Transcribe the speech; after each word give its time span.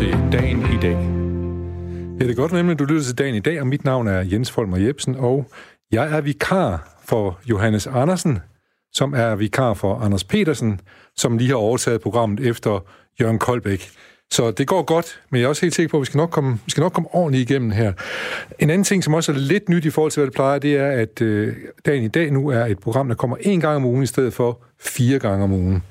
til 0.00 0.32
Dagen 0.32 0.58
i 0.58 0.78
dag. 0.82 0.98
Ja, 2.20 2.24
det 2.24 2.30
er 2.30 2.34
godt 2.34 2.52
nemlig, 2.52 2.72
at 2.72 2.78
du 2.78 2.84
lytter 2.84 3.02
til 3.02 3.18
Dagen 3.18 3.34
i 3.34 3.40
dag, 3.40 3.60
og 3.60 3.66
mit 3.66 3.84
navn 3.84 4.08
er 4.08 4.20
Jens 4.20 4.50
Folmer 4.50 4.76
Jebsen, 4.76 5.14
og 5.14 5.50
jeg 5.92 6.16
er 6.16 6.20
vikar 6.20 6.98
for 7.04 7.40
Johannes 7.50 7.86
Andersen, 7.86 8.38
som 8.92 9.14
er 9.14 9.34
vikar 9.34 9.74
for 9.74 9.94
Anders 9.94 10.24
Petersen, 10.24 10.80
som 11.16 11.38
lige 11.38 11.48
har 11.48 11.56
overtaget 11.56 12.00
programmet 12.00 12.46
efter 12.46 12.80
Jørgen 13.20 13.38
Koldbæk. 13.38 13.90
Så 14.30 14.50
det 14.50 14.66
går 14.66 14.82
godt, 14.82 15.20
men 15.30 15.40
jeg 15.40 15.44
er 15.44 15.48
også 15.48 15.62
helt 15.62 15.74
sikker 15.74 15.90
på, 15.90 15.96
at 15.96 16.00
vi 16.00 16.06
skal 16.06 16.18
nok 16.18 16.30
komme, 16.30 16.58
vi 16.64 16.70
skal 16.70 16.80
nok 16.80 16.92
komme 16.92 17.14
ordentligt 17.14 17.50
igennem 17.50 17.70
her. 17.70 17.92
En 18.58 18.70
anden 18.70 18.84
ting, 18.84 19.04
som 19.04 19.14
også 19.14 19.32
er 19.32 19.36
lidt 19.36 19.68
nyt 19.68 19.84
i 19.84 19.90
forhold 19.90 20.12
til, 20.12 20.20
hvad 20.20 20.26
det 20.26 20.34
plejer, 20.34 20.58
det 20.58 20.76
er, 20.76 20.90
at 20.90 21.22
øh, 21.22 21.56
dagen 21.86 22.04
i 22.04 22.08
dag 22.08 22.30
nu 22.32 22.48
er 22.48 22.66
et 22.66 22.78
program, 22.78 23.08
der 23.08 23.14
kommer 23.14 23.36
én 23.36 23.60
gang 23.60 23.76
om 23.76 23.84
ugen 23.84 24.02
i 24.02 24.06
stedet 24.06 24.34
for 24.34 24.60
fire 24.80 25.18
gange 25.18 25.44
om 25.44 25.52
ugen. 25.52 25.82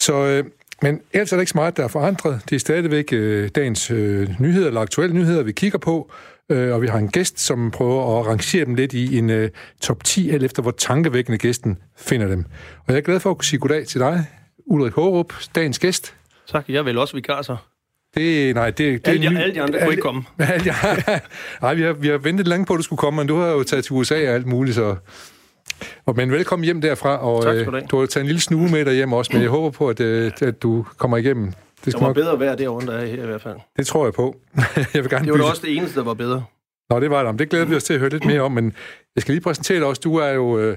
Så, 0.00 0.26
øh, 0.26 0.44
men 0.82 1.00
ellers 1.12 1.32
er 1.32 1.36
der 1.36 1.40
ikke 1.40 1.50
så 1.50 1.58
meget, 1.58 1.76
der 1.76 1.84
er 1.84 1.88
forandret. 1.88 2.40
Det 2.50 2.56
er 2.56 2.60
stadigvæk 2.60 3.12
øh, 3.12 3.48
dagens 3.54 3.90
øh, 3.90 4.28
nyheder, 4.40 4.66
eller 4.66 4.80
aktuelle 4.80 5.16
nyheder, 5.16 5.42
vi 5.42 5.52
kigger 5.52 5.78
på, 5.78 6.12
øh, 6.50 6.74
og 6.74 6.82
vi 6.82 6.86
har 6.86 6.98
en 6.98 7.08
gæst, 7.08 7.40
som 7.40 7.70
prøver 7.70 8.20
at 8.20 8.26
rangere 8.26 8.64
dem 8.64 8.74
lidt 8.74 8.92
i 8.92 9.18
en 9.18 9.30
øh, 9.30 9.50
top 9.80 10.04
10, 10.04 10.30
alt 10.30 10.42
efter 10.42 10.62
hvor 10.62 10.70
tankevækkende 10.70 11.38
gæsten 11.38 11.78
finder 11.96 12.28
dem. 12.28 12.44
Og 12.78 12.92
jeg 12.92 12.96
er 12.96 13.00
glad 13.00 13.20
for 13.20 13.30
at 13.30 13.36
kunne 13.36 13.44
sige 13.44 13.60
goddag 13.60 13.86
til 13.86 14.00
dig, 14.00 14.26
Ulrik 14.66 14.92
Hårup, 14.92 15.32
dagens 15.54 15.78
gæst. 15.78 16.14
Tak, 16.52 16.64
jeg 16.68 16.84
vil 16.84 16.98
også 16.98 17.14
vikar 17.14 17.42
så. 17.42 17.56
Det, 18.14 18.54
nej, 18.54 18.70
det, 18.70 19.06
det 19.06 19.12
alle, 19.12 19.30
de, 19.30 19.38
alle 19.38 19.54
de 19.54 19.62
andre 19.62 19.78
kunne 19.78 19.90
ikke 19.90 20.02
komme. 20.02 20.22
Alle, 20.38 20.72
nej, 21.62 21.74
vi 21.74 21.82
har, 21.82 21.92
vi 21.92 22.08
har 22.08 22.18
ventet 22.18 22.48
længe 22.48 22.66
på, 22.66 22.72
at 22.72 22.78
du 22.78 22.82
skulle 22.82 22.98
komme, 22.98 23.16
men 23.16 23.26
du 23.26 23.36
har 23.36 23.48
jo 23.48 23.62
taget 23.62 23.84
til 23.84 23.92
USA 23.92 24.28
og 24.28 24.34
alt 24.34 24.46
muligt, 24.46 24.74
så... 24.74 24.96
Og, 26.06 26.16
men 26.16 26.32
velkommen 26.32 26.64
hjem 26.64 26.80
derfra, 26.80 27.16
og 27.16 27.42
tak 27.42 27.54
skal 27.54 27.72
du, 27.72 27.76
øh, 27.76 27.82
du 27.90 27.98
har 27.98 28.06
taget 28.06 28.22
en 28.22 28.26
lille 28.26 28.40
snue 28.40 28.70
med 28.70 28.84
dig 28.84 28.94
hjem 28.94 29.12
også, 29.12 29.30
men 29.32 29.42
jeg 29.42 29.50
håber 29.50 29.70
på, 29.70 29.88
at, 29.88 30.00
øh, 30.00 30.32
at 30.40 30.62
du 30.62 30.86
kommer 30.96 31.16
igennem. 31.16 31.44
Det, 31.46 31.54
skal 31.80 31.92
det 31.92 32.00
var 32.00 32.06
nok... 32.06 32.14
bedre 32.14 32.40
vejr 32.40 32.54
derovre, 32.54 32.86
der 32.86 32.92
er 32.92 33.06
her 33.06 33.22
i 33.22 33.26
hvert 33.26 33.42
fald. 33.42 33.56
Det 33.76 33.86
tror 33.86 34.04
jeg 34.04 34.14
på. 34.14 34.36
jeg 34.94 35.02
vil 35.02 35.10
gerne 35.10 35.24
det 35.24 35.32
var 35.32 35.38
bytte... 35.38 35.46
også 35.46 35.62
det 35.64 35.76
eneste, 35.76 35.98
der 35.98 36.04
var 36.04 36.14
bedre. 36.14 36.44
Nå, 36.90 37.00
det 37.00 37.10
var 37.10 37.30
det. 37.30 37.38
Det 37.38 37.50
glæder 37.50 37.64
vi 37.64 37.76
os 37.76 37.84
til 37.84 37.94
at 37.94 38.00
høre 38.00 38.10
lidt 38.10 38.24
mere 38.24 38.40
om, 38.40 38.52
men 38.52 38.72
jeg 39.16 39.22
skal 39.22 39.34
lige 39.34 39.42
præsentere 39.42 39.78
dig 39.78 39.86
også. 39.86 40.00
Du 40.04 40.16
er 40.16 40.28
jo... 40.28 40.58
Øh, 40.58 40.76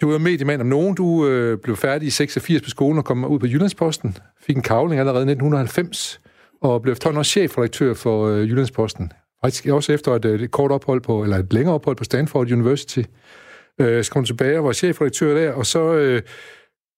du 0.00 0.12
er 0.12 0.18
mediemand 0.18 0.60
om 0.60 0.66
nogen. 0.66 0.94
Du 0.94 1.26
øh, 1.26 1.58
blev 1.58 1.76
færdig 1.76 2.06
i 2.06 2.10
86 2.10 2.62
på 2.62 2.70
skolen 2.70 2.98
og 2.98 3.04
kom 3.04 3.24
ud 3.24 3.38
på 3.38 3.46
Jyllandsposten. 3.46 4.16
Fik 4.46 4.56
en 4.56 4.62
kavling 4.62 5.00
allerede 5.00 5.22
i 5.22 5.30
1990 5.30 6.20
og 6.62 6.82
blev 6.82 6.92
efterhånden 6.92 7.18
også 7.18 7.30
chefredaktør 7.30 7.94
for 7.94 8.26
øh, 8.26 8.48
Jyllandsposten. 8.48 9.12
Faktisk 9.44 9.66
også 9.66 9.92
efter 9.92 10.14
et, 10.14 10.24
et 10.24 10.50
kort 10.50 10.70
ophold 10.70 11.00
på, 11.00 11.22
eller 11.22 11.36
et 11.36 11.52
længere 11.52 11.74
ophold 11.74 11.96
på 11.96 12.04
Stanford 12.04 12.52
University. 12.52 13.02
Øh, 13.80 14.04
så 14.04 14.10
kom 14.10 14.22
du 14.22 14.26
tilbage 14.26 14.58
og 14.58 14.64
var 14.64 14.72
chefredaktør 14.72 15.34
der, 15.34 15.52
og 15.52 15.66
så 15.66 15.94
øh, 15.94 16.22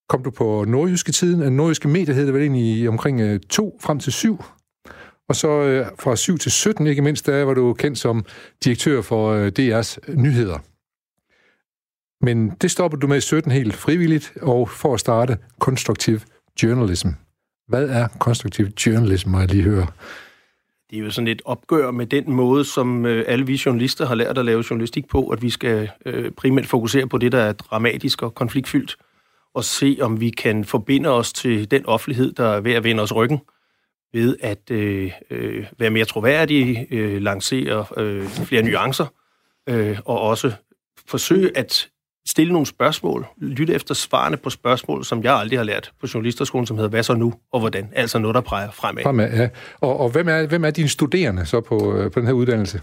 kom 0.09 0.25
du 0.25 0.31
på 0.31 0.65
Nordjyske 0.69 1.13
Tiden. 1.13 1.43
En 1.43 1.57
Nordjyske 1.57 1.89
Medier 1.89 2.15
hed 2.15 2.27
det 2.27 2.35
vel 2.35 2.43
egentlig 2.43 2.89
omkring 2.89 3.21
øh, 3.21 3.41
to 3.41 3.79
frem 3.81 3.99
til 3.99 4.13
syv. 4.13 4.45
Og 5.29 5.37
så 5.37 5.49
øh, 5.49 5.87
fra 6.01 6.17
7 6.17 6.39
til 6.39 6.53
17, 6.53 6.87
ikke 6.87 7.03
mindst, 7.03 7.27
der 7.27 7.45
var 7.45 7.55
du 7.55 7.75
kendt 7.75 7.99
som 7.99 8.25
direktør 8.65 9.01
for 9.01 9.33
øh, 9.33 9.53
DR's 9.59 10.15
nyheder. 10.23 10.59
Men 12.25 12.51
det 12.51 12.71
stoppede 12.71 13.01
du 13.01 13.07
med 13.07 13.17
i 13.17 13.21
17 13.21 13.53
helt 13.53 13.75
frivilligt, 13.75 14.33
og 14.43 14.71
for 14.71 14.95
at 14.95 15.01
starte 15.01 15.39
konstruktiv 15.61 16.19
journalism. 16.63 17.09
Hvad 17.69 17.89
er 17.89 18.09
konstruktiv 18.21 18.67
journalism, 18.87 19.31
må 19.31 19.39
jeg 19.39 19.49
lige 19.49 19.63
høre? 19.63 19.87
Det 20.93 20.99
er 20.99 21.05
jo 21.05 21.11
sådan 21.11 21.29
et 21.29 21.43
opgør 21.45 21.91
med 21.91 22.07
den 22.07 22.33
måde, 22.33 22.65
som 22.65 23.07
øh, 23.07 23.25
alle 23.29 23.47
vi 23.47 23.63
journalister 23.67 24.07
har 24.07 24.15
lært 24.15 24.39
at 24.39 24.45
lave 24.45 24.65
journalistik 24.71 25.09
på, 25.09 25.29
at 25.29 25.43
vi 25.43 25.51
skal 25.51 25.91
øh, 26.07 26.31
primært 26.31 26.67
fokusere 26.67 27.07
på 27.09 27.19
det, 27.19 27.33
der 27.33 27.39
er 27.39 27.53
dramatisk 27.53 28.23
og 28.23 28.35
konfliktfyldt, 28.35 28.97
og 29.55 29.65
se, 29.65 29.99
om 30.01 30.21
vi 30.21 30.31
kan 30.31 30.65
forbinde 30.65 31.09
os 31.09 31.33
til 31.33 31.71
den 31.71 31.87
offentlighed, 31.87 32.33
der 32.33 32.45
er 32.45 32.61
ved 32.61 32.73
at 32.73 32.85
vende 32.85 33.03
os 33.03 33.15
ryggen, 33.15 33.39
ved 34.13 34.37
at 34.41 34.71
øh, 34.71 35.13
øh, 35.31 35.67
være 35.79 35.91
mere 35.91 36.05
troværdige, 36.05 36.87
øh, 36.91 37.23
lancere 37.23 37.87
øh, 37.97 38.27
flere 38.27 38.63
nuancer, 38.63 39.07
øh, 39.69 39.99
og 40.05 40.21
også 40.21 40.53
forsøge 41.07 41.59
at 41.59 41.89
stille 42.27 42.53
nogle 42.53 42.67
spørgsmål, 42.67 43.27
lytte 43.41 43.75
efter 43.75 43.95
svarene 43.95 44.37
på 44.37 44.51
spørgsmål, 44.51 45.05
som 45.05 45.23
jeg 45.23 45.35
aldrig 45.35 45.59
har 45.59 45.65
lært 45.65 45.93
på 46.01 46.07
journalisterskolen, 46.15 46.67
som 46.67 46.77
hedder, 46.77 46.91
hvad 46.91 47.03
så 47.03 47.15
nu, 47.15 47.35
og 47.53 47.61
hvordan? 47.61 47.89
Altså 47.93 48.19
noget, 48.19 48.35
der 48.35 48.41
peger 48.41 48.71
fremad. 48.71 49.03
Fremad, 49.03 49.33
ja. 49.33 49.49
Og, 49.81 50.01
og 50.01 50.11
hvem, 50.11 50.29
er, 50.29 50.47
hvem 50.47 50.65
er 50.65 50.71
dine 50.71 50.89
studerende 50.89 51.47
så 51.47 51.61
på, 51.61 51.97
øh, 51.97 52.11
på 52.11 52.21
den 52.21 52.27
her 52.27 52.35
uddannelse? 52.35 52.81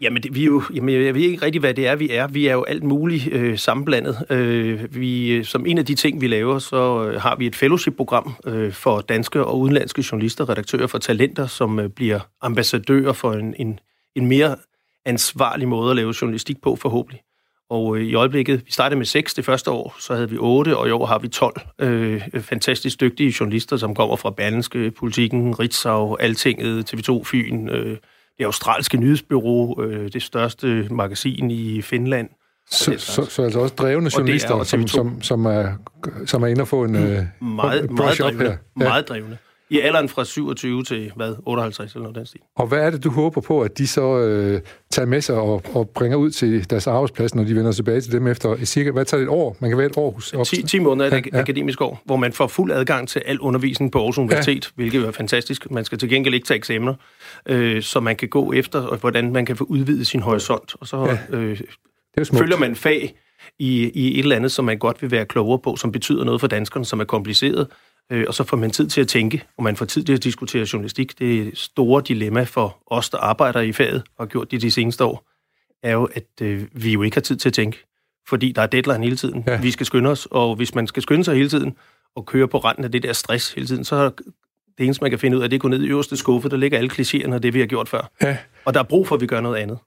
Jamen, 0.00 0.22
det, 0.22 0.34
vi 0.34 0.40
er 0.40 0.46
jo, 0.46 0.62
jamen, 0.74 1.04
jeg 1.04 1.14
ved 1.14 1.22
ikke 1.22 1.44
rigtig, 1.44 1.60
hvad 1.60 1.74
det 1.74 1.86
er, 1.86 1.96
vi 1.96 2.10
er. 2.10 2.26
Vi 2.26 2.46
er 2.46 2.52
jo 2.52 2.62
alt 2.62 2.82
muligt 2.82 3.28
øh, 3.32 3.58
sammenblandet. 3.58 4.24
Øh, 4.30 4.94
vi, 5.00 5.44
som 5.44 5.66
en 5.66 5.78
af 5.78 5.86
de 5.86 5.94
ting, 5.94 6.20
vi 6.20 6.26
laver, 6.26 6.58
så 6.58 7.04
øh, 7.04 7.20
har 7.20 7.36
vi 7.36 7.46
et 7.46 7.56
fellowship-program 7.56 8.34
øh, 8.46 8.72
for 8.72 9.00
danske 9.00 9.44
og 9.44 9.60
udenlandske 9.60 10.04
journalister, 10.12 10.48
redaktører 10.48 10.86
for 10.86 10.98
talenter, 10.98 11.46
som 11.46 11.78
øh, 11.78 11.88
bliver 11.88 12.20
ambassadører 12.42 13.12
for 13.12 13.32
en, 13.32 13.54
en, 13.58 13.80
en 14.16 14.26
mere 14.26 14.56
ansvarlig 15.04 15.68
måde 15.68 15.90
at 15.90 15.96
lave 15.96 16.14
journalistik 16.20 16.62
på, 16.62 16.76
forhåbentlig. 16.76 17.20
Og 17.70 17.96
øh, 17.96 18.02
i 18.02 18.14
øjeblikket, 18.14 18.66
vi 18.66 18.72
startede 18.72 18.98
med 18.98 19.06
6 19.06 19.34
det 19.34 19.44
første 19.44 19.70
år, 19.70 19.96
så 20.00 20.14
havde 20.14 20.30
vi 20.30 20.36
8, 20.38 20.76
og 20.76 20.88
i 20.88 20.90
år 20.90 21.06
har 21.06 21.18
vi 21.18 21.28
12 21.28 21.60
øh, 21.78 22.22
fantastisk 22.40 23.00
dygtige 23.00 23.34
journalister, 23.40 23.76
som 23.76 23.94
kommer 23.94 24.16
fra 24.16 24.30
Berlingske, 24.30 24.90
Politikken, 24.90 25.60
Ritzau, 25.60 26.14
Altinget, 26.14 26.94
TV2 26.94 27.24
Fyn, 27.24 27.68
øh, 27.68 27.96
det 28.38 28.44
australske 28.44 28.96
nyhedsbyrå, 28.96 29.82
øh, 29.82 30.12
det 30.12 30.22
største 30.22 30.88
magasin 30.90 31.50
i 31.50 31.82
Finland. 31.82 32.28
Så, 32.70 32.94
så, 32.98 33.24
så 33.24 33.42
altså 33.42 33.60
også 33.60 33.74
drevne 33.74 34.10
journalister, 34.16 34.62
som, 34.62 34.88
som, 34.88 35.22
som, 35.22 35.46
er, 35.46 35.72
som 36.26 36.42
er 36.42 36.46
inde 36.46 36.60
og 36.60 36.68
få 36.68 36.84
en, 36.84 36.90
mm, 36.90 36.96
øh, 36.96 37.24
meget, 37.40 37.84
en 37.84 37.94
meget 37.94 38.18
drevne, 38.18 38.38
her. 38.38 38.50
Ja. 38.50 38.56
Meget 38.76 39.08
drevne. 39.08 39.38
I 39.70 39.80
alderen 39.80 40.08
fra 40.08 40.24
27 40.24 40.84
til, 40.84 41.12
hvad, 41.16 41.34
58 41.46 41.92
eller 41.92 42.02
noget 42.02 42.16
den 42.16 42.26
stil. 42.26 42.40
Og 42.56 42.66
hvad 42.66 42.78
er 42.78 42.90
det, 42.90 43.04
du 43.04 43.10
håber 43.10 43.40
på, 43.40 43.60
at 43.60 43.78
de 43.78 43.86
så 43.86 44.18
øh, 44.18 44.60
tager 44.90 45.06
med 45.06 45.20
sig 45.20 45.36
og, 45.36 45.62
og 45.74 45.88
bringer 45.88 46.16
ud 46.16 46.30
til 46.30 46.70
deres 46.70 46.86
arbejdsplads, 46.86 47.34
når 47.34 47.44
de 47.44 47.56
vender 47.56 47.72
tilbage 47.72 48.00
til 48.00 48.12
dem 48.12 48.26
efter 48.26 48.64
cirka, 48.64 48.90
hvad 48.90 49.04
tager 49.04 49.18
det 49.18 49.26
et 49.26 49.30
år? 49.30 49.56
Man 49.60 49.70
kan 49.70 49.78
være 49.78 49.86
et 49.86 49.96
år 49.96 50.10
hos 50.10 50.48
10, 50.48 50.62
10 50.62 50.78
måneder 50.78 51.10
ja, 51.12 51.18
et 51.18 51.28
ja. 51.32 51.40
akademisk 51.40 51.80
år, 51.80 52.02
hvor 52.04 52.16
man 52.16 52.32
får 52.32 52.46
fuld 52.46 52.72
adgang 52.72 53.08
til 53.08 53.22
al 53.26 53.40
undervisning 53.40 53.92
på 53.92 53.98
Aarhus 53.98 54.18
Universitet, 54.18 54.66
ja. 54.66 54.70
hvilket 54.74 55.06
er 55.06 55.10
fantastisk. 55.10 55.70
Man 55.70 55.84
skal 55.84 55.98
til 55.98 56.08
gengæld 56.08 56.34
ikke 56.34 56.46
tage 56.46 56.58
eksamener, 56.58 56.94
øh, 57.46 57.82
så 57.82 58.00
man 58.00 58.16
kan 58.16 58.28
gå 58.28 58.52
efter, 58.52 58.80
og 58.82 58.96
hvordan 58.96 59.32
man 59.32 59.46
kan 59.46 59.56
få 59.56 59.64
udvidet 59.64 60.06
sin 60.06 60.20
horisont. 60.20 60.74
Og 60.80 60.86
så 60.86 61.18
ja. 61.32 61.36
øh, 61.36 61.60
følger 62.32 62.56
man 62.56 62.76
fag 62.76 63.14
i, 63.58 63.90
i 63.94 64.18
et 64.18 64.22
eller 64.22 64.36
andet, 64.36 64.52
som 64.52 64.64
man 64.64 64.78
godt 64.78 65.02
vil 65.02 65.10
være 65.10 65.24
klogere 65.24 65.58
på, 65.58 65.76
som 65.76 65.92
betyder 65.92 66.24
noget 66.24 66.40
for 66.40 66.48
danskerne, 66.48 66.84
som 66.84 67.00
er 67.00 67.04
kompliceret, 67.04 67.66
øh, 68.12 68.24
og 68.28 68.34
så 68.34 68.44
får 68.44 68.56
man 68.56 68.70
tid 68.70 68.88
til 68.88 69.00
at 69.00 69.08
tænke, 69.08 69.44
og 69.56 69.64
man 69.64 69.76
får 69.76 69.84
tid 69.84 70.04
til 70.04 70.12
at 70.12 70.24
diskutere 70.24 70.66
journalistik. 70.72 71.18
Det 71.18 71.58
store 71.58 72.02
dilemma 72.08 72.42
for 72.42 72.82
os, 72.86 73.10
der 73.10 73.18
arbejder 73.18 73.60
i 73.60 73.72
faget 73.72 74.02
og 74.16 74.24
har 74.24 74.26
gjort 74.26 74.50
det 74.50 74.62
de 74.62 74.70
seneste 74.70 75.04
år, 75.04 75.28
er 75.82 75.92
jo, 75.92 76.08
at 76.14 76.42
øh, 76.42 76.66
vi 76.72 76.92
jo 76.92 77.02
ikke 77.02 77.16
har 77.16 77.20
tid 77.20 77.36
til 77.36 77.48
at 77.48 77.52
tænke, 77.52 77.84
fordi 78.28 78.52
der 78.52 78.62
er 78.62 78.66
deadline 78.66 79.04
hele 79.04 79.16
tiden. 79.16 79.44
Ja. 79.46 79.60
Vi 79.60 79.70
skal 79.70 79.86
skynde 79.86 80.10
os, 80.10 80.28
og 80.30 80.56
hvis 80.56 80.74
man 80.74 80.86
skal 80.86 81.02
skynde 81.02 81.24
sig 81.24 81.34
hele 81.34 81.48
tiden 81.48 81.76
og 82.16 82.26
køre 82.26 82.48
på 82.48 82.58
randen 82.58 82.84
af 82.84 82.92
det 82.92 83.02
der 83.02 83.12
stress 83.12 83.52
hele 83.52 83.66
tiden, 83.66 83.84
så 83.84 83.96
er 83.96 84.10
det 84.78 84.84
eneste, 84.84 85.04
man 85.04 85.10
kan 85.10 85.18
finde 85.18 85.36
ud 85.36 85.42
af, 85.42 85.50
det 85.50 85.56
er 85.56 85.58
at 85.58 85.62
gå 85.62 85.68
ned 85.68 85.82
i 85.82 85.88
øverste 85.88 86.16
skuffe, 86.16 86.48
der 86.48 86.56
ligger 86.56 86.78
alle 86.78 86.90
klichéerne 86.92 87.34
og 87.34 87.42
det, 87.42 87.54
vi 87.54 87.60
har 87.60 87.66
gjort 87.66 87.88
før. 87.88 88.10
Ja. 88.22 88.36
Og 88.64 88.74
der 88.74 88.80
er 88.80 88.84
brug 88.84 89.08
for, 89.08 89.14
at 89.14 89.20
vi 89.20 89.26
gør 89.26 89.40
noget 89.40 89.56
andet. 89.56 89.78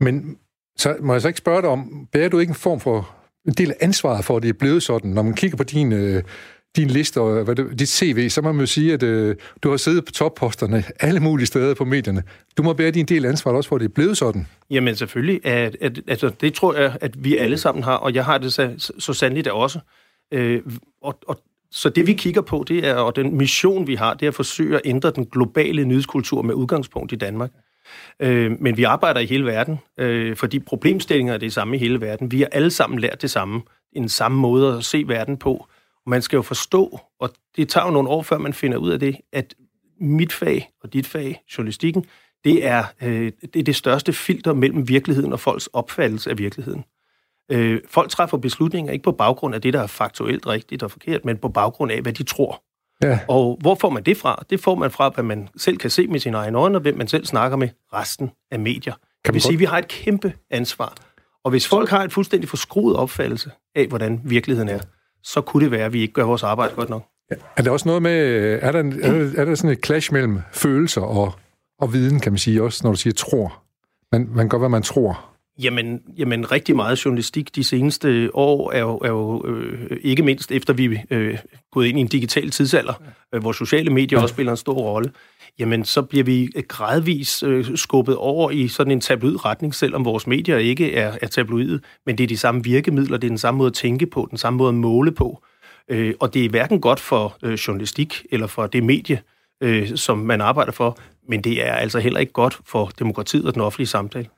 Men 0.00 0.38
så 0.76 0.96
må 1.00 1.12
jeg 1.12 1.22
så 1.22 1.28
ikke 1.28 1.38
spørge 1.38 1.62
dig 1.62 1.70
om, 1.70 2.08
bærer 2.12 2.28
du 2.28 2.38
ikke 2.38 2.50
en 2.50 2.54
form 2.54 2.80
for 2.80 3.14
en 3.46 3.52
del 3.52 3.70
af 3.70 3.76
ansvaret 3.80 4.24
for, 4.24 4.36
at 4.36 4.42
det 4.42 4.48
er 4.48 4.58
blevet 4.58 4.82
sådan, 4.82 5.10
når 5.10 5.22
man 5.22 5.34
kigger 5.34 5.56
på 5.56 5.64
din 5.64 5.92
øh, 5.92 6.22
din 6.76 6.88
liste 6.88 7.20
og 7.20 7.44
hvad 7.44 7.54
det, 7.54 7.78
dit 7.78 7.88
CV, 7.88 8.28
så 8.28 8.42
må 8.42 8.52
man 8.52 8.60
jo 8.60 8.66
sige, 8.66 8.92
at 8.92 9.02
øh, 9.02 9.36
du 9.62 9.70
har 9.70 9.76
siddet 9.76 10.04
på 10.04 10.12
topposterne 10.12 10.84
alle 11.00 11.20
mulige 11.20 11.46
steder 11.46 11.74
på 11.74 11.84
medierne. 11.84 12.22
Du 12.56 12.62
må 12.62 12.72
bære 12.72 12.90
din 12.90 13.06
del 13.06 13.24
ansvar 13.24 13.52
også 13.52 13.68
for, 13.68 13.76
at 13.76 13.80
det 13.80 13.88
er 13.88 13.92
blevet 13.94 14.18
sådan. 14.18 14.46
Jamen 14.70 14.96
selvfølgelig. 14.96 15.46
At, 15.46 15.76
at, 15.80 16.00
altså, 16.08 16.30
det 16.40 16.54
tror 16.54 16.74
jeg, 16.74 16.96
at 17.00 17.24
vi 17.24 17.36
alle 17.36 17.58
sammen 17.58 17.84
har, 17.84 17.94
og 17.94 18.14
jeg 18.14 18.24
har 18.24 18.38
det 18.38 18.52
så, 18.52 18.92
så 18.98 19.28
det 19.34 19.48
også. 19.48 19.78
Øh, 20.32 20.62
og, 21.02 21.18
og, 21.28 21.38
så 21.70 21.88
det 21.88 22.06
vi 22.06 22.12
kigger 22.12 22.40
på, 22.40 22.64
det 22.68 22.86
er, 22.86 22.94
og 22.94 23.16
den 23.16 23.36
mission 23.36 23.86
vi 23.86 23.94
har, 23.94 24.14
det 24.14 24.26
er 24.26 24.30
at 24.30 24.34
forsøge 24.34 24.76
at 24.76 24.82
ændre 24.84 25.10
den 25.10 25.26
globale 25.26 25.84
nyhedskultur 25.84 26.42
med 26.42 26.54
udgangspunkt 26.54 27.12
i 27.12 27.16
Danmark. 27.16 27.50
Øh, 28.20 28.52
men 28.60 28.76
vi 28.76 28.82
arbejder 28.82 29.20
i 29.20 29.26
hele 29.26 29.46
verden, 29.46 29.78
øh, 29.98 30.36
fordi 30.36 30.58
problemstillinger 30.58 31.34
er 31.34 31.38
det 31.38 31.52
samme 31.52 31.76
i 31.76 31.78
hele 31.78 32.00
verden. 32.00 32.32
Vi 32.32 32.40
har 32.40 32.48
alle 32.52 32.70
sammen 32.70 32.98
lært 32.98 33.22
det 33.22 33.30
samme, 33.30 33.62
en 33.92 34.08
samme 34.08 34.38
måde 34.38 34.76
at 34.76 34.84
se 34.84 35.04
verden 35.06 35.36
på. 35.36 35.66
Man 36.06 36.22
skal 36.22 36.36
jo 36.36 36.42
forstå, 36.42 37.00
og 37.20 37.30
det 37.56 37.68
tager 37.68 37.86
jo 37.86 37.92
nogle 37.92 38.08
år, 38.08 38.22
før 38.22 38.38
man 38.38 38.54
finder 38.54 38.78
ud 38.78 38.90
af 38.90 39.00
det, 39.00 39.16
at 39.32 39.54
mit 40.00 40.32
fag 40.32 40.70
og 40.82 40.92
dit 40.92 41.06
fag, 41.06 41.42
journalistikken, 41.58 42.04
det 42.44 42.66
er, 42.66 42.84
øh, 43.02 43.32
det 43.42 43.56
er 43.56 43.62
det 43.62 43.76
største 43.76 44.12
filter 44.12 44.52
mellem 44.52 44.88
virkeligheden 44.88 45.32
og 45.32 45.40
folks 45.40 45.66
opfattelse 45.66 46.30
af 46.30 46.38
virkeligheden. 46.38 46.84
Øh, 47.50 47.80
folk 47.88 48.10
træffer 48.10 48.36
beslutninger 48.36 48.92
ikke 48.92 49.02
på 49.02 49.12
baggrund 49.12 49.54
af 49.54 49.62
det, 49.62 49.72
der 49.72 49.80
er 49.80 49.86
faktuelt 49.86 50.46
rigtigt 50.46 50.82
og 50.82 50.90
forkert, 50.90 51.24
men 51.24 51.36
på 51.38 51.48
baggrund 51.48 51.92
af, 51.92 52.02
hvad 52.02 52.12
de 52.12 52.22
tror. 52.22 52.62
Ja. 53.02 53.18
Og 53.28 53.58
hvor 53.60 53.74
får 53.74 53.90
man 53.90 54.02
det 54.02 54.16
fra? 54.16 54.44
Det 54.50 54.60
får 54.60 54.74
man 54.74 54.90
fra, 54.90 55.08
hvad 55.08 55.24
man 55.24 55.48
selv 55.56 55.76
kan 55.76 55.90
se 55.90 56.06
med 56.06 56.20
sine 56.20 56.36
egne 56.36 56.58
øjne, 56.58 56.76
og 56.76 56.80
hvem 56.82 56.96
man 56.96 57.08
selv 57.08 57.26
snakker 57.26 57.56
med 57.56 57.68
resten 57.92 58.30
af 58.50 58.58
medier. 58.58 58.94
Kan 59.24 59.34
vi 59.34 59.40
sige, 59.40 59.52
at 59.52 59.58
vi 59.58 59.64
har 59.64 59.78
et 59.78 59.88
kæmpe 59.88 60.32
ansvar. 60.50 60.94
Og 61.44 61.50
hvis 61.50 61.68
folk 61.68 61.90
har 61.90 62.04
et 62.04 62.12
fuldstændig 62.12 62.48
forskruet 62.48 62.96
opfattelse 62.96 63.50
af, 63.74 63.86
hvordan 63.86 64.20
virkeligheden 64.24 64.68
er, 64.68 64.80
så 65.22 65.40
kunne 65.40 65.64
det 65.64 65.70
være, 65.70 65.84
at 65.84 65.92
vi 65.92 66.00
ikke 66.00 66.14
gør 66.14 66.24
vores 66.24 66.42
arbejde 66.42 66.74
godt 66.74 66.88
nok. 66.88 67.02
Er 67.56 67.62
der 67.62 67.70
også 67.70 67.88
noget 67.88 68.02
med, 68.02 68.58
er 68.62 68.72
der, 68.72 68.78
er 68.78 68.82
der, 69.12 69.32
er 69.36 69.44
der 69.44 69.54
sådan 69.54 69.70
et 69.70 69.84
clash 69.84 70.12
mellem 70.12 70.40
følelser 70.52 71.00
og, 71.00 71.32
og 71.78 71.92
viden, 71.92 72.20
kan 72.20 72.32
man 72.32 72.38
sige, 72.38 72.62
også 72.62 72.80
når 72.84 72.90
du 72.90 72.96
siger 72.96 73.14
tror? 73.14 73.62
Man, 74.12 74.28
man 74.34 74.48
gør, 74.48 74.58
hvad 74.58 74.68
man 74.68 74.82
tror. 74.82 75.31
Jamen, 75.62 76.02
jamen, 76.18 76.52
rigtig 76.52 76.76
meget 76.76 77.04
journalistik 77.04 77.54
de 77.54 77.64
seneste 77.64 78.30
år 78.34 78.72
er 78.72 78.80
jo, 78.80 78.96
er 78.96 79.08
jo 79.08 79.46
øh, 79.46 79.96
ikke 80.02 80.22
mindst 80.22 80.52
efter 80.52 80.72
vi 80.72 80.98
øh, 81.10 81.38
gået 81.72 81.86
ind 81.86 81.98
i 81.98 82.00
en 82.00 82.06
digital 82.06 82.50
tidsalder, 82.50 83.02
øh, 83.34 83.40
hvor 83.40 83.52
sociale 83.52 83.90
medier 83.90 84.20
også 84.20 84.32
spiller 84.32 84.52
en 84.52 84.56
stor 84.56 84.74
rolle, 84.74 85.12
jamen 85.58 85.84
så 85.84 86.02
bliver 86.02 86.24
vi 86.24 86.50
gradvis 86.68 87.42
øh, 87.42 87.76
skubbet 87.76 88.16
over 88.16 88.50
i 88.50 88.68
sådan 88.68 88.90
en 88.90 89.00
tabloid 89.00 89.44
retning, 89.44 89.74
selvom 89.74 90.04
vores 90.04 90.26
medier 90.26 90.56
ikke 90.56 90.94
er, 90.94 91.18
er 91.22 91.26
tabloide, 91.26 91.80
men 92.06 92.18
det 92.18 92.24
er 92.24 92.28
de 92.28 92.38
samme 92.38 92.64
virkemidler, 92.64 93.16
det 93.16 93.26
er 93.26 93.30
den 93.30 93.38
samme 93.38 93.58
måde 93.58 93.66
at 93.66 93.74
tænke 93.74 94.06
på, 94.06 94.26
den 94.30 94.38
samme 94.38 94.56
måde 94.56 94.68
at 94.68 94.74
måle 94.74 95.12
på, 95.12 95.42
øh, 95.88 96.14
og 96.20 96.34
det 96.34 96.44
er 96.44 96.48
hverken 96.48 96.80
godt 96.80 97.00
for 97.00 97.36
øh, 97.42 97.54
journalistik 97.54 98.26
eller 98.30 98.46
for 98.46 98.66
det 98.66 98.82
medie, 98.82 99.22
øh, 99.62 99.96
som 99.96 100.18
man 100.18 100.40
arbejder 100.40 100.72
for, 100.72 100.98
men 101.28 101.44
det 101.44 101.66
er 101.66 101.72
altså 101.72 101.98
heller 101.98 102.20
ikke 102.20 102.32
godt 102.32 102.58
for 102.66 102.90
demokratiet 102.98 103.46
og 103.46 103.54
den 103.54 103.62
offentlige 103.62 103.88
samtale. 103.88 104.28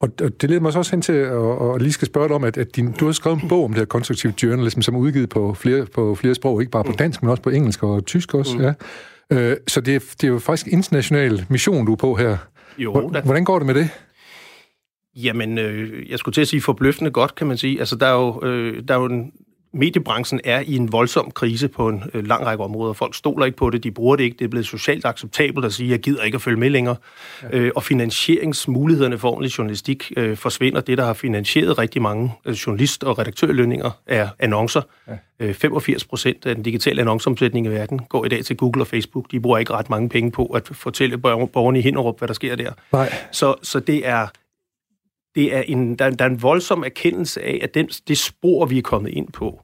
Og 0.00 0.18
det 0.18 0.50
leder 0.50 0.60
mig 0.60 0.76
også 0.76 0.90
hen 0.90 1.02
til 1.02 1.12
at, 1.12 1.74
at 1.74 1.82
lige 1.82 1.92
skal 1.92 2.06
spørge 2.06 2.28
dig 2.28 2.36
om, 2.36 2.44
at, 2.44 2.56
at 2.56 2.76
din, 2.76 2.92
du 2.92 3.04
har 3.04 3.12
skrevet 3.12 3.42
en 3.42 3.48
bog 3.48 3.64
om 3.64 3.70
det 3.70 3.78
her 3.78 3.84
konstruktiv 3.84 4.30
journalism, 4.42 4.80
som 4.80 4.94
er 4.94 4.98
udgivet 4.98 5.28
på 5.28 5.54
flere, 5.54 5.86
på 5.86 6.14
flere 6.14 6.34
sprog, 6.34 6.60
ikke 6.60 6.70
bare 6.70 6.84
på 6.84 6.90
mm. 6.90 6.96
dansk, 6.96 7.22
men 7.22 7.30
også 7.30 7.42
på 7.42 7.50
engelsk 7.50 7.82
og 7.82 8.06
tysk 8.06 8.34
også. 8.34 8.56
Mm. 8.56 8.64
Ja. 8.64 8.72
Øh, 9.32 9.56
så 9.66 9.80
det 9.80 9.94
er, 9.94 9.98
det 9.98 10.24
er 10.24 10.28
jo 10.28 10.38
faktisk 10.38 10.72
international 10.72 11.46
mission, 11.48 11.86
du 11.86 11.92
er 11.92 11.96
på 11.96 12.14
her. 12.14 12.36
Jo, 12.78 13.10
da. 13.14 13.20
Hvordan 13.20 13.44
går 13.44 13.58
det 13.58 13.66
med 13.66 13.74
det? 13.74 13.88
Jamen, 15.16 15.58
øh, 15.58 16.10
jeg 16.10 16.18
skulle 16.18 16.32
til 16.32 16.40
at 16.40 16.48
sige 16.48 16.60
forbløffende 16.60 17.10
godt, 17.10 17.34
kan 17.34 17.46
man 17.46 17.56
sige. 17.56 17.78
Altså, 17.78 17.96
der 17.96 18.06
er 18.06 18.14
jo, 18.14 18.46
øh, 18.48 18.82
der 18.88 18.94
er 18.94 18.98
jo 18.98 19.06
en 19.06 19.32
mediebranchen 19.72 20.40
er 20.44 20.60
i 20.60 20.76
en 20.76 20.92
voldsom 20.92 21.30
krise 21.30 21.68
på 21.68 21.88
en 21.88 22.02
øh, 22.14 22.26
lang 22.26 22.46
række 22.46 22.64
områder. 22.64 22.92
Folk 22.92 23.14
stoler 23.14 23.46
ikke 23.46 23.58
på 23.58 23.70
det, 23.70 23.84
de 23.84 23.90
bruger 23.90 24.16
det 24.16 24.24
ikke. 24.24 24.36
Det 24.38 24.44
er 24.44 24.48
blevet 24.48 24.66
socialt 24.66 25.04
acceptabelt 25.04 25.66
at 25.66 25.72
sige, 25.72 25.86
at 25.86 25.90
jeg 25.90 25.98
gider 25.98 26.22
ikke 26.22 26.34
at 26.34 26.42
følge 26.42 26.56
med 26.56 26.70
længere. 26.70 26.96
Ja. 27.42 27.58
Øh, 27.58 27.72
og 27.76 27.82
finansieringsmulighederne 27.82 29.18
for 29.18 29.30
ordentlig 29.30 29.58
journalistik 29.58 30.12
øh, 30.16 30.36
forsvinder. 30.36 30.80
Det, 30.80 30.98
der 30.98 31.04
har 31.04 31.12
finansieret 31.12 31.78
rigtig 31.78 32.02
mange 32.02 32.32
øh, 32.44 32.52
journalist- 32.52 33.04
og 33.04 33.18
redaktørlønninger, 33.18 33.90
er 34.06 34.28
annoncer. 34.38 34.82
Ja. 35.08 35.12
Øh, 35.40 35.54
85 35.54 36.04
procent 36.04 36.46
af 36.46 36.54
den 36.54 36.64
digitale 36.64 37.00
annonceomsætning 37.00 37.66
i 37.66 37.68
verden 37.68 37.98
går 37.98 38.24
i 38.24 38.28
dag 38.28 38.44
til 38.44 38.56
Google 38.56 38.82
og 38.82 38.86
Facebook. 38.86 39.30
De 39.30 39.40
bruger 39.40 39.58
ikke 39.58 39.72
ret 39.72 39.90
mange 39.90 40.08
penge 40.08 40.30
på 40.30 40.46
at 40.46 40.68
fortælle 40.72 41.18
borgerne 41.18 41.78
i 41.78 41.82
Hinderup, 41.82 42.18
hvad 42.18 42.28
der 42.28 42.34
sker 42.34 42.56
der. 42.56 42.72
Nej. 42.92 43.12
Så, 43.32 43.54
så 43.62 43.80
det 43.80 44.06
er 44.06 44.26
det 45.34 45.54
er 45.54 45.60
en, 45.60 45.96
der, 45.96 46.10
der 46.10 46.24
er 46.24 46.28
en 46.28 46.42
voldsom 46.42 46.82
erkendelse 46.84 47.42
af, 47.42 47.58
at 47.62 47.74
den, 47.74 47.86
det 47.86 48.18
spor, 48.18 48.66
vi 48.66 48.78
er 48.78 48.82
kommet 48.82 49.10
ind 49.10 49.32
på, 49.32 49.60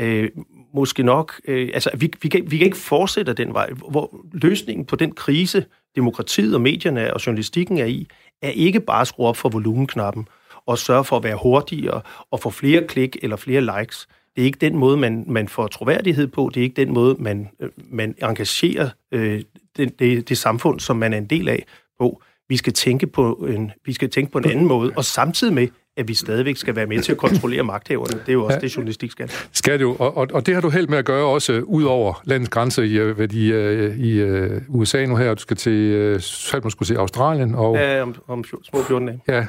øh, 0.00 0.30
måske 0.74 1.02
nok... 1.02 1.40
Øh, 1.44 1.70
altså, 1.74 1.90
vi, 1.96 2.12
vi, 2.22 2.28
kan, 2.28 2.50
vi 2.50 2.56
kan 2.56 2.64
ikke 2.64 2.76
fortsætte 2.76 3.32
den 3.32 3.54
vej. 3.54 3.70
Hvor 3.70 4.16
løsningen 4.32 4.86
på 4.86 4.96
den 4.96 5.12
krise, 5.12 5.64
demokratiet 5.96 6.54
og 6.54 6.60
medierne 6.60 7.14
og 7.14 7.26
journalistikken 7.26 7.78
er 7.78 7.84
i, 7.84 8.06
er 8.42 8.50
ikke 8.50 8.80
bare 8.80 9.00
at 9.00 9.08
skrue 9.08 9.26
op 9.26 9.36
for 9.36 9.48
volumenknappen 9.48 10.28
og 10.66 10.78
sørge 10.78 11.04
for 11.04 11.16
at 11.16 11.24
være 11.24 11.38
hurtigere 11.42 12.00
og 12.30 12.40
få 12.40 12.50
flere 12.50 12.86
klik 12.86 13.16
eller 13.22 13.36
flere 13.36 13.60
likes. 13.60 14.08
Det 14.36 14.42
er 14.42 14.46
ikke 14.46 14.58
den 14.60 14.76
måde, 14.76 14.96
man, 14.96 15.24
man 15.26 15.48
får 15.48 15.66
troværdighed 15.66 16.26
på. 16.26 16.50
Det 16.54 16.60
er 16.60 16.64
ikke 16.64 16.84
den 16.84 16.94
måde, 16.94 17.16
man, 17.18 17.48
øh, 17.60 17.68
man 17.76 18.14
engagerer 18.22 18.90
øh, 19.12 19.42
det, 19.76 19.98
det, 19.98 20.28
det 20.28 20.38
samfund, 20.38 20.80
som 20.80 20.96
man 20.96 21.12
er 21.12 21.18
en 21.18 21.26
del 21.26 21.48
af 21.48 21.64
på. 21.98 22.22
Vi 22.48 22.56
skal 22.56 22.72
tænke 22.72 23.06
på 23.06 23.32
en, 23.32 23.70
vi 23.86 23.92
skal 23.92 24.10
tænke 24.10 24.32
på 24.32 24.38
en 24.38 24.50
anden 24.50 24.66
måde, 24.66 24.92
og 24.96 25.04
samtidig 25.04 25.54
med, 25.54 25.68
at 25.96 26.08
vi 26.08 26.14
stadigvæk 26.14 26.56
skal 26.56 26.76
være 26.76 26.86
med 26.86 27.02
til 27.02 27.12
at 27.12 27.18
kontrollere 27.18 27.62
magthaverne. 27.62 28.20
Det 28.20 28.28
er 28.28 28.32
jo 28.32 28.44
også 28.44 28.54
ja. 28.56 28.60
det, 28.60 28.76
journalistik 28.76 29.10
skal. 29.10 29.30
Skal 29.52 29.72
det 29.72 29.80
jo, 29.80 29.96
og, 29.98 30.16
og, 30.16 30.28
og 30.32 30.46
det 30.46 30.54
har 30.54 30.60
du 30.60 30.70
held 30.70 30.88
med 30.88 30.98
at 30.98 31.04
gøre 31.04 31.26
også 31.26 31.52
uh, 31.52 31.62
ud 31.62 31.84
over 31.84 32.22
landets 32.24 32.50
grænser 32.50 32.82
i, 32.82 33.10
uh, 33.10 33.34
i, 33.34 33.52
uh, 33.52 33.98
i 33.98 34.22
uh, 34.22 34.60
USA 34.68 35.06
nu 35.06 35.16
her. 35.16 35.34
Du 35.34 35.40
skal 35.40 35.56
til, 35.56 36.16
så 36.20 36.60
man 36.62 36.70
skulle 36.70 36.88
se 36.88 36.98
Australien. 36.98 37.54
Og, 37.54 37.76
ja, 37.76 38.02
om, 38.02 38.14
om 38.28 38.44
små 38.44 38.82
14 38.82 39.06
dage. 39.06 39.20
Ja, 39.28 39.46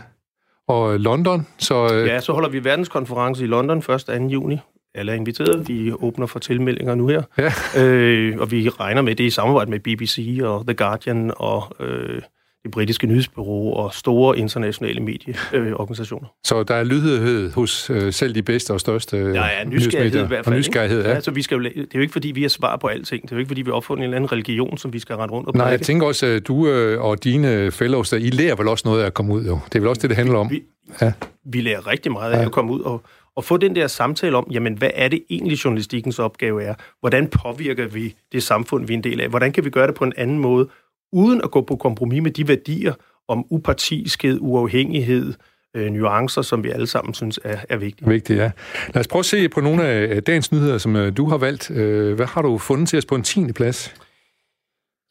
og 0.67 0.99
London. 0.99 1.47
Så, 1.57 1.85
uh, 1.85 2.07
ja, 2.07 2.19
så 2.19 2.33
holder 2.33 2.49
vi 2.49 2.63
verdenskonference 2.63 3.43
i 3.43 3.47
London 3.47 3.77
1. 3.77 3.85
2. 3.85 4.13
juni. 4.13 4.57
Alle 4.95 5.11
er 5.11 5.15
inviteret. 5.15 5.67
Vi 5.67 5.91
åbner 5.91 6.25
for 6.25 6.39
tilmeldinger 6.39 6.95
nu 6.95 7.07
her. 7.07 7.23
Ja. 7.37 7.83
Øh, 7.83 8.37
og 8.39 8.51
vi 8.51 8.69
regner 8.69 9.01
med 9.01 9.15
det 9.15 9.23
i 9.23 9.29
samarbejde 9.29 9.71
med 9.71 9.79
BBC 9.79 10.39
og 10.43 10.67
The 10.67 10.73
Guardian 10.73 11.31
og... 11.35 11.75
Øh, 11.79 12.21
det 12.63 12.71
britiske 12.71 13.07
nyhedsbureau 13.07 13.73
og 13.73 13.93
store 13.93 14.37
internationale 14.37 14.99
medieorganisationer. 14.99 16.27
Øh, 16.27 16.39
så 16.43 16.63
der 16.63 16.75
er 16.75 16.83
lydhørighed 16.83 17.51
hos 17.51 17.89
øh, 17.89 18.13
selv 18.13 18.35
de 18.35 18.43
bedste 18.43 18.71
og 18.71 18.79
største 18.79 19.17
ja, 19.17 19.45
ja, 19.45 19.63
nysgerrighed 19.63 20.23
i 20.23 20.27
hvert 20.27 20.45
fald. 20.45 20.55
Og 20.55 20.59
nysgerrighed, 20.59 21.03
ja. 21.03 21.09
ja. 21.09 21.19
så 21.19 21.31
vi 21.31 21.41
skal 21.41 21.55
jo, 21.55 21.63
det 21.63 21.77
er 21.77 21.85
jo 21.95 22.01
ikke, 22.01 22.11
fordi 22.11 22.31
vi 22.31 22.41
har 22.41 22.49
svar 22.49 22.75
på 22.75 22.87
alting. 22.87 23.21
Det 23.21 23.31
er 23.31 23.35
jo 23.35 23.39
ikke, 23.39 23.47
fordi 23.47 23.61
vi 23.61 23.71
opfundet 23.71 24.01
en 24.01 24.03
eller 24.03 24.15
anden 24.15 24.31
religion, 24.31 24.77
som 24.77 24.93
vi 24.93 24.99
skal 24.99 25.15
rende 25.15 25.33
rundt 25.33 25.47
og 25.47 25.55
Nej, 25.55 25.67
jeg 25.67 25.81
tænker 25.81 26.07
også, 26.07 26.25
at 26.25 26.47
du 26.47 26.67
øh, 26.67 27.01
og 27.01 27.23
dine 27.23 27.71
fellows, 27.71 28.09
der, 28.09 28.17
I 28.17 28.29
lærer 28.29 28.55
vel 28.55 28.67
også 28.67 28.87
noget 28.87 29.01
af 29.01 29.05
at 29.05 29.13
komme 29.13 29.33
ud, 29.33 29.45
jo. 29.45 29.59
Det 29.65 29.75
er 29.75 29.79
vel 29.79 29.89
også 29.89 30.01
det, 30.01 30.09
det 30.09 30.17
handler 30.17 30.39
om. 30.39 30.49
Vi, 30.49 30.63
ja. 31.01 31.11
vi 31.45 31.61
lærer 31.61 31.87
rigtig 31.87 32.11
meget 32.11 32.31
af 32.31 32.39
ja. 32.39 32.45
at 32.45 32.51
komme 32.51 32.71
ud 32.71 32.81
og, 32.81 33.01
og 33.35 33.43
få 33.43 33.57
den 33.57 33.75
der 33.75 33.87
samtale 33.87 34.37
om, 34.37 34.47
jamen, 34.51 34.73
hvad 34.73 34.91
er 34.95 35.07
det 35.07 35.23
egentlig 35.29 35.65
journalistikkens 35.65 36.19
opgave 36.19 36.63
er? 36.63 36.73
Hvordan 36.99 37.27
påvirker 37.27 37.87
vi 37.87 38.15
det 38.31 38.43
samfund, 38.43 38.85
vi 38.85 38.93
er 38.93 38.97
en 38.97 39.03
del 39.03 39.21
af? 39.21 39.29
Hvordan 39.29 39.51
kan 39.51 39.65
vi 39.65 39.69
gøre 39.69 39.87
det 39.87 39.95
på 39.95 40.03
en 40.03 40.13
anden 40.17 40.39
måde, 40.39 40.67
uden 41.11 41.41
at 41.43 41.51
gå 41.51 41.61
på 41.61 41.75
kompromis 41.75 42.21
med 42.21 42.31
de 42.31 42.47
værdier 42.47 42.93
om 43.27 43.45
upartiskhed, 43.49 44.37
uafhængighed, 44.41 45.33
øh, 45.75 45.91
nuancer, 45.91 46.41
som 46.41 46.63
vi 46.63 46.69
alle 46.69 46.87
sammen 46.87 47.13
synes 47.13 47.39
er, 47.43 47.57
er 47.69 47.77
vigtige. 47.77 48.09
Vigtigt, 48.09 48.39
ja. 48.39 48.51
Lad 48.93 48.99
os 48.99 49.07
prøve 49.07 49.19
at 49.19 49.25
se 49.25 49.49
på 49.49 49.61
nogle 49.61 49.83
af 49.83 50.23
dagens 50.23 50.51
nyheder, 50.51 50.77
som 50.77 50.95
øh, 50.95 51.17
du 51.17 51.29
har 51.29 51.37
valgt. 51.37 51.71
Øh, 51.71 52.15
hvad 52.15 52.25
har 52.25 52.41
du 52.41 52.57
fundet 52.57 52.89
til 52.89 52.97
os 52.97 53.05
på 53.05 53.15
en 53.15 53.23
10. 53.23 53.51
plads? 53.53 53.95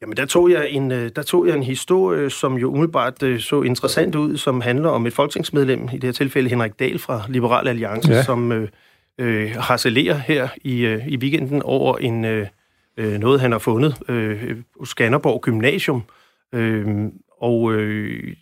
Jamen, 0.03 0.17
der 0.17 0.27
tog, 0.27 0.51
jeg 0.51 0.71
en, 0.71 0.93
øh, 0.93 1.11
der 1.17 1.23
tog 1.23 1.47
jeg 1.47 1.57
en 1.57 1.63
historie, 1.63 2.31
som 2.31 2.55
jo 2.55 2.71
umiddelbart 2.71 3.23
øh, 3.23 3.41
så 3.41 3.63
interessant 3.63 4.15
ud, 4.15 4.37
som 4.37 4.61
handler 4.61 4.89
om 4.89 5.07
et 5.07 5.13
folketingsmedlem, 5.13 5.89
i 5.93 5.95
det 5.95 6.05
her 6.05 6.13
tilfælde 6.13 6.51
Henrik 6.51 6.79
Dahl 6.79 6.99
fra 6.99 7.23
Liberal 7.29 7.69
Alliance, 7.69 8.13
ja. 8.13 8.23
som 8.23 8.53
øh, 8.53 8.69
øh, 9.19 9.51
harcelerer 9.57 10.15
her 10.15 10.49
i, 10.65 10.81
øh, 10.81 11.09
i 11.09 11.17
weekenden 11.17 11.63
over 11.63 11.97
en, 11.97 12.25
øh, 12.25 12.47
øh, 12.99 13.19
noget, 13.19 13.41
han 13.41 13.53
har 13.53 13.59
fundet 13.59 13.95
øh, 14.09 14.57
Skanderborg 14.85 15.41
Gymnasium, 15.41 16.03
øh, 16.55 16.87
og 17.41 17.73
øh, 17.73 18.37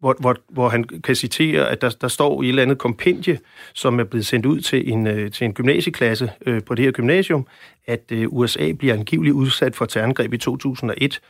hvor, 0.00 0.16
hvor, 0.20 0.36
hvor 0.48 0.68
han 0.68 0.84
kan 0.84 1.14
citere, 1.14 1.68
at 1.68 1.80
der, 1.80 1.90
der 2.00 2.08
står 2.08 2.42
i 2.42 2.44
et 2.44 2.48
eller 2.48 2.62
andet 2.62 2.78
kompendie, 2.78 3.38
som 3.74 4.00
er 4.00 4.04
blevet 4.04 4.26
sendt 4.26 4.46
ud 4.46 4.60
til 4.60 4.92
en, 4.92 5.06
øh, 5.06 5.30
til 5.30 5.44
en 5.44 5.54
gymnasieklasse 5.54 6.30
øh, 6.46 6.62
på 6.64 6.74
det 6.74 6.84
her 6.84 6.92
gymnasium, 6.92 7.46
at 7.86 8.12
øh, 8.12 8.26
USA 8.28 8.72
bliver 8.72 8.94
angiveligt 8.94 9.34
udsat 9.34 9.76
for 9.76 9.84
terrorangreb 9.84 10.32
i 10.32 10.38
2001. 10.38 11.20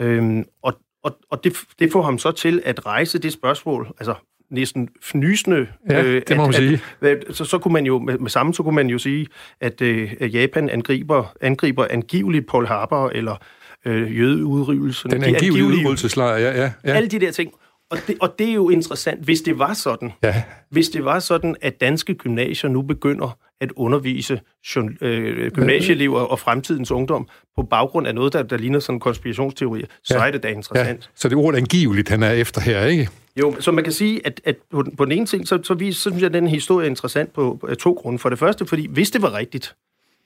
Øh, 0.00 0.44
og 0.62 0.74
og, 1.02 1.18
og 1.30 1.44
det, 1.44 1.56
det 1.78 1.92
får 1.92 2.02
ham 2.02 2.18
så 2.18 2.32
til 2.32 2.62
at 2.64 2.86
rejse 2.86 3.18
det 3.18 3.32
spørgsmål, 3.32 3.94
altså 4.00 4.14
næsten 4.50 4.88
fnysende. 5.02 5.66
Ja, 5.90 6.02
øh, 6.02 6.22
det 6.28 6.36
må 6.36 6.42
man 6.42 6.48
at, 6.48 6.54
sige. 6.54 6.80
At, 7.00 7.24
så, 7.30 7.44
så 7.44 7.58
kunne 7.58 7.72
man 7.72 7.86
jo, 7.86 7.98
med, 7.98 8.18
med 8.18 8.30
samme, 8.30 8.54
så 8.54 8.62
kunne 8.62 8.74
man 8.74 8.86
jo 8.86 8.98
sige, 8.98 9.26
at, 9.60 9.82
øh, 9.82 10.12
at 10.20 10.34
Japan 10.34 10.70
angriber, 10.70 11.34
angriber 11.40 11.86
angiveligt 11.90 12.46
Paul 12.46 12.66
Harbour, 12.66 13.10
eller 13.14 13.36
øh, 13.84 14.18
jødeudrivelsen. 14.18 15.10
Den 15.10 15.24
angivelige 15.24 15.64
udryddelseslejr, 15.64 16.38
ja, 16.38 16.62
ja, 16.62 16.72
ja. 16.84 16.92
Alle 16.92 17.08
de 17.08 17.20
der 17.20 17.30
ting. 17.30 17.52
Og 17.90 17.98
det, 18.06 18.16
og 18.20 18.34
det 18.38 18.48
er 18.48 18.52
jo 18.52 18.68
interessant, 18.68 19.24
hvis 19.24 19.40
det 19.40 19.58
var 19.58 19.74
sådan. 19.74 20.12
Ja. 20.22 20.42
Hvis 20.70 20.88
det 20.88 21.04
var 21.04 21.18
sådan, 21.18 21.56
at 21.60 21.80
danske 21.80 22.14
gymnasier 22.14 22.70
nu 22.70 22.82
begynder 22.82 23.38
at 23.60 23.72
undervise 23.76 24.40
øh, 25.00 25.50
gymnasieelever 25.50 26.20
og 26.20 26.38
fremtidens 26.38 26.90
ungdom 26.90 27.28
på 27.56 27.62
baggrund 27.62 28.06
af 28.06 28.14
noget, 28.14 28.32
der, 28.32 28.42
der 28.42 28.56
ligner 28.56 28.78
sådan 28.78 28.96
en 28.96 29.00
konspirationsteori, 29.00 29.84
så 30.04 30.18
ja. 30.18 30.26
er 30.26 30.30
det 30.30 30.42
da 30.42 30.48
interessant. 30.48 31.00
Ja. 31.04 31.10
Så 31.14 31.28
det 31.28 31.34
er 31.34 31.38
ordet 31.38 31.58
angiveligt, 31.58 32.08
han 32.08 32.22
er 32.22 32.30
efter 32.30 32.60
her, 32.60 32.84
ikke? 32.84 33.08
Jo, 33.36 33.60
så 33.60 33.72
man 33.72 33.84
kan 33.84 33.92
sige, 33.92 34.26
at, 34.26 34.40
at 34.44 34.56
på, 34.70 34.84
på 34.96 35.04
den 35.04 35.12
ene 35.12 35.26
ting, 35.26 35.48
så, 35.48 35.58
så, 35.62 35.74
vi, 35.74 35.92
så 35.92 36.00
synes 36.00 36.20
jeg, 36.20 36.26
at 36.26 36.34
den 36.34 36.48
historie 36.48 36.86
er 36.86 36.90
interessant 36.90 37.32
på, 37.32 37.58
på 37.60 37.74
to 37.74 37.92
grunde. 37.92 38.18
For 38.18 38.28
det 38.28 38.38
første, 38.38 38.66
fordi 38.66 38.86
hvis 38.90 39.10
det 39.10 39.22
var 39.22 39.34
rigtigt, 39.34 39.74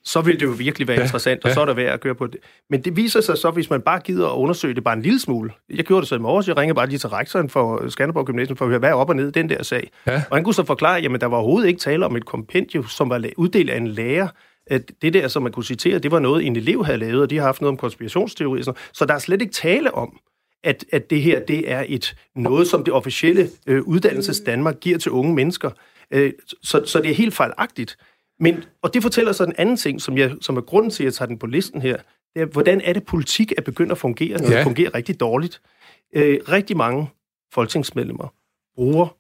så 0.04 0.20
vil 0.20 0.40
det 0.40 0.46
jo 0.46 0.50
virkelig 0.50 0.88
være 0.88 0.96
ja, 0.96 1.02
interessant, 1.02 1.44
og 1.44 1.48
ja. 1.48 1.54
så 1.54 1.60
er 1.60 1.64
der 1.64 1.74
værd 1.74 1.94
at 1.94 2.00
køre 2.00 2.14
på 2.14 2.26
det. 2.26 2.40
Men 2.70 2.82
det 2.82 2.96
viser 2.96 3.20
sig 3.20 3.38
så, 3.38 3.50
hvis 3.50 3.70
man 3.70 3.80
bare 3.80 4.00
gider 4.00 4.28
at 4.28 4.34
undersøge 4.36 4.74
det 4.74 4.84
bare 4.84 4.94
en 4.94 5.02
lille 5.02 5.20
smule. 5.20 5.52
Jeg 5.70 5.84
gjorde 5.84 6.00
det 6.00 6.08
så 6.08 6.14
i 6.14 6.18
morges, 6.18 6.48
jeg 6.48 6.56
ringede 6.56 6.74
bare 6.74 6.88
lige 6.88 6.98
til 6.98 7.08
rektoren 7.08 7.48
for 7.48 7.88
Skanderborg 7.88 8.26
Gymnasium 8.26 8.56
for 8.56 8.64
at 8.64 8.68
høre, 8.68 8.78
hvad 8.78 8.90
er 8.90 8.94
op 8.94 9.08
og 9.08 9.16
ned 9.16 9.28
i 9.28 9.30
den 9.30 9.48
der 9.48 9.62
sag. 9.62 9.90
Ja. 10.06 10.22
Og 10.30 10.36
han 10.36 10.44
kunne 10.44 10.54
så 10.54 10.64
forklare, 10.64 10.98
at 10.98 11.20
der 11.20 11.26
var 11.26 11.36
overhovedet 11.36 11.68
ikke 11.68 11.80
tale 11.80 12.06
om 12.06 12.16
et 12.16 12.26
kompendium, 12.26 12.86
som 12.88 13.10
var 13.10 13.24
uddelt 13.36 13.70
af 13.70 13.76
en 13.76 13.88
lærer, 13.88 14.28
at 14.66 14.90
det 15.02 15.14
der, 15.14 15.28
som 15.28 15.42
man 15.42 15.52
kunne 15.52 15.64
citere, 15.64 15.98
det 15.98 16.10
var 16.10 16.18
noget, 16.18 16.46
en 16.46 16.56
elev 16.56 16.84
havde 16.84 16.98
lavet, 16.98 17.22
og 17.22 17.30
de 17.30 17.36
har 17.36 17.44
haft 17.44 17.60
noget 17.60 17.70
om 17.70 17.76
konspirationsteori. 17.76 18.62
Så 18.92 19.04
der 19.08 19.14
er 19.14 19.18
slet 19.18 19.42
ikke 19.42 19.52
tale 19.52 19.94
om, 19.94 20.18
at, 20.64 20.84
at 20.92 21.10
det 21.10 21.22
her 21.22 21.40
det 21.40 21.70
er 21.70 21.84
et 21.88 22.14
noget, 22.36 22.66
som 22.66 22.84
det 22.84 22.94
officielle 22.94 23.48
øh, 23.66 23.82
uddannelses 23.82 24.40
Danmark 24.40 24.80
giver 24.80 24.98
til 24.98 25.12
unge 25.12 25.34
mennesker. 25.34 25.70
Øh, 26.10 26.32
så, 26.62 26.82
så 26.86 27.00
det 27.00 27.10
er 27.10 27.14
helt 27.14 27.34
fejlagtigt. 27.34 27.96
Men, 28.42 28.64
og 28.82 28.94
det 28.94 29.02
fortæller 29.02 29.32
så 29.32 29.44
en 29.44 29.52
anden 29.58 29.76
ting, 29.76 30.00
som, 30.00 30.18
jeg, 30.18 30.32
som 30.40 30.56
er 30.56 30.60
grunden 30.60 30.90
til, 30.90 31.02
at 31.02 31.04
jeg 31.04 31.14
tager 31.14 31.26
den 31.26 31.38
på 31.38 31.46
listen 31.46 31.82
her. 31.82 31.96
Det 32.34 32.42
er, 32.42 32.46
hvordan 32.46 32.80
er 32.80 32.92
det, 32.92 33.04
politik 33.04 33.52
er 33.58 33.62
begyndt 33.62 33.92
at 33.92 33.98
fungere, 33.98 34.38
når 34.38 34.50
ja. 34.50 34.56
det 34.56 34.64
fungerer 34.64 34.94
rigtig 34.94 35.20
dårligt? 35.20 35.62
Øh, 36.14 36.38
rigtig 36.48 36.76
mange 36.76 37.10
folketingsmedlemmer 37.52 38.34
bruger 38.74 39.16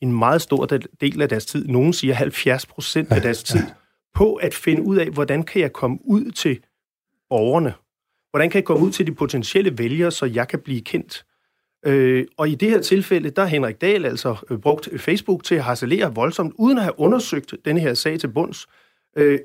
en 0.00 0.12
meget 0.12 0.42
stor 0.42 0.66
del 1.00 1.22
af 1.22 1.28
deres 1.28 1.46
tid, 1.46 1.66
nogen 1.66 1.92
siger 1.92 2.14
70 2.14 2.66
procent 2.66 3.12
af 3.12 3.20
deres 3.22 3.42
tid, 3.42 3.60
på 4.14 4.34
at 4.34 4.54
finde 4.54 4.82
ud 4.82 4.96
af, 4.96 5.10
hvordan 5.10 5.42
kan 5.42 5.62
jeg 5.62 5.72
komme 5.72 5.98
ud 6.04 6.30
til 6.30 6.60
borgerne? 7.28 7.74
Hvordan 8.30 8.50
kan 8.50 8.58
jeg 8.58 8.64
komme 8.64 8.86
ud 8.86 8.92
til 8.92 9.06
de 9.06 9.14
potentielle 9.14 9.78
vælgere, 9.78 10.10
så 10.10 10.26
jeg 10.26 10.48
kan 10.48 10.58
blive 10.58 10.80
kendt? 10.80 11.24
Øh, 11.86 12.24
og 12.36 12.48
i 12.48 12.54
det 12.54 12.70
her 12.70 12.80
tilfælde, 12.80 13.30
der 13.30 13.42
har 13.42 13.48
Henrik 13.48 13.80
Dahl 13.80 14.04
altså 14.04 14.36
øh, 14.50 14.58
brugt 14.58 14.88
Facebook 14.96 15.44
til 15.44 15.54
at 15.54 15.62
harcelere 15.62 16.14
voldsomt, 16.14 16.54
uden 16.58 16.78
at 16.78 16.84
have 16.84 17.00
undersøgt 17.00 17.54
denne 17.64 17.80
her 17.80 17.94
sag 17.94 18.20
til 18.20 18.28
bunds. 18.28 18.66
Øh, 19.16 19.38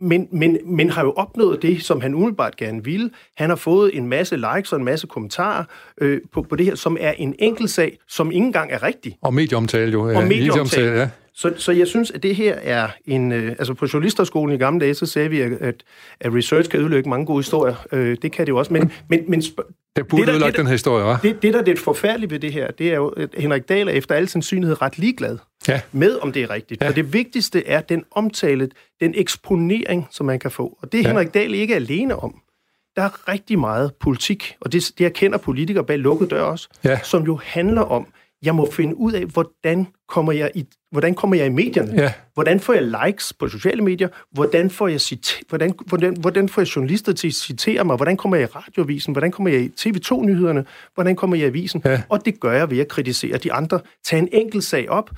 men, 0.00 0.28
men, 0.32 0.58
men 0.64 0.90
har 0.90 1.04
jo 1.04 1.12
opnået 1.12 1.62
det, 1.62 1.82
som 1.82 2.00
han 2.00 2.14
umiddelbart 2.14 2.56
gerne 2.56 2.84
ville. 2.84 3.10
Han 3.36 3.48
har 3.48 3.56
fået 3.56 3.96
en 3.96 4.08
masse 4.08 4.36
likes 4.36 4.72
og 4.72 4.78
en 4.78 4.84
masse 4.84 5.06
kommentarer 5.06 5.64
øh, 6.00 6.20
på, 6.32 6.42
på 6.42 6.56
det 6.56 6.66
her, 6.66 6.74
som 6.74 6.96
er 7.00 7.12
en 7.12 7.34
enkelt 7.38 7.70
sag, 7.70 7.98
som 8.08 8.32
ikke 8.32 8.46
engang 8.46 8.72
er 8.72 8.82
rigtig. 8.82 9.18
Og 9.22 9.34
medieomtale 9.34 9.92
jo. 9.92 10.10
Ja, 10.10 10.16
og 10.16 10.24
medieomtale, 10.24 10.98
ja. 11.00 11.10
Så, 11.36 11.52
så 11.56 11.72
jeg 11.72 11.86
synes, 11.86 12.10
at 12.10 12.22
det 12.22 12.36
her 12.36 12.54
er 12.54 12.88
en... 13.04 13.32
Øh, 13.32 13.48
altså 13.48 13.74
på 13.74 13.86
journalisterskolen 13.92 14.54
i 14.54 14.58
gamle 14.58 14.80
dage, 14.80 14.94
så 14.94 15.06
sagde 15.06 15.30
vi, 15.30 15.40
at, 15.40 15.84
at 16.20 16.34
research 16.34 16.70
kan 16.70 16.80
ødelægge 16.80 17.10
mange 17.10 17.26
gode 17.26 17.38
historier. 17.38 17.86
Øh, 17.92 18.16
det 18.22 18.32
kan 18.32 18.46
det 18.46 18.52
jo 18.52 18.58
også. 18.58 18.72
Men, 18.72 18.92
men, 19.08 19.24
men 19.28 19.42
det 19.96 20.08
burde 20.08 20.32
det, 20.32 20.40
der, 20.40 20.46
det, 20.46 20.56
den 20.56 20.66
her 20.66 20.72
historie, 20.72 21.14
hva'? 21.14 21.22
Det, 21.22 21.42
det, 21.42 21.52
der 21.54 21.60
er 21.60 21.64
det 21.64 21.78
forfærdelige 21.78 22.30
ved 22.30 22.38
det 22.38 22.52
her, 22.52 22.70
det 22.70 22.90
er 22.90 22.96
jo, 22.96 23.08
at 23.08 23.28
Henrik 23.38 23.68
Dahl 23.68 23.88
er 23.88 23.92
efter 23.92 24.14
al 24.14 24.28
sandsynlighed 24.28 24.82
ret 24.82 24.98
ligeglad 24.98 25.38
ja. 25.68 25.80
med, 25.92 26.18
om 26.22 26.32
det 26.32 26.42
er 26.42 26.50
rigtigt. 26.50 26.82
Ja. 26.82 26.88
Og 26.88 26.96
det 26.96 27.12
vigtigste 27.12 27.66
er 27.66 27.80
den 27.80 28.04
omtale, 28.10 28.68
den 29.00 29.14
eksponering, 29.16 30.06
som 30.10 30.26
man 30.26 30.38
kan 30.38 30.50
få. 30.50 30.78
Og 30.82 30.92
det 30.92 30.98
er 30.98 31.02
ja. 31.02 31.08
Henrik 31.08 31.34
Dahl 31.34 31.54
ikke 31.54 31.74
alene 31.74 32.16
om. 32.16 32.34
Der 32.96 33.02
er 33.02 33.28
rigtig 33.28 33.58
meget 33.58 33.92
politik, 34.00 34.56
og 34.60 34.72
det, 34.72 34.90
det 34.98 35.06
erkender 35.06 35.38
politikere 35.38 35.84
bag 35.84 35.98
lukkede 35.98 36.30
døre 36.30 36.44
også, 36.44 36.68
ja. 36.84 36.98
som 37.02 37.22
jo 37.22 37.40
handler 37.44 37.82
om, 37.82 38.06
jeg 38.42 38.54
må 38.54 38.70
finde 38.70 38.96
ud 38.96 39.12
af, 39.12 39.24
hvordan 39.24 39.86
kommer 40.08 40.32
jeg 40.32 40.50
i, 40.54 40.66
hvordan 40.90 41.14
kommer 41.14 41.36
jeg 41.36 41.46
i 41.46 41.48
medierne? 41.48 41.92
Ja. 42.02 42.12
Hvordan 42.34 42.60
får 42.60 42.72
jeg 42.72 42.82
likes 43.06 43.32
på 43.32 43.48
sociale 43.48 43.82
medier? 43.82 44.08
Hvordan 44.32 44.70
får 44.70 44.88
jeg, 44.88 44.96
cita- 44.96 45.42
hvordan, 45.48 45.74
hvordan, 45.86 46.16
hvordan 46.20 46.48
får 46.48 46.60
jeg 46.62 46.76
journalister 46.76 47.12
til 47.12 47.28
at 47.28 47.34
citere 47.34 47.84
mig? 47.84 47.96
Hvordan 47.96 48.16
kommer 48.16 48.36
jeg 48.36 48.48
i 48.48 48.52
radioavisen? 48.54 49.12
Hvordan 49.12 49.30
kommer 49.30 49.50
jeg 49.50 49.60
i 49.60 49.68
TV2-nyhederne? 49.80 50.64
Hvordan 50.94 51.16
kommer 51.16 51.36
jeg 51.36 51.44
i 51.44 51.48
avisen? 51.48 51.82
Ja. 51.84 52.02
Og 52.08 52.24
det 52.24 52.40
gør 52.40 52.52
jeg 52.52 52.70
ved 52.70 52.78
at 52.78 52.88
kritisere 52.88 53.38
de 53.38 53.52
andre. 53.52 53.80
Tag 54.04 54.18
en 54.18 54.28
enkelt 54.32 54.64
sag 54.64 54.90
op, 54.90 55.10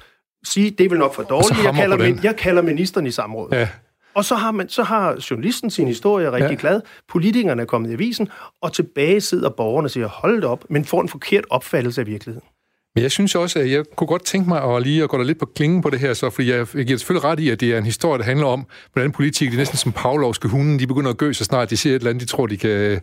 sige, 0.45 0.71
det 0.71 0.87
er 0.87 0.89
vel 0.89 0.99
nok 0.99 1.15
for 1.15 1.23
dårligt, 1.23 1.65
jeg 1.65 1.75
kalder, 1.75 1.97
min, 1.97 2.21
jeg 2.23 2.37
kalder 2.37 2.63
ministeren 2.63 3.07
i 3.07 3.11
samråd. 3.11 3.49
Ja. 3.53 3.69
Og 4.15 4.25
så 4.25 4.35
har, 4.35 4.51
man, 4.51 4.69
så 4.69 4.83
har 4.83 5.27
journalisten 5.31 5.71
sin 5.71 5.87
historie 5.87 6.33
rigtig 6.33 6.51
ja. 6.51 6.57
glad, 6.61 6.81
politikerne 7.09 7.63
er 7.63 7.67
kommet 7.67 7.91
i 7.91 7.93
avisen, 7.93 8.29
og 8.63 8.73
tilbage 8.73 9.21
sidder 9.21 9.51
borgerne 9.51 9.87
og 9.87 9.91
siger, 9.91 10.07
hold 10.07 10.45
op, 10.45 10.65
men 10.71 10.85
får 10.85 11.01
en 11.01 11.09
forkert 11.09 11.45
opfattelse 11.51 12.01
af 12.01 12.07
virkeligheden. 12.07 12.49
Men 12.95 13.03
jeg 13.03 13.11
synes 13.11 13.35
også, 13.35 13.59
at 13.59 13.71
jeg 13.71 13.85
kunne 13.97 14.07
godt 14.07 14.25
tænke 14.25 14.49
mig 14.49 14.77
at 14.77 14.83
lige 14.83 15.03
at 15.03 15.09
gå 15.09 15.19
der 15.19 15.25
lidt 15.25 15.39
på 15.39 15.47
klingen 15.47 15.83
på 15.83 15.91
det 15.91 15.99
her, 15.99 16.15
så, 16.15 16.31
fordi 16.31 16.51
jeg, 16.51 16.67
jeg 16.75 16.87
giver 16.87 16.99
selvfølgelig 16.99 17.25
ret 17.25 17.41
i, 17.41 17.51
at 17.51 17.61
det 17.61 17.73
er 17.73 17.79
en 17.79 17.85
historie, 17.85 18.19
der 18.19 18.25
handler 18.25 18.47
om, 18.47 18.67
hvordan 18.93 19.13
politikere, 19.13 19.51
de 19.51 19.57
er 19.57 19.59
næsten 19.59 19.79
som 19.79 19.93
pavlovske 19.93 20.49
hunde, 20.49 20.79
de 20.79 20.87
begynder 20.87 21.11
at 21.11 21.17
gø 21.17 21.33
så 21.33 21.45
snart 21.45 21.71
de 21.71 21.77
ser 21.77 21.91
et 21.91 21.95
eller 21.95 22.11
andet, 22.11 22.21
de 22.21 22.27
tror, 22.27 22.47
de 22.47 22.57
kan, 22.57 23.01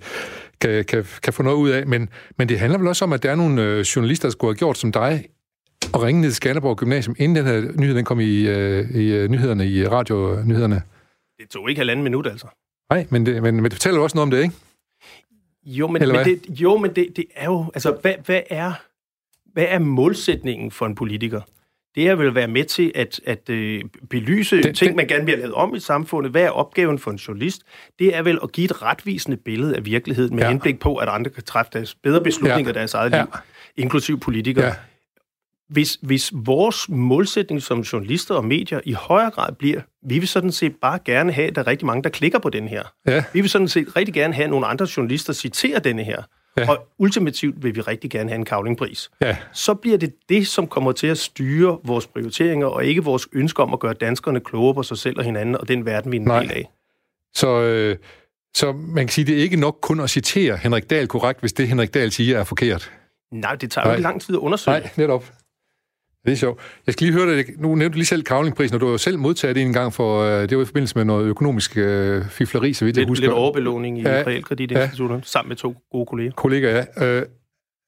kan, 0.61 0.85
kan, 0.85 1.05
kan 1.23 1.33
få 1.33 1.43
noget 1.43 1.57
ud 1.57 1.69
af. 1.69 1.87
Men, 1.87 2.09
men 2.37 2.49
det 2.49 2.59
handler 2.59 2.79
vel 2.79 2.87
også 2.87 3.05
om, 3.05 3.13
at 3.13 3.23
der 3.23 3.31
er 3.31 3.35
nogle 3.35 3.61
øh, 3.61 3.79
journalister, 3.79 4.27
der 4.27 4.31
skulle 4.31 4.49
have 4.49 4.57
gjort 4.57 4.77
som 4.77 4.91
dig, 4.91 5.25
og 5.93 6.03
ringe 6.03 6.21
ned 6.21 6.29
til 6.29 6.35
Skanderborg 6.35 6.77
Gymnasium, 6.77 7.15
inden 7.19 7.35
den 7.35 7.45
her 7.45 7.71
nyhed 7.79 7.95
den 7.95 8.05
kom 8.05 8.19
i, 8.19 8.47
øh, 8.47 8.91
i 8.91 9.13
øh, 9.13 9.29
nyhederne, 9.29 9.67
i 9.67 9.87
radio-nyhederne. 9.87 10.81
Det 11.41 11.49
tog 11.49 11.69
ikke 11.69 11.79
halvanden 11.79 12.03
minut, 12.03 12.27
altså. 12.27 12.47
Nej, 12.89 13.07
men 13.09 13.25
det, 13.25 13.43
men, 13.43 13.55
men 13.55 13.63
det 13.63 13.73
fortæller 13.73 14.01
også 14.01 14.17
noget 14.17 14.23
om 14.23 14.31
det, 14.31 14.43
ikke? 14.43 14.55
Jo, 15.65 15.87
men, 15.87 16.01
men, 16.01 16.25
det, 16.25 16.39
jo, 16.49 16.77
men 16.77 16.95
det, 16.95 17.07
det 17.15 17.25
er 17.35 17.45
jo... 17.45 17.65
Altså, 17.73 17.97
hvad, 18.01 18.13
hvad 18.25 18.41
er 18.49 18.73
hvad 19.55 19.65
er 19.69 19.79
målsætningen 19.79 20.71
for 20.71 20.85
en 20.85 20.95
politiker? 20.95 21.41
Det 21.95 22.09
er 22.09 22.15
vel 22.15 22.27
at 22.27 22.35
være 22.35 22.47
med 22.47 22.63
til 22.63 22.91
at, 22.95 23.21
at 23.25 23.49
øh, 23.49 23.83
belyse 24.09 24.55
det, 24.55 24.75
ting, 24.75 24.89
det, 24.89 24.95
man 24.95 25.07
gerne 25.07 25.25
vil 25.25 25.31
have 25.31 25.39
lavet 25.39 25.53
om 25.53 25.75
i 25.75 25.79
samfundet. 25.79 26.31
Hvad 26.31 26.41
er 26.41 26.49
opgaven 26.49 26.99
for 26.99 27.11
en 27.11 27.17
journalist? 27.17 27.61
Det 27.99 28.15
er 28.15 28.21
vel 28.21 28.39
at 28.43 28.51
give 28.51 28.65
et 28.65 28.81
retvisende 28.81 29.37
billede 29.37 29.75
af 29.75 29.85
virkeligheden 29.85 30.35
med 30.35 30.43
ja. 30.43 30.49
henblik 30.49 30.79
på, 30.79 30.95
at 30.95 31.09
andre 31.09 31.31
kan 31.31 31.43
træffe 31.43 31.71
deres 31.73 31.95
bedre 31.95 32.21
beslutninger 32.21 32.69
ja. 32.69 32.69
i 32.69 32.73
deres 32.73 32.93
eget 32.93 33.11
ja. 33.11 33.21
liv, 33.21 33.27
inklusiv 33.77 34.19
politikere. 34.19 34.65
Ja. 34.65 34.73
Hvis, 35.69 35.97
hvis 36.01 36.31
vores 36.35 36.89
målsætning 36.89 37.61
som 37.61 37.79
journalister 37.79 38.35
og 38.35 38.45
medier 38.45 38.79
i 38.83 38.93
højere 38.93 39.31
grad 39.31 39.53
bliver, 39.53 39.81
vi 40.07 40.19
vil 40.19 40.27
sådan 40.27 40.51
set 40.51 40.75
bare 40.81 40.99
gerne 41.05 41.31
have, 41.31 41.47
at 41.47 41.55
der 41.55 41.61
er 41.61 41.67
rigtig 41.67 41.85
mange, 41.85 42.03
der 42.03 42.09
klikker 42.09 42.39
på 42.39 42.49
den 42.49 42.67
her. 42.67 42.83
Ja. 43.07 43.23
Vi 43.33 43.41
vil 43.41 43.49
sådan 43.49 43.67
set 43.67 43.95
rigtig 43.95 44.13
gerne 44.13 44.33
have, 44.33 44.43
at 44.43 44.49
nogle 44.49 44.65
andre 44.65 44.87
journalister 44.97 45.33
citerer 45.33 45.79
denne 45.79 46.03
her. 46.03 46.23
Ja. 46.57 46.69
Og 46.69 46.87
ultimativt 46.97 47.63
vil 47.63 47.75
vi 47.75 47.81
rigtig 47.81 48.11
gerne 48.11 48.29
have 48.29 48.39
en 48.39 48.45
kavlingpris. 48.45 49.11
Ja. 49.21 49.37
Så 49.53 49.73
bliver 49.73 49.97
det 49.97 50.13
det, 50.29 50.47
som 50.47 50.67
kommer 50.67 50.91
til 50.91 51.07
at 51.07 51.17
styre 51.17 51.79
vores 51.83 52.07
prioriteringer, 52.07 52.67
og 52.67 52.85
ikke 52.85 53.03
vores 53.03 53.27
ønske 53.33 53.61
om 53.61 53.73
at 53.73 53.79
gøre 53.79 53.93
danskerne 53.93 54.39
klogere 54.39 54.73
på 54.73 54.83
sig 54.83 54.97
selv 54.97 55.17
og 55.17 55.23
hinanden, 55.23 55.57
og 55.57 55.67
den 55.67 55.85
verden, 55.85 56.11
vi 56.11 56.17
er 56.17 56.21
en 56.21 56.27
del 56.27 56.51
af. 56.51 56.69
Så, 57.33 57.61
øh, 57.61 57.97
så 58.55 58.71
man 58.71 59.05
kan 59.05 59.11
sige, 59.11 59.25
det 59.25 59.37
er 59.37 59.41
ikke 59.41 59.57
nok 59.57 59.77
kun 59.81 59.99
at 59.99 60.09
citere 60.09 60.57
Henrik 60.57 60.89
Dahl 60.89 61.07
korrekt, 61.07 61.39
hvis 61.39 61.53
det, 61.53 61.67
Henrik 61.67 61.93
Dahl 61.93 62.11
siger, 62.11 62.39
er 62.39 62.43
forkert. 62.43 62.91
Nej, 63.31 63.55
det 63.55 63.71
tager 63.71 63.87
jo 63.87 63.93
ikke 63.93 64.03
lang 64.03 64.21
tid 64.21 64.35
at 64.35 64.39
undersøge. 64.39 64.79
Nej, 64.79 64.89
netop. 64.97 65.31
Det 66.25 66.31
er 66.31 66.35
sjovt. 66.35 66.59
Jeg 66.87 66.93
skal 66.93 67.07
lige 67.07 67.13
høre 67.19 67.37
dig. 67.37 67.45
Nu 67.57 67.75
nævnte 67.75 67.93
du 67.93 67.97
lige 67.97 68.05
selv 68.05 68.23
kavlingprisen, 68.23 68.75
og 68.75 68.81
du 68.81 68.85
har 68.85 68.91
jo 68.91 68.97
selv 68.97 69.19
modtaget 69.19 69.55
det 69.55 69.63
en 69.63 69.73
gang 69.73 69.93
for, 69.93 70.21
øh, 70.21 70.49
det 70.49 70.57
var 70.57 70.63
i 70.63 70.65
forbindelse 70.65 70.97
med 70.97 71.05
noget 71.05 71.25
økonomisk 71.25 71.77
øh, 71.77 72.25
fifleri, 72.29 72.73
så 72.73 72.85
vidt 72.85 72.95
lidt, 72.95 73.03
jeg 73.03 73.09
husker. 73.09 73.25
Lidt 73.25 73.33
overbelåning 73.33 73.99
i 73.99 74.01
ja, 74.01 74.23
realkreditinstitutterne, 74.27 75.19
ja. 75.19 75.27
sammen 75.27 75.49
med 75.49 75.55
to 75.55 75.75
gode 75.91 76.05
kolleger. 76.05 76.31
Kolleger, 76.31 76.85
ja. 76.97 77.05
Øh, 77.05 77.23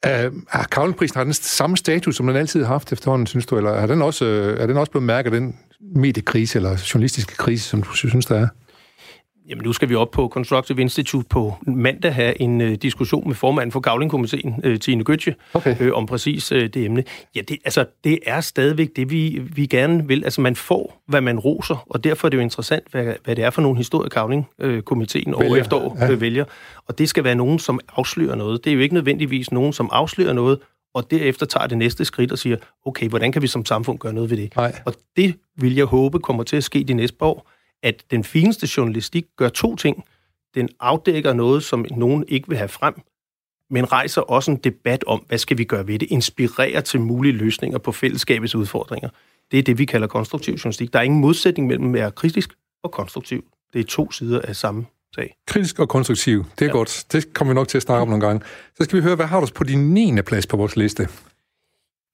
er, 0.04 0.30
er 0.52 0.64
kavlingprisen 0.64 1.18
har 1.18 1.24
den 1.24 1.34
samme 1.34 1.78
status, 1.78 2.16
som 2.16 2.28
den 2.28 2.36
altid 2.36 2.64
har 2.64 2.68
haft 2.68 2.94
efterhånden, 2.94 3.28
synes 3.28 3.46
du, 3.46 3.58
eller 3.58 3.72
er 3.72 3.88
den 3.88 4.02
også, 4.02 4.26
øh, 4.26 4.60
er 4.60 4.68
den 4.68 4.78
også 4.78 4.92
blevet 4.92 5.06
mærket 5.06 5.32
den 5.32 5.56
mediekrise, 5.96 6.58
eller 6.60 6.90
journalistiske 6.94 7.36
krise, 7.36 7.70
som 7.70 7.82
du 7.82 7.94
synes, 7.94 8.26
der 8.26 8.40
er? 8.40 8.48
Jamen, 9.50 9.64
nu 9.64 9.74
skal 9.74 9.90
vi 9.90 9.96
op 9.96 10.12
på 10.12 10.28
Constructive 10.28 10.82
Institute 10.82 11.28
på 11.30 11.54
mandag 11.68 12.14
have 12.14 12.42
en 12.42 12.62
øh, 12.62 12.76
diskussion 12.76 13.28
med 13.28 13.36
formanden 13.36 13.72
for 13.72 13.80
Gavlingkomiteen, 13.80 14.56
øh, 14.64 14.80
Tine 14.80 15.04
Gøtje, 15.04 15.36
okay. 15.54 15.76
øh, 15.80 15.94
om 15.94 16.06
præcis 16.06 16.52
øh, 16.52 16.70
det 16.70 16.86
emne. 16.86 17.04
Ja, 17.36 17.42
det, 17.42 17.58
altså, 17.66 17.86
det 18.04 18.20
er 18.26 18.42
stadigvæk 18.42 18.90
det, 18.96 19.12
vi, 19.12 19.42
vi 19.56 19.66
gerne 19.66 20.08
vil. 20.08 20.24
Altså, 20.24 20.42
man 20.42 20.56
får, 20.56 21.04
hvad 21.08 21.22
man 21.22 21.40
roser, 21.40 21.86
og 21.90 22.04
derfor 22.04 22.28
er 22.28 22.30
det 22.30 22.38
jo 22.38 22.42
interessant, 22.42 22.84
hvad, 22.92 23.14
hvad 23.24 23.36
det 23.36 23.44
er 23.44 23.50
for 23.50 23.62
nogle 23.62 23.78
historier, 23.78 24.10
Gavlingkomiteen 24.10 25.30
øh, 25.30 25.38
år 25.38 25.56
efter 25.56 25.78
år 25.78 25.98
ja. 26.00 26.12
øh, 26.12 26.22
vælger. 26.22 26.46
Og 26.88 26.98
det 26.98 27.10
skal 27.10 27.24
være 27.24 27.36
nogen, 27.36 27.60
som 27.60 27.80
afslører 27.96 28.36
noget. 28.36 28.64
Det 28.64 28.70
er 28.70 28.76
jo 28.76 28.82
ikke 28.82 28.96
nødvendigvis 28.96 29.52
nogen, 29.52 29.74
som 29.74 29.90
afslører 29.92 30.34
noget, 30.34 30.60
og 30.94 31.12
derefter 31.12 31.46
tager 31.46 31.68
det 31.68 31.78
næste 31.78 32.06
skridt 32.06 32.32
og 32.32 32.38
siger, 32.38 32.58
okay, 32.86 33.10
hvordan 33.10 33.32
kan 33.32 33.42
vi 33.42 33.48
som 33.48 33.66
samfund 33.66 34.00
gøre 34.00 34.14
noget 34.14 34.30
ved 34.30 34.38
det? 34.38 34.56
Nej. 34.56 34.76
Og 34.86 34.94
det 35.18 35.36
vil 35.58 35.76
jeg 35.76 35.86
håbe 35.86 36.20
kommer 36.20 36.44
til 36.44 36.58
at 36.58 36.64
ske 36.64 36.84
de 36.84 36.94
næste 36.94 37.18
par 37.18 37.26
år, 37.26 37.50
at 37.84 38.04
den 38.12 38.24
fineste 38.24 38.68
journalistik 38.78 39.26
gør 39.38 39.50
to 39.50 39.76
ting. 39.76 40.06
Den 40.56 40.70
afdækker 40.80 41.34
noget, 41.34 41.64
som 41.64 41.86
nogen 41.92 42.26
ikke 42.28 42.50
vil 42.50 42.58
have 42.58 42.68
frem, 42.68 42.94
men 43.70 43.92
rejser 43.92 44.22
også 44.22 44.52
en 44.52 44.58
debat 44.58 45.04
om, 45.08 45.24
hvad 45.28 45.38
skal 45.38 45.58
vi 45.58 45.64
gøre 45.64 45.88
ved 45.88 46.00
det, 46.00 46.12
inspirerer 46.12 46.82
til 46.82 47.02
mulige 47.02 47.34
løsninger 47.34 47.78
på 47.78 47.92
fællesskabets 47.92 48.56
udfordringer. 48.56 49.10
Det 49.52 49.60
er 49.60 49.64
det, 49.64 49.78
vi 49.78 49.86
kalder 49.86 50.08
konstruktiv 50.08 50.54
journalistik. 50.54 50.94
Der 50.94 51.00
er 51.00 51.04
ingen 51.04 51.22
modsætning 51.22 51.68
mellem 51.68 51.88
at 51.88 51.94
være 51.94 52.12
kritisk 52.12 52.54
og 52.84 52.92
konstruktiv. 52.92 53.44
Det 53.74 53.80
er 53.80 53.84
to 53.84 54.12
sider 54.12 54.42
af 54.42 54.56
samme 54.56 54.86
sag. 55.16 55.36
Kritisk 55.48 55.80
og 55.80 55.90
konstruktiv, 55.90 56.46
det 56.60 56.62
er 56.62 56.66
ja. 56.66 56.72
godt. 56.72 57.06
Det 57.12 57.34
kommer 57.34 57.54
vi 57.54 57.56
nok 57.56 57.68
til 57.68 57.78
at 57.78 57.82
snakke 57.82 58.02
om 58.02 58.08
nogle 58.08 58.26
gange. 58.26 58.46
Så 58.76 58.84
skal 58.84 58.98
vi 58.98 59.04
høre, 59.04 59.16
hvad 59.16 59.26
har 59.26 59.40
du 59.40 59.48
på 59.56 59.64
din 59.64 59.94
9. 59.94 60.22
plads 60.22 60.48
på 60.48 60.58
vores 60.58 60.76
liste? 60.76 61.08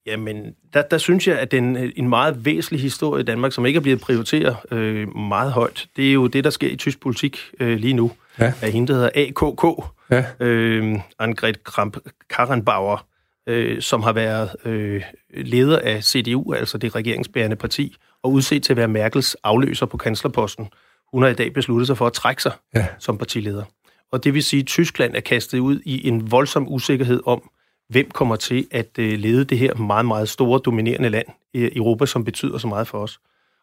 Jamen, 0.06 0.54
der, 0.74 0.82
der 0.82 0.98
synes 0.98 1.28
jeg, 1.28 1.38
at 1.38 1.50
den, 1.50 1.92
en 1.96 2.08
meget 2.08 2.44
væsentlig 2.44 2.82
historie 2.82 3.20
i 3.20 3.24
Danmark, 3.24 3.52
som 3.52 3.66
ikke 3.66 3.76
er 3.76 3.80
blevet 3.80 4.00
prioriteret 4.00 4.56
øh, 4.70 5.16
meget 5.16 5.52
højt, 5.52 5.86
det 5.96 6.08
er 6.08 6.12
jo 6.12 6.26
det, 6.26 6.44
der 6.44 6.50
sker 6.50 6.68
i 6.68 6.76
tysk 6.76 7.00
politik 7.00 7.38
øh, 7.60 7.78
lige 7.78 7.94
nu. 7.94 8.12
Ja. 8.40 8.52
Af 8.62 8.72
hende, 8.72 8.92
der 8.92 8.94
hedder 8.94 9.10
AKK, 9.14 9.84
ja. 10.10 10.24
øh, 10.46 11.00
Annegret 11.18 11.64
Kramp-Karrenbauer, 11.64 13.06
øh, 13.46 13.82
som 13.82 14.02
har 14.02 14.12
været 14.12 14.50
øh, 14.64 15.02
leder 15.34 15.78
af 15.78 16.04
CDU, 16.04 16.52
altså 16.52 16.78
det 16.78 16.94
regeringsbærende 16.94 17.56
parti, 17.56 17.96
og 18.22 18.32
udset 18.32 18.62
til 18.62 18.72
at 18.72 18.76
være 18.76 18.88
Merkels 18.88 19.34
afløser 19.34 19.86
på 19.86 19.96
kanslerposten. 19.96 20.68
Hun 21.12 21.22
har 21.22 21.30
i 21.30 21.34
dag 21.34 21.52
besluttet 21.52 21.86
sig 21.86 21.96
for 21.96 22.06
at 22.06 22.12
trække 22.12 22.42
sig 22.42 22.52
ja. 22.74 22.86
som 22.98 23.18
partileder. 23.18 23.64
Og 24.12 24.24
det 24.24 24.34
vil 24.34 24.42
sige, 24.42 24.60
at 24.60 24.66
Tyskland 24.66 25.16
er 25.16 25.20
kastet 25.20 25.58
ud 25.58 25.80
i 25.84 26.08
en 26.08 26.30
voldsom 26.30 26.72
usikkerhed 26.72 27.20
om, 27.26 27.50
hvem 27.88 28.10
kommer 28.10 28.36
til 28.36 28.66
at 28.70 28.98
øh, 28.98 29.18
lede 29.18 29.44
det 29.44 29.58
her 29.58 29.74
meget, 29.74 30.06
meget 30.06 30.28
store, 30.28 30.60
dominerende 30.64 31.08
land 31.08 31.26
i 31.54 31.76
Europa, 31.76 32.06
som 32.06 32.24
betyder 32.24 32.58
så 32.58 32.66
meget 32.66 32.88
for 32.88 32.98
os. 32.98 33.20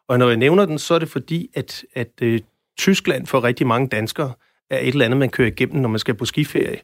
Og 0.08 0.18
når 0.18 0.28
jeg 0.28 0.36
nævner 0.36 0.66
den, 0.66 0.78
så 0.78 0.94
er 0.94 0.98
det 0.98 1.08
fordi, 1.08 1.50
at, 1.54 1.84
at 1.94 2.10
øh, 2.22 2.40
Tyskland 2.78 3.26
for 3.26 3.44
rigtig 3.44 3.66
mange 3.66 3.88
danskere 3.88 4.32
er 4.70 4.78
et 4.78 4.88
eller 4.88 5.04
andet, 5.04 5.18
man 5.18 5.30
kører 5.30 5.48
igennem, 5.48 5.82
når 5.82 5.88
man 5.88 5.98
skal 5.98 6.14
på 6.14 6.24
skiferie. 6.24 6.78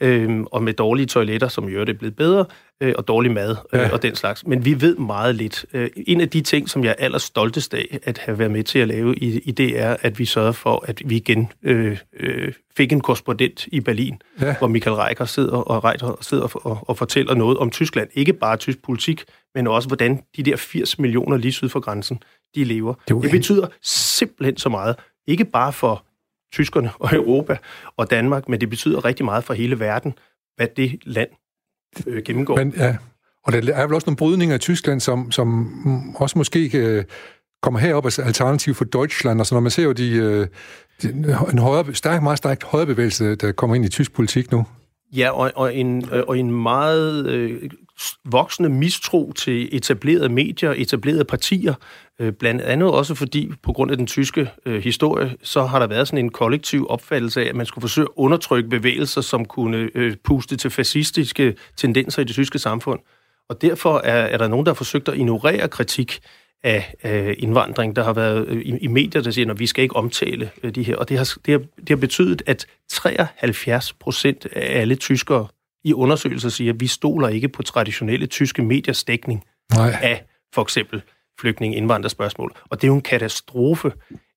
Øhm, 0.00 0.46
og 0.46 0.62
med 0.62 0.72
dårlige 0.72 1.06
toiletter, 1.06 1.48
som 1.48 1.68
jo 1.68 1.80
det 1.80 1.88
er 1.88 1.98
blevet 1.98 2.16
bedre, 2.16 2.44
øh, 2.80 2.94
og 2.98 3.08
dårlig 3.08 3.32
mad 3.32 3.56
øh, 3.72 3.80
ja. 3.80 3.92
og 3.92 4.02
den 4.02 4.16
slags. 4.16 4.46
Men 4.46 4.64
vi 4.64 4.80
ved 4.80 4.96
meget 4.96 5.34
lidt. 5.34 5.64
Øh, 5.72 5.90
en 5.96 6.20
af 6.20 6.28
de 6.28 6.40
ting, 6.40 6.68
som 6.68 6.84
jeg 6.84 6.90
er 6.98 7.04
allerstoltest 7.04 7.74
af 7.74 7.98
at 8.02 8.18
have 8.18 8.38
været 8.38 8.50
med 8.50 8.64
til 8.64 8.78
at 8.78 8.88
lave 8.88 9.16
i, 9.16 9.38
i 9.38 9.50
det, 9.50 9.80
er, 9.80 9.96
at 10.00 10.18
vi 10.18 10.24
sørgede 10.24 10.52
for, 10.52 10.84
at 10.88 11.02
vi 11.04 11.16
igen 11.16 11.52
øh, 11.62 11.98
øh, 12.20 12.52
fik 12.76 12.92
en 12.92 13.00
korrespondent 13.00 13.66
i 13.66 13.80
Berlin, 13.80 14.22
ja. 14.40 14.54
hvor 14.58 14.68
Michael 14.68 14.96
Reicher 14.96 15.24
sidder 15.24 15.56
og, 15.56 15.84
Reicher 15.84 16.18
sidder 16.20 16.66
og, 16.66 16.78
og 16.88 16.98
fortæller 16.98 17.34
noget 17.34 17.58
om 17.58 17.70
Tyskland. 17.70 18.08
Ikke 18.14 18.32
bare 18.32 18.56
tysk 18.56 18.82
politik, 18.82 19.24
men 19.54 19.66
også 19.66 19.88
hvordan 19.88 20.22
de 20.36 20.42
der 20.42 20.56
80 20.56 20.98
millioner 20.98 21.36
lige 21.36 21.52
syd 21.52 21.68
for 21.68 21.80
grænsen, 21.80 22.22
de 22.54 22.64
lever. 22.64 22.94
Det, 23.08 23.22
det 23.22 23.30
betyder 23.30 23.66
simpelthen 23.82 24.56
så 24.56 24.68
meget. 24.68 24.96
Ikke 25.26 25.44
bare 25.44 25.72
for 25.72 26.04
tyskerne 26.52 26.90
og 26.98 27.14
Europa 27.14 27.56
og 27.96 28.10
Danmark, 28.10 28.48
men 28.48 28.60
det 28.60 28.70
betyder 28.70 29.04
rigtig 29.04 29.24
meget 29.24 29.44
for 29.44 29.54
hele 29.54 29.80
verden, 29.80 30.14
hvad 30.56 30.66
det 30.76 30.98
land 31.04 31.28
øh, 32.06 32.22
gennemgår. 32.22 32.56
Men, 32.56 32.74
ja. 32.76 32.96
Og 33.44 33.52
der 33.52 33.74
er 33.74 33.86
vel 33.86 33.94
også 33.94 34.06
nogle 34.06 34.16
brydninger 34.16 34.56
i 34.56 34.58
Tyskland, 34.58 35.00
som, 35.00 35.32
som 35.32 35.68
også 36.16 36.38
måske 36.38 36.78
øh, 36.78 37.04
kommer 37.62 37.80
herop 37.80 38.06
as 38.06 38.18
alternativ 38.18 38.74
for 38.74 38.84
Deutschland. 38.84 39.40
Altså 39.40 39.54
når 39.54 39.60
man 39.60 39.70
ser 39.70 39.82
jo 39.82 39.92
de, 39.92 40.12
øh, 40.12 40.46
de, 41.02 41.08
en 41.52 41.58
højere, 41.58 41.94
stærk, 41.94 42.22
meget 42.22 42.38
stærkt 42.38 42.64
højre 42.64 42.86
bevægelse, 42.86 43.34
der 43.34 43.52
kommer 43.52 43.76
ind 43.76 43.84
i 43.84 43.88
tysk 43.88 44.12
politik 44.12 44.52
nu. 44.52 44.66
Ja, 45.16 45.30
og, 45.30 45.52
og, 45.54 45.74
en, 45.74 46.04
øh, 46.12 46.22
og 46.28 46.38
en 46.38 46.62
meget 46.62 47.26
øh, 47.26 47.70
voksende 48.24 48.68
mistro 48.68 49.32
til 49.32 49.76
etablerede 49.76 50.28
medier, 50.28 50.74
etablerede 50.76 51.24
partier, 51.24 51.74
blandt 52.38 52.62
andet 52.62 52.90
også 52.90 53.14
fordi, 53.14 53.50
på 53.62 53.72
grund 53.72 53.90
af 53.90 53.96
den 53.96 54.06
tyske 54.06 54.50
øh, 54.66 54.82
historie, 54.82 55.36
så 55.42 55.64
har 55.64 55.78
der 55.78 55.86
været 55.86 56.08
sådan 56.08 56.24
en 56.24 56.30
kollektiv 56.30 56.86
opfattelse 56.88 57.44
af, 57.44 57.48
at 57.48 57.56
man 57.56 57.66
skulle 57.66 57.82
forsøge 57.82 58.04
at 58.04 58.12
undertrykke 58.16 58.68
bevægelser, 58.68 59.20
som 59.20 59.44
kunne 59.44 59.90
øh, 59.94 60.16
puste 60.24 60.56
til 60.56 60.70
fascistiske 60.70 61.54
tendenser 61.76 62.22
i 62.22 62.24
det 62.24 62.32
tyske 62.32 62.58
samfund. 62.58 63.00
Og 63.48 63.62
derfor 63.62 63.98
er, 63.98 64.26
er 64.26 64.38
der 64.38 64.48
nogen, 64.48 64.66
der 64.66 64.72
har 64.72 64.74
forsøgt 64.74 65.08
at 65.08 65.16
ignorere 65.16 65.68
kritik 65.68 66.20
af, 66.62 66.94
af 67.02 67.34
indvandring. 67.38 67.96
Der 67.96 68.04
har 68.04 68.12
været 68.12 68.48
øh, 68.48 68.60
i, 68.62 68.78
i 68.78 68.86
medier, 68.86 69.22
der 69.22 69.30
siger, 69.30 69.50
at 69.50 69.58
vi 69.58 69.66
skal 69.66 69.82
ikke 69.82 69.96
omtale 69.96 70.50
øh, 70.62 70.74
de 70.74 70.82
her. 70.82 70.96
Og 70.96 71.08
det 71.08 71.16
har, 71.16 71.28
det, 71.46 71.52
har, 71.52 71.60
det 71.80 71.88
har 71.88 71.96
betydet, 71.96 72.42
at 72.46 72.66
73 72.90 73.92
procent 73.92 74.46
af 74.52 74.80
alle 74.80 74.94
tyskere 74.94 75.46
i 75.84 75.92
undersøgelser 75.92 76.48
siger, 76.48 76.72
at 76.72 76.80
vi 76.80 76.86
stoler 76.86 77.28
ikke 77.28 77.48
på 77.48 77.62
traditionelle 77.62 78.26
tyske 78.26 78.62
mediers 78.62 79.04
dækning 79.04 79.44
Nej. 79.74 79.98
af 80.02 80.24
for 80.54 80.62
eksempel 80.62 81.02
flygtning 81.40 81.76
indvandrerspørgsmål. 81.76 82.52
Og 82.70 82.80
det 82.80 82.86
er 82.86 82.88
jo 82.88 82.94
en 82.94 83.00
katastrofe, 83.00 83.92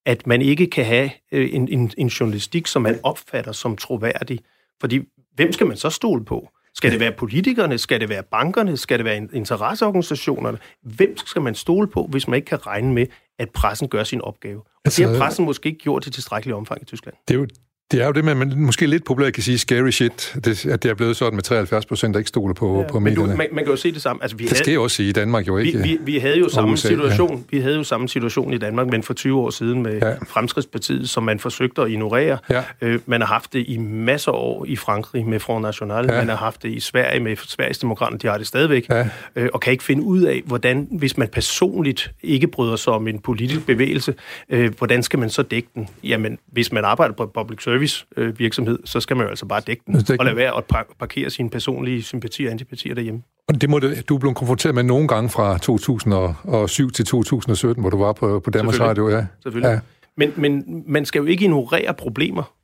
at 0.06 0.26
man 0.26 0.42
ikke 0.42 0.66
kan 0.66 0.84
have 0.84 1.10
øh, 1.32 1.48
en, 1.52 1.68
en, 1.68 1.90
en 1.98 2.06
journalistik, 2.06 2.66
som 2.66 2.82
man 2.82 3.00
opfatter 3.02 3.52
som 3.52 3.76
troværdig. 3.76 4.38
Fordi 4.80 5.00
hvem 5.34 5.52
skal 5.52 5.66
man 5.66 5.76
så 5.76 5.90
stole 5.90 6.24
på? 6.24 6.48
Skal 6.74 6.92
det 6.92 7.00
være 7.00 7.12
politikerne? 7.12 7.78
Skal 7.78 8.00
det 8.00 8.08
være 8.08 8.22
bankerne? 8.22 8.76
Skal 8.76 8.98
det 8.98 9.04
være 9.04 9.28
interesseorganisationerne? 9.32 10.58
Hvem 10.82 11.16
skal 11.16 11.42
man 11.42 11.54
stole 11.54 11.88
på, 11.88 12.06
hvis 12.10 12.28
man 12.28 12.36
ikke 12.36 12.46
kan 12.46 12.66
regne 12.66 12.92
med, 12.92 13.06
at 13.38 13.50
pressen 13.50 13.88
gør 13.88 14.04
sin 14.04 14.20
opgave? 14.20 14.60
Og 14.60 14.80
altså, 14.84 15.02
det 15.02 15.10
har 15.10 15.18
pressen 15.18 15.44
måske 15.44 15.66
ikke 15.66 15.78
gjort 15.78 16.06
i 16.06 16.10
tilstrækkelig 16.10 16.54
omfang 16.54 16.82
i 16.82 16.84
Tyskland. 16.84 17.16
Det 17.28 17.34
er 17.34 17.38
jo 17.38 17.46
det 17.90 18.02
er 18.02 18.06
jo 18.06 18.12
det, 18.12 18.24
man 18.24 18.52
måske 18.56 18.86
lidt 18.86 19.04
populært 19.04 19.32
kan 19.32 19.42
sige, 19.42 19.58
scary 19.58 19.90
shit, 19.90 20.34
det, 20.44 20.66
at 20.66 20.82
det 20.82 20.90
er 20.90 20.94
blevet 20.94 21.16
sådan 21.16 21.34
med 21.34 21.42
73 21.42 21.86
procent, 21.86 22.14
der 22.14 22.18
ikke 22.18 22.28
stoler 22.28 22.54
på, 22.54 22.80
ja, 22.80 22.86
på 22.86 22.98
medierne. 22.98 23.32
Du, 23.32 23.36
man, 23.36 23.48
man 23.52 23.64
kan 23.64 23.70
jo 23.70 23.76
se 23.76 23.92
det 23.92 24.02
samme. 24.02 24.22
Altså, 24.22 24.36
vi 24.36 24.44
det 24.44 24.50
havde, 24.50 24.64
sker 24.64 24.78
også 24.78 25.02
i 25.02 25.12
Danmark 25.12 25.46
jo 25.46 25.56
ikke. 25.56 25.78
Vi, 25.78 25.88
vi, 25.88 25.98
vi 26.02 26.18
havde 26.18 26.38
jo 26.38 26.48
samme 26.48 26.72
USA, 26.72 26.88
situation. 26.88 27.36
Ja. 27.36 27.56
Vi 27.56 27.62
havde 27.62 27.76
jo 27.76 27.84
samme 27.84 28.08
situation 28.08 28.52
i 28.52 28.58
Danmark, 28.58 28.86
men 28.86 29.02
for 29.02 29.14
20 29.14 29.40
år 29.40 29.50
siden 29.50 29.82
med 29.82 29.98
ja. 29.98 30.14
Fremskridspartiet, 30.26 31.10
som 31.10 31.22
man 31.22 31.38
forsøgte 31.38 31.82
at 31.82 31.90
ignorere. 31.90 32.38
Ja. 32.50 32.62
Øh, 32.80 33.00
man 33.06 33.20
har 33.20 33.28
haft 33.28 33.52
det 33.52 33.64
i 33.68 33.78
masser 33.78 34.32
af 34.32 34.36
år 34.36 34.64
i 34.68 34.76
Frankrig 34.76 35.26
med 35.26 35.40
Front 35.40 35.62
National. 35.62 36.06
Ja. 36.10 36.18
Man 36.18 36.28
har 36.28 36.36
haft 36.36 36.62
det 36.62 36.68
i 36.68 36.80
Sverige 36.80 37.20
med 37.20 37.36
Sveriges 37.36 37.78
Demokrater. 37.78 38.16
De 38.18 38.26
har 38.26 38.38
det 38.38 38.46
stadigvæk. 38.46 38.88
Ja. 38.90 39.08
Øh, 39.36 39.48
og 39.54 39.60
kan 39.60 39.72
ikke 39.72 39.84
finde 39.84 40.02
ud 40.02 40.22
af, 40.22 40.42
hvordan, 40.46 40.88
hvis 40.90 41.16
man 41.18 41.28
personligt 41.28 42.12
ikke 42.22 42.46
bryder 42.46 42.76
sig 42.76 42.92
om 42.92 43.08
en 43.08 43.18
politisk 43.18 43.66
bevægelse, 43.66 44.14
øh, 44.48 44.72
hvordan 44.78 45.02
skal 45.02 45.18
man 45.18 45.30
så 45.30 45.42
dække 45.42 45.68
den? 45.74 45.88
Jamen, 46.04 46.38
hvis 46.52 46.72
man 46.72 46.84
arbejder 46.84 47.14
på 47.14 47.26
public 47.26 47.62
service 47.62 47.73
øh, 48.16 48.38
virksomhed, 48.38 48.78
så 48.84 49.00
skal 49.00 49.16
man 49.16 49.24
jo 49.24 49.30
altså 49.30 49.46
bare 49.46 49.60
dække 49.66 49.82
den, 49.86 49.94
dække 49.94 50.20
og 50.20 50.24
lade 50.24 50.36
være 50.36 50.56
at 50.56 50.64
parkere 50.98 51.30
sine 51.30 51.50
personlige 51.50 52.02
sympatier 52.02 52.48
og 52.48 52.52
antipatier 52.52 52.94
derhjemme. 52.94 53.22
Og 53.48 53.60
det 53.60 53.70
må 53.70 53.78
det, 53.78 54.08
du 54.08 54.18
blev 54.18 54.34
konfronteret 54.34 54.74
med 54.74 54.82
nogle 54.82 55.08
gange 55.08 55.30
fra 55.30 55.58
2007 55.58 56.90
til 56.90 57.04
2017, 57.04 57.80
hvor 57.82 57.90
du 57.90 57.98
var 57.98 58.12
på, 58.12 58.40
på 58.40 58.50
Danmarks 58.50 58.80
Radio. 58.80 59.08
Ja. 59.08 59.26
Selvfølgelig. 59.42 59.70
Ja. 59.70 59.80
Men, 60.16 60.32
men 60.36 60.82
man 60.86 61.04
skal 61.04 61.18
jo 61.18 61.24
ikke 61.24 61.44
ignorere 61.44 61.94
problemer, 61.94 62.54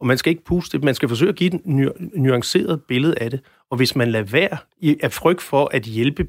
og 0.00 0.06
man 0.06 0.18
skal 0.18 0.30
ikke 0.30 0.44
puste 0.44 0.76
det. 0.76 0.84
Man 0.84 0.94
skal 0.94 1.08
forsøge 1.08 1.28
at 1.28 1.36
give 1.36 1.54
et 1.54 1.60
nu- 1.64 1.92
nuanceret 2.14 2.82
billede 2.88 3.18
af 3.18 3.30
det. 3.30 3.40
Og 3.70 3.76
hvis 3.76 3.96
man 3.96 4.10
lader 4.10 4.24
være 4.24 4.56
af 5.02 5.12
frygt 5.12 5.42
for 5.42 5.70
at 5.72 5.82
hjælpe 5.82 6.26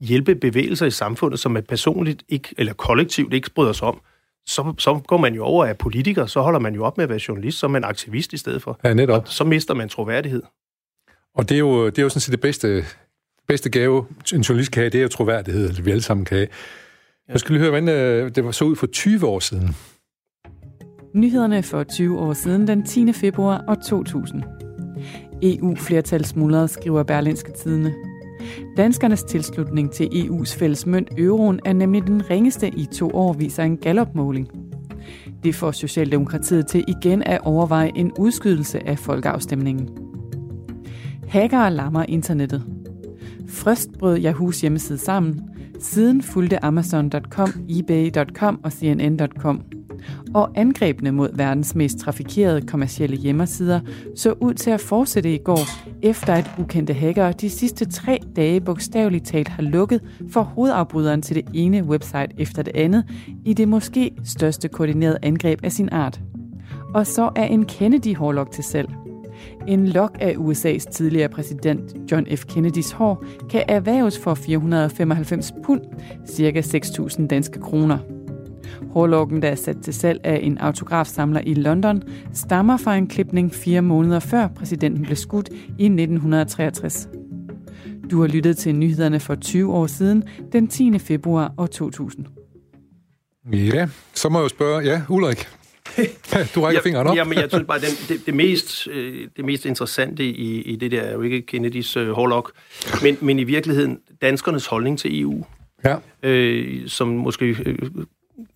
hjælpe 0.00 0.34
bevægelser 0.34 0.86
i 0.86 0.90
samfundet, 0.90 1.40
som 1.40 1.56
er 1.56 1.60
personligt 1.60 2.22
ikke, 2.28 2.54
eller 2.58 2.72
kollektivt 2.72 3.34
ikke 3.34 3.50
bryder 3.54 3.72
sig 3.72 3.88
om, 3.88 4.00
så, 4.46 4.74
så 4.78 5.00
går 5.06 5.16
man 5.16 5.34
jo 5.34 5.44
over 5.44 5.64
af 5.64 5.78
politiker, 5.78 6.26
så 6.26 6.40
holder 6.40 6.60
man 6.60 6.74
jo 6.74 6.84
op 6.84 6.96
med 6.96 7.04
at 7.04 7.08
være 7.08 7.20
journalist, 7.28 7.58
så 7.58 7.66
er 7.66 7.70
man 7.70 7.84
aktivist 7.84 8.32
i 8.32 8.36
stedet 8.36 8.62
for. 8.62 8.80
Ja, 8.84 8.94
netop. 8.94 9.22
Og 9.22 9.28
så 9.28 9.44
mister 9.44 9.74
man 9.74 9.88
troværdighed. 9.88 10.42
Og 11.34 11.48
det 11.48 11.54
er 11.54 11.58
jo, 11.58 11.86
det 11.86 11.98
er 11.98 12.02
jo 12.02 12.08
sådan 12.08 12.20
set 12.20 12.32
det 12.32 12.40
bedste, 12.40 12.84
bedste 13.48 13.70
gave, 13.70 14.06
en 14.34 14.40
journalist 14.40 14.72
kan 14.72 14.80
have, 14.80 14.90
det 14.90 14.98
er 14.98 15.02
jo 15.02 15.08
troværdighed, 15.08 15.68
eller 15.68 15.82
vi 15.82 15.90
alle 15.90 16.02
sammen 16.02 16.24
kan 16.24 16.36
have. 16.36 16.48
Ja. 17.28 17.32
Jeg 17.32 17.40
skal 17.40 17.52
lige 17.52 17.60
høre, 17.60 17.70
hvordan 17.70 17.88
øh, 17.88 18.34
det 18.34 18.44
var 18.44 18.50
så 18.50 18.64
ud 18.64 18.76
for 18.76 18.86
20 18.86 19.26
år 19.26 19.40
siden. 19.40 19.76
Nyhederne 21.14 21.62
for 21.62 21.84
20 21.84 22.18
år 22.18 22.32
siden, 22.32 22.68
den 22.68 22.86
10. 22.86 23.12
februar 23.12 23.64
år 23.68 23.76
2000. 23.88 24.42
EU-flertalsmuldret, 25.42 26.70
skriver 26.70 27.02
Berlinske 27.02 27.52
Tidene. 27.52 27.94
Danskernes 28.76 29.22
tilslutning 29.22 29.90
til 29.90 30.06
EU's 30.06 30.58
fælles 30.58 30.86
mønt 30.86 31.08
euroen 31.18 31.60
er 31.64 31.72
nemlig 31.72 32.06
den 32.06 32.30
ringeste 32.30 32.68
i 32.68 32.86
to 32.86 33.10
år, 33.10 33.32
viser 33.32 33.62
en 33.62 33.76
gallopmåling. 33.76 34.48
Det 35.44 35.54
får 35.54 35.70
Socialdemokratiet 35.70 36.66
til 36.66 36.84
igen 36.88 37.22
at 37.22 37.40
overveje 37.44 37.92
en 37.94 38.12
udskydelse 38.18 38.88
af 38.88 38.98
folkeafstemningen. 38.98 39.88
Hacker 41.28 41.68
lammer 41.68 42.04
internettet. 42.08 42.64
Frøst 43.48 43.98
brød 43.98 44.24
Yahoos 44.24 44.60
hjemmeside 44.60 44.98
sammen. 44.98 45.40
Siden 45.80 46.22
fulgte 46.22 46.64
Amazon.com, 46.64 47.50
eBay.com 47.68 48.60
og 48.64 48.72
CNN.com 48.72 49.60
og 50.34 50.50
angrebene 50.54 51.12
mod 51.12 51.28
verdens 51.34 51.74
mest 51.74 51.98
trafikerede 51.98 52.66
kommercielle 52.66 53.16
hjemmesider 53.16 53.80
så 54.16 54.34
ud 54.40 54.54
til 54.54 54.70
at 54.70 54.80
fortsætte 54.80 55.34
i 55.34 55.38
går, 55.38 55.60
efter 56.02 56.34
at 56.34 56.50
ukendte 56.58 56.92
hackere 56.92 57.32
de 57.32 57.50
sidste 57.50 57.84
tre 57.84 58.18
dage 58.36 58.60
bogstaveligt 58.60 59.26
talt 59.26 59.48
har 59.48 59.62
lukket 59.62 60.00
for 60.30 60.42
hovedafbryderen 60.42 61.22
til 61.22 61.36
det 61.36 61.44
ene 61.54 61.84
website 61.84 62.28
efter 62.38 62.62
det 62.62 62.76
andet 62.76 63.04
i 63.44 63.52
det 63.52 63.68
måske 63.68 64.10
største 64.24 64.68
koordinerede 64.68 65.18
angreb 65.22 65.64
af 65.64 65.72
sin 65.72 65.88
art. 65.92 66.20
Og 66.94 67.06
så 67.06 67.30
er 67.36 67.44
en 67.44 67.64
Kennedy-hårlok 67.64 68.50
til 68.50 68.64
salg. 68.64 68.88
En 69.66 69.88
lok 69.88 70.16
af 70.20 70.34
USA's 70.34 70.90
tidligere 70.90 71.28
præsident 71.28 72.12
John 72.12 72.26
F. 72.36 72.44
Kennedys 72.44 72.90
hår 72.90 73.24
kan 73.50 73.64
erhverves 73.68 74.18
for 74.18 74.34
495 74.34 75.52
pund, 75.64 75.80
ca. 76.28 76.60
6.000 76.60 77.26
danske 77.26 77.60
kroner. 77.60 77.98
Hårlokken, 78.90 79.42
der 79.42 79.48
er 79.48 79.54
sat 79.54 79.76
til 79.82 79.94
salg 79.94 80.20
af 80.24 80.40
en 80.42 80.58
autografsamler 80.58 81.40
i 81.40 81.54
London, 81.54 82.02
stammer 82.32 82.76
fra 82.76 82.96
en 82.96 83.06
klipning 83.06 83.54
fire 83.54 83.82
måneder 83.82 84.20
før 84.20 84.48
præsidenten 84.48 85.02
blev 85.02 85.16
skudt 85.16 85.48
i 85.78 85.84
1963. 85.84 87.08
Du 88.10 88.20
har 88.20 88.28
lyttet 88.28 88.56
til 88.56 88.74
nyhederne 88.74 89.20
for 89.20 89.34
20 89.34 89.72
år 89.72 89.86
siden, 89.86 90.24
den 90.52 90.68
10. 90.68 90.98
februar 90.98 91.52
år 91.58 91.66
2000. 91.66 92.26
Ja, 93.52 93.88
så 94.14 94.28
må 94.28 94.38
jeg 94.38 94.42
jo 94.42 94.48
spørge, 94.48 94.84
ja, 94.84 95.02
Ulrik, 95.08 95.48
du 96.54 96.60
rækker 96.60 96.80
ja, 96.80 96.80
fingeren 96.80 97.06
op. 97.06 97.16
Jamen, 97.16 97.38
jeg 97.38 97.48
synes 97.48 97.66
bare, 97.66 97.78
den, 97.78 97.88
det, 98.08 98.26
det, 98.26 98.34
mest, 98.34 98.88
øh, 98.88 99.28
det 99.36 99.44
mest 99.44 99.64
interessante 99.64 100.24
i, 100.24 100.62
i 100.62 100.76
det 100.76 100.90
der 100.90 101.00
er 101.00 101.12
jo 101.12 101.22
ikke 101.22 101.42
Kennedys 101.42 101.96
uh, 101.96 102.08
hårlok, 102.08 102.52
men, 103.02 103.18
men 103.20 103.38
i 103.38 103.44
virkeligheden 103.44 103.98
danskernes 104.22 104.66
holdning 104.66 104.98
til 104.98 105.20
EU. 105.20 105.44
Ja. 105.84 105.96
Øh, 106.22 106.88
som 106.88 107.08
måske 107.08 107.46
øh, 107.66 107.78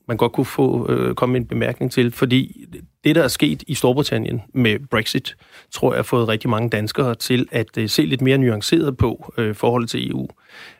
man 0.08 0.16
godt 0.16 0.32
kunne 0.32 0.46
få 0.46 0.90
øh, 0.90 1.14
komme 1.14 1.36
en 1.36 1.46
bemærkning 1.46 1.92
til, 1.92 2.12
fordi 2.12 2.66
det, 3.04 3.16
der 3.16 3.22
er 3.22 3.28
sket 3.28 3.62
i 3.66 3.74
Storbritannien 3.74 4.42
med 4.54 4.78
Brexit, 4.90 5.36
tror 5.70 5.92
jeg 5.92 5.98
har 5.98 6.02
fået 6.02 6.28
rigtig 6.28 6.50
mange 6.50 6.70
danskere 6.70 7.14
til 7.14 7.48
at 7.52 7.78
øh, 7.78 7.88
se 7.88 8.02
lidt 8.02 8.20
mere 8.20 8.38
nuanceret 8.38 8.96
på 8.96 9.32
øh, 9.38 9.54
forholdet 9.54 9.90
til 9.90 10.10
EU. 10.10 10.28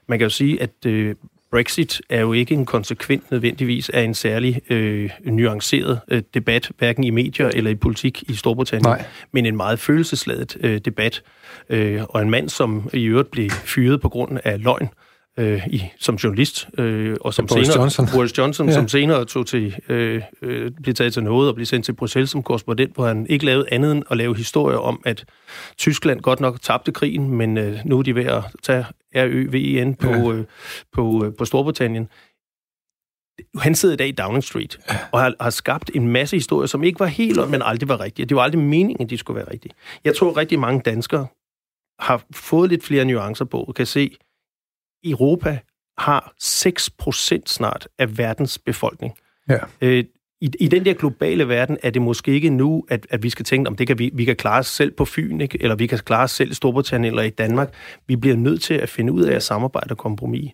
Man 0.06 0.18
kan 0.18 0.24
jo 0.24 0.30
sige, 0.30 0.62
at 0.62 0.86
øh, 0.86 1.14
Brexit 1.50 2.02
er 2.08 2.20
jo 2.20 2.32
ikke 2.32 2.54
en 2.54 2.66
konsekvent 2.66 3.30
nødvendigvis 3.30 3.88
af 3.88 4.02
en 4.02 4.14
særlig 4.14 4.72
øh, 4.72 5.10
nuanceret 5.24 6.00
øh, 6.08 6.22
debat, 6.34 6.70
hverken 6.78 7.04
i 7.04 7.10
medier 7.10 7.48
eller 7.48 7.70
i 7.70 7.74
politik 7.74 8.30
i 8.30 8.34
Storbritannien, 8.34 8.90
Nej. 8.90 9.04
men 9.32 9.46
en 9.46 9.56
meget 9.56 9.78
følelsesladet 9.78 10.56
øh, 10.60 10.78
debat. 10.78 11.22
Øh, 11.68 12.02
og 12.08 12.22
en 12.22 12.30
mand, 12.30 12.48
som 12.48 12.90
i 12.92 13.04
øvrigt 13.04 13.30
blev 13.30 13.50
fyret 13.50 14.00
på 14.00 14.08
grund 14.08 14.38
af 14.44 14.62
løgn, 14.62 14.82
øh, 14.82 15.07
øh, 15.38 15.66
i, 15.66 15.84
som 15.98 16.14
journalist, 16.14 16.68
øh, 16.78 17.16
og 17.20 17.34
som 17.34 17.46
Boris 17.46 17.66
senere, 17.66 17.80
Johnson, 17.80 18.06
Boris 18.14 18.38
Johnson 18.38 18.68
ja. 18.68 18.74
som 18.74 18.88
senere 18.88 19.24
tog 19.24 19.46
til, 19.46 19.76
øh, 19.88 20.22
øh, 20.42 20.70
blev 20.82 20.94
taget 20.94 21.12
til 21.12 21.22
noget 21.22 21.48
og 21.48 21.54
blev 21.54 21.66
sendt 21.66 21.84
til 21.84 21.92
Bruxelles 21.92 22.30
som 22.30 22.42
korrespondent, 22.42 22.94
hvor 22.94 23.06
han 23.06 23.26
ikke 23.26 23.44
lavede 23.44 23.66
andet 23.72 23.92
end 23.92 24.02
at 24.10 24.16
lave 24.16 24.36
historier 24.36 24.78
om, 24.78 25.02
at 25.04 25.24
Tyskland 25.76 26.20
godt 26.20 26.40
nok 26.40 26.62
tabte 26.62 26.92
krigen, 26.92 27.30
men 27.30 27.58
øh, 27.58 27.78
nu 27.84 27.98
er 27.98 28.02
de 28.02 28.14
ved 28.14 28.24
at 28.24 28.42
tage 28.62 28.86
RØVEN 29.16 29.94
på, 29.94 30.08
ja. 30.08 30.32
øh, 30.32 30.44
på, 30.92 31.24
øh, 31.24 31.32
på 31.38 31.44
Storbritannien. 31.44 32.08
Han 33.58 33.74
sidder 33.74 33.94
i 33.94 33.96
dag 33.96 34.08
i 34.08 34.12
Downing 34.12 34.44
Street 34.44 34.78
og 35.12 35.20
har, 35.20 35.34
har 35.40 35.50
skabt 35.50 35.90
en 35.94 36.08
masse 36.08 36.36
historier, 36.36 36.66
som 36.66 36.84
ikke 36.84 37.00
var 37.00 37.06
helt, 37.06 37.50
men 37.50 37.62
aldrig 37.62 37.88
var 37.88 38.00
rigtige. 38.00 38.26
Det 38.26 38.36
var 38.36 38.42
aldrig 38.42 38.62
meningen, 38.62 39.02
at 39.02 39.10
de 39.10 39.18
skulle 39.18 39.36
være 39.36 39.52
rigtige. 39.52 39.72
Jeg 40.04 40.16
tror, 40.16 40.36
rigtig 40.36 40.58
mange 40.58 40.82
danskere 40.84 41.26
har 41.98 42.24
fået 42.34 42.70
lidt 42.70 42.84
flere 42.84 43.04
nuancer 43.04 43.44
på 43.44 43.62
og 43.62 43.74
kan 43.74 43.86
se, 43.86 44.16
Europa 45.04 45.58
har 45.98 46.34
6% 46.42 47.42
snart 47.46 47.88
af 47.98 48.18
verdens 48.18 48.58
befolkning. 48.58 49.14
Ja. 49.48 49.58
Øh, 49.80 50.04
i, 50.40 50.50
i 50.60 50.68
den 50.68 50.84
der 50.84 50.94
globale 50.94 51.48
verden 51.48 51.78
er 51.82 51.90
det 51.90 52.02
måske 52.02 52.32
ikke 52.32 52.50
nu, 52.50 52.84
at, 52.88 53.06
at 53.10 53.22
vi 53.22 53.30
skal 53.30 53.44
tænke, 53.44 53.68
om 53.68 53.76
det 53.76 53.86
kan 53.86 53.98
vi, 53.98 54.10
vi 54.14 54.24
kan 54.24 54.36
klare 54.36 54.58
os 54.58 54.66
selv 54.66 54.90
på 54.90 55.04
Fyn, 55.04 55.40
ikke? 55.40 55.62
eller 55.62 55.76
vi 55.76 55.86
kan 55.86 55.98
klare 55.98 56.24
os 56.24 56.30
selv 56.30 56.50
i 56.50 56.54
Storbritannien 56.54 57.12
eller 57.12 57.22
i 57.22 57.30
Danmark. 57.30 57.74
Vi 58.06 58.16
bliver 58.16 58.36
nødt 58.36 58.62
til 58.62 58.74
at 58.74 58.88
finde 58.88 59.12
ud 59.12 59.22
af 59.22 59.36
at 59.36 59.42
samarbejde 59.42 59.90
og 59.90 59.98
kompromis. 59.98 60.52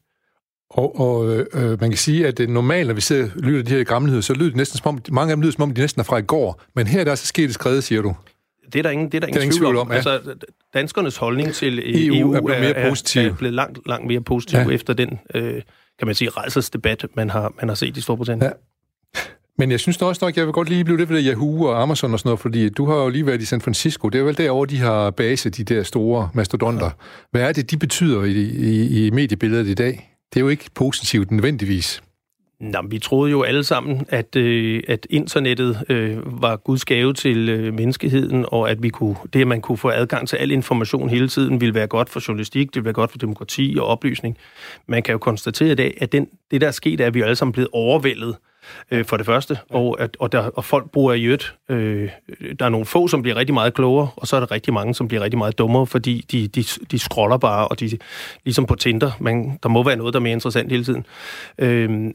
Og, 0.71 1.01
og 1.01 1.37
øh, 1.37 1.81
man 1.81 1.91
kan 1.91 1.99
sige, 1.99 2.27
at 2.27 2.39
det 2.39 2.49
normalt, 2.49 2.87
når 2.87 2.95
vi 2.95 3.01
sidder 3.01 3.25
og 3.25 3.43
lytter 3.43 3.63
de 3.63 3.71
her 3.71 3.85
gamle 3.85 4.07
nyheder, 4.07 4.23
så 4.23 4.35
lyder 4.35 4.49
det 4.49 4.57
næsten 4.57 4.79
som 4.79 4.89
om, 4.89 5.01
mange 5.13 5.31
af 5.31 5.37
dem 5.37 5.43
lyder 5.43 5.53
som 5.53 5.63
om, 5.63 5.75
de 5.75 5.81
næsten 5.81 6.01
er 6.01 6.05
fra 6.05 6.17
i 6.17 6.23
går. 6.23 6.63
Men 6.75 6.87
her 6.87 7.01
er 7.01 7.05
der 7.05 7.15
så 7.15 7.27
sket 7.27 7.45
et 7.45 7.55
skred, 7.55 7.81
siger 7.81 8.03
du. 8.03 8.15
Det 8.73 8.79
er 8.79 8.83
der 8.83 8.91
ingen, 8.91 9.07
det 9.07 9.15
er 9.15 9.21
der 9.21 9.27
ingen, 9.27 9.43
ingen 9.43 9.59
tvivl 9.59 9.77
om. 9.77 9.89
Ja. 9.91 9.95
Altså, 9.95 10.21
danskernes 10.75 11.17
holdning 11.17 11.55
til 11.55 11.79
EU, 11.79 12.15
EU 12.15 12.33
er 12.33 12.41
blevet 12.41 12.61
mere 12.61 12.75
er, 12.75 12.89
positiv. 12.89 13.23
Er, 13.23 13.31
er 13.31 13.35
blevet 13.35 13.55
langt, 13.55 13.79
langt 13.87 14.07
mere 14.07 14.21
positiv 14.21 14.59
ja. 14.59 14.69
efter 14.69 14.93
den, 14.93 15.19
øh, 15.35 15.63
kan 15.99 16.07
man 16.07 16.15
sige, 16.15 16.31
rejselsdebat, 16.31 17.07
man 17.15 17.31
har, 17.31 17.53
man 17.61 17.69
har 17.69 17.75
set 17.75 17.97
i 17.97 18.01
Storbritannien. 18.01 18.43
Ja. 18.45 18.51
Men 19.59 19.71
jeg 19.71 19.81
synes 19.81 20.03
også 20.03 20.25
nok, 20.25 20.37
jeg 20.37 20.45
vil 20.47 20.53
godt 20.53 20.69
lige 20.69 20.85
blive 20.85 20.99
lidt 20.99 21.11
ved 21.11 21.27
Yahoo 21.27 21.65
og 21.65 21.83
Amazon 21.83 22.13
og 22.13 22.19
sådan 22.19 22.29
noget, 22.29 22.41
fordi 22.41 22.69
du 22.69 22.87
har 22.87 22.97
jo 22.97 23.09
lige 23.09 23.27
været 23.27 23.43
i 23.43 23.45
San 23.45 23.61
Francisco. 23.61 24.09
Det 24.09 24.21
er 24.21 24.25
vel 24.25 24.37
derovre, 24.37 24.67
de 24.67 24.79
har 24.79 25.11
base, 25.11 25.51
de 25.51 25.65
der 25.65 25.83
store 25.83 26.31
mastodonter. 26.35 26.91
Hvad 27.31 27.43
er 27.43 27.53
det, 27.53 27.71
de 27.71 27.77
betyder 27.77 28.25
i, 28.25 28.31
i, 28.31 29.07
i 29.07 29.11
mediebilledet 29.11 29.67
i 29.67 29.75
dag? 29.75 30.11
Det 30.33 30.41
er 30.41 30.41
jo 30.41 30.49
ikke 30.49 30.65
positivt 30.75 31.31
nødvendigvis. 31.31 32.03
Nå, 32.61 32.79
vi 32.89 32.99
troede 32.99 33.31
jo 33.31 33.43
alle 33.43 33.65
sammen, 33.65 34.07
at, 34.09 34.37
øh, 34.37 34.83
at 34.89 35.07
internettet 35.11 35.85
øh, 35.89 36.43
var 36.43 36.57
Guds 36.57 36.85
gave 36.85 37.13
til 37.13 37.49
øh, 37.49 37.75
menneskeheden, 37.75 38.45
og 38.49 38.71
at 38.71 38.83
vi 38.83 38.89
kunne, 38.89 39.17
det, 39.33 39.41
at 39.41 39.47
man 39.47 39.61
kunne 39.61 39.79
få 39.79 39.91
adgang 39.91 40.29
til 40.29 40.37
al 40.37 40.51
information 40.51 41.09
hele 41.09 41.29
tiden, 41.29 41.61
ville 41.61 41.75
være 41.75 41.87
godt 41.87 42.11
for 42.11 42.21
journalistik, 42.29 42.67
det 42.67 42.75
ville 42.75 42.85
være 42.85 42.95
godt 42.95 43.11
for 43.11 43.19
demokrati 43.19 43.77
og 43.81 43.87
oplysning. 43.87 44.37
Man 44.87 45.03
kan 45.03 45.13
jo 45.13 45.19
konstatere 45.19 45.73
i 45.73 45.75
dag, 45.75 45.99
at 46.01 46.13
den, 46.13 46.29
det, 46.51 46.61
der 46.61 46.67
er 46.67 46.71
sket, 46.71 47.01
er, 47.01 47.07
at 47.07 47.15
vi 47.15 47.21
er 47.21 47.25
alle 47.25 47.37
sammen 47.37 47.53
blevet 47.53 47.69
overvældet 47.73 48.37
øh, 48.91 49.05
for 49.05 49.17
det 49.17 49.27
første, 49.27 49.59
og, 49.71 50.01
at, 50.01 50.17
og, 50.21 50.33
der, 50.33 50.39
og 50.39 50.65
folk 50.65 50.91
bruger 50.91 51.13
i 51.13 51.25
øvrigt. 51.25 51.55
Øh, 51.69 52.11
der 52.59 52.65
er 52.65 52.69
nogle 52.69 52.87
få, 52.87 53.09
som 53.09 53.23
bliver 53.23 53.37
rigtig 53.37 53.55
meget 53.55 53.75
klogere, 53.75 54.09
og 54.17 54.27
så 54.27 54.37
er 54.37 54.41
der 54.41 54.51
rigtig 54.51 54.75
mange, 54.75 54.95
som 54.95 55.09
bliver 55.09 55.23
rigtig 55.23 55.39
meget 55.39 55.59
dummere, 55.59 55.87
fordi 55.87 56.25
de, 56.33 56.49
de, 56.49 56.65
de 56.91 56.99
scroller 56.99 57.37
bare, 57.37 57.69
og 57.69 57.81
de 57.81 57.99
ligesom 58.45 58.67
på 58.67 58.75
Tinder, 58.75 59.11
man, 59.21 59.59
der 59.63 59.69
må 59.69 59.83
være 59.83 59.97
noget, 59.97 60.15
der 60.15 60.21
er 60.21 60.23
mere 60.23 60.33
interessant 60.33 60.71
hele 60.71 60.85
tiden. 60.85 61.07
Øh, 61.59 62.11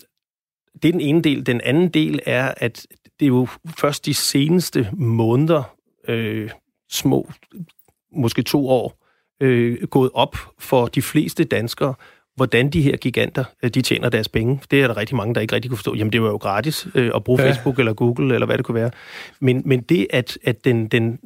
det 0.73 0.87
er 0.87 0.91
den 0.91 1.01
ene 1.01 1.21
del. 1.21 1.45
Den 1.45 1.61
anden 1.61 1.89
del 1.89 2.19
er, 2.25 2.53
at 2.57 2.87
det 3.19 3.25
er 3.25 3.27
jo 3.27 3.47
først 3.77 4.05
de 4.05 4.13
seneste 4.13 4.89
måneder, 4.93 5.75
øh, 6.07 6.49
små, 6.89 7.31
måske 8.15 8.41
to 8.41 8.69
år, 8.69 9.05
øh, 9.41 9.87
gået 9.87 10.11
op 10.13 10.37
for 10.59 10.85
de 10.85 11.01
fleste 11.01 11.43
danskere, 11.43 11.93
hvordan 12.35 12.69
de 12.69 12.81
her 12.81 12.97
giganter, 12.97 13.43
øh, 13.63 13.69
de 13.69 13.81
tjener 13.81 14.09
deres 14.09 14.29
penge. 14.29 14.61
Det 14.71 14.81
er 14.81 14.87
der 14.87 14.97
rigtig 14.97 15.15
mange, 15.15 15.35
der 15.35 15.41
ikke 15.41 15.55
rigtig 15.55 15.69
kunne 15.69 15.77
forstå. 15.77 15.95
Jamen, 15.95 16.13
det 16.13 16.21
var 16.21 16.27
jo 16.27 16.37
gratis 16.37 16.87
øh, 16.95 17.11
at 17.15 17.23
bruge 17.23 17.41
ja. 17.41 17.47
Facebook 17.47 17.79
eller 17.79 17.93
Google, 17.93 18.33
eller 18.33 18.45
hvad 18.45 18.57
det 18.57 18.65
kunne 18.65 18.75
være. 18.75 18.91
Men, 19.39 19.61
men 19.65 19.81
det, 19.81 20.07
at, 20.09 20.37
at 20.43 20.65
den, 20.65 20.87
den, 20.87 21.19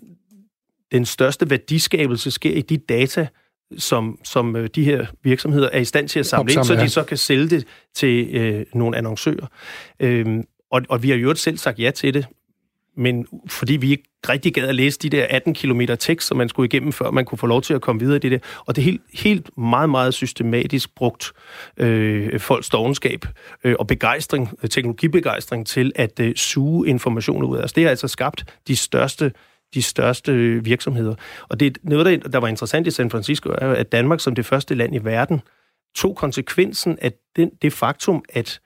den 0.92 1.06
største 1.06 1.50
værdiskabelse 1.50 2.32
sker 2.32 2.54
i 2.54 2.62
de 2.62 2.78
data, 2.78 3.28
som, 3.78 4.20
som 4.24 4.56
øh, 4.56 4.70
de 4.76 4.84
her 4.84 5.06
virksomheder 5.24 5.70
er 5.74 5.80
i 5.80 5.86
stand 5.86 6.08
til 6.10 6.20
at 6.20 6.26
samle 6.26 6.54
ind, 6.54 6.64
så 6.64 6.76
de 6.76 6.90
så 6.90 7.04
kan 7.04 7.18
sælge 7.18 7.50
det 7.50 7.68
til 7.96 8.36
øh, 8.36 8.66
nogle 8.74 8.98
annoncører. 8.98 9.48
Øhm, 10.00 10.44
og, 10.72 10.82
og 10.90 11.04
vi 11.04 11.10
har 11.10 11.18
jo 11.18 11.36
selv 11.36 11.58
sagt 11.58 11.80
ja 11.80 11.92
til 11.92 12.14
det, 12.14 12.26
men 12.98 13.28
fordi 13.48 13.74
vi 13.74 13.92
ikke 13.92 14.04
rigtig 14.30 14.54
gad 14.54 14.68
at 14.68 14.76
læse 14.76 15.00
de 15.00 15.10
der 15.10 15.28
18 15.30 15.54
km 15.54 15.82
tekst, 16.00 16.28
som 16.28 16.38
man 16.38 16.50
skulle 16.50 16.66
igennem, 16.66 16.92
før 16.92 17.12
man 17.12 17.26
kunne 17.26 17.38
få 17.38 17.48
lov 17.48 17.62
til 17.62 17.74
at 17.74 17.82
komme 17.82 18.02
videre 18.02 18.16
i 18.16 18.20
det 18.20 18.32
der. 18.32 18.38
Og 18.66 18.76
det 18.76 18.82
er 18.82 18.86
helt, 18.86 19.02
helt 19.14 19.58
meget, 19.58 19.90
meget 19.90 20.14
systematisk 20.14 20.96
brugt 20.96 21.32
øh, 21.78 22.40
folks 22.40 22.70
dogenskab 22.70 23.26
øh, 23.64 23.76
og 23.80 23.88
begejstring, 23.88 24.50
teknologibegejstring 24.70 25.68
til 25.68 25.92
at 25.96 26.20
øh, 26.20 26.36
suge 26.36 26.88
informationer 26.88 27.48
ud 27.48 27.58
af 27.58 27.64
os. 27.64 27.74
Det 27.74 27.84
har 27.84 27.90
altså 27.90 28.08
skabt 28.08 28.46
de 28.68 28.76
største 28.76 29.32
de 29.74 29.82
største 29.82 30.64
virksomheder. 30.64 31.16
Og 31.50 31.60
det 31.60 31.78
noget, 31.84 32.34
der 32.34 32.40
var 32.40 32.48
interessant 32.48 32.88
i 32.88 32.92
San 32.92 33.10
Francisco, 33.10 33.50
er, 33.50 33.72
at 33.72 33.92
Danmark 33.92 34.20
som 34.20 34.36
det 34.36 34.46
første 34.46 34.76
land 34.76 34.96
i 34.96 35.00
verden 35.04 35.42
tog 35.96 36.16
konsekvensen 36.16 36.98
af 37.02 37.14
den, 37.36 37.52
det 37.62 37.74
faktum, 37.74 38.24
at 38.30 38.60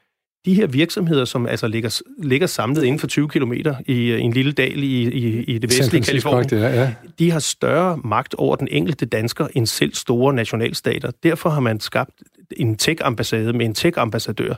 de 0.45 0.53
her 0.53 0.67
virksomheder, 0.67 1.25
som 1.25 1.45
altså 1.45 1.67
ligger, 1.67 2.01
ligger 2.23 2.47
samlet 2.47 2.83
inden 2.83 2.99
for 2.99 3.07
20 3.07 3.27
km 3.27 3.53
i, 3.53 3.63
i 3.87 4.19
en 4.19 4.33
lille 4.33 4.51
dal 4.51 4.83
i, 4.83 5.09
i, 5.09 5.43
i 5.43 5.57
det 5.57 5.69
vestlige 5.69 6.03
Kalifornien, 6.03 6.61
ja, 6.61 6.81
ja. 6.81 6.93
de 7.19 7.31
har 7.31 7.39
større 7.39 7.97
magt 7.97 8.35
over 8.35 8.55
den 8.55 8.67
enkelte 8.71 9.05
dansker 9.05 9.47
end 9.53 9.65
selv 9.65 9.93
store 9.93 10.33
nationalstater. 10.33 11.11
Derfor 11.23 11.49
har 11.49 11.59
man 11.59 11.79
skabt 11.79 12.21
en 12.57 12.75
tech-ambassade 12.75 13.53
med 13.53 13.65
en 13.65 13.73
tech-ambassadør 13.73 14.53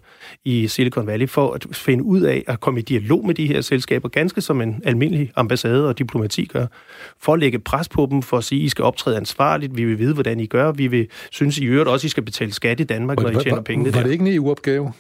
i 0.46 0.68
Silicon 0.68 1.08
Valley 1.08 1.30
for 1.30 1.52
at 1.52 1.66
finde 1.72 2.04
ud 2.04 2.22
af 2.22 2.44
at 2.48 2.60
komme 2.60 2.80
i 2.80 2.84
dialog 2.84 3.26
med 3.26 3.36
de 3.36 3.48
her 3.48 3.62
selskaber, 3.62 4.10
ganske 4.10 4.42
som 4.42 4.62
en 4.62 4.82
almindelig 4.86 5.32
ambassade 5.36 5.88
og 5.88 6.00
diplomati 6.00 6.46
gør, 6.46 6.66
for 7.20 7.34
at 7.34 7.40
lægge 7.40 7.60
pres 7.60 7.90
på 7.90 8.08
dem, 8.12 8.22
for 8.22 8.38
at 8.38 8.44
sige, 8.44 8.62
at 8.62 8.66
I 8.66 8.70
skal 8.70 8.84
optræde 8.86 9.18
ansvarligt, 9.18 9.78
vi 9.78 9.86
vil 9.86 10.00
vide, 10.00 10.14
hvordan 10.14 10.40
I 10.40 10.46
gør, 10.46 10.72
vi 10.72 10.88
vil 10.88 11.08
synes 11.32 11.58
i 11.58 11.66
øvrigt 11.66 11.90
også, 11.90 12.06
I 12.06 12.10
skal 12.10 12.24
betale 12.24 12.54
skat 12.54 12.80
i 12.80 12.84
Danmark, 12.84 13.22
når 13.22 13.30
I 13.30 13.44
tjener 13.44 13.62
penge. 13.62 13.94
Var 13.94 14.04
det 14.04 14.12
ikke 14.12 14.26
en 14.26 14.34
EU-opgave? 14.36 14.94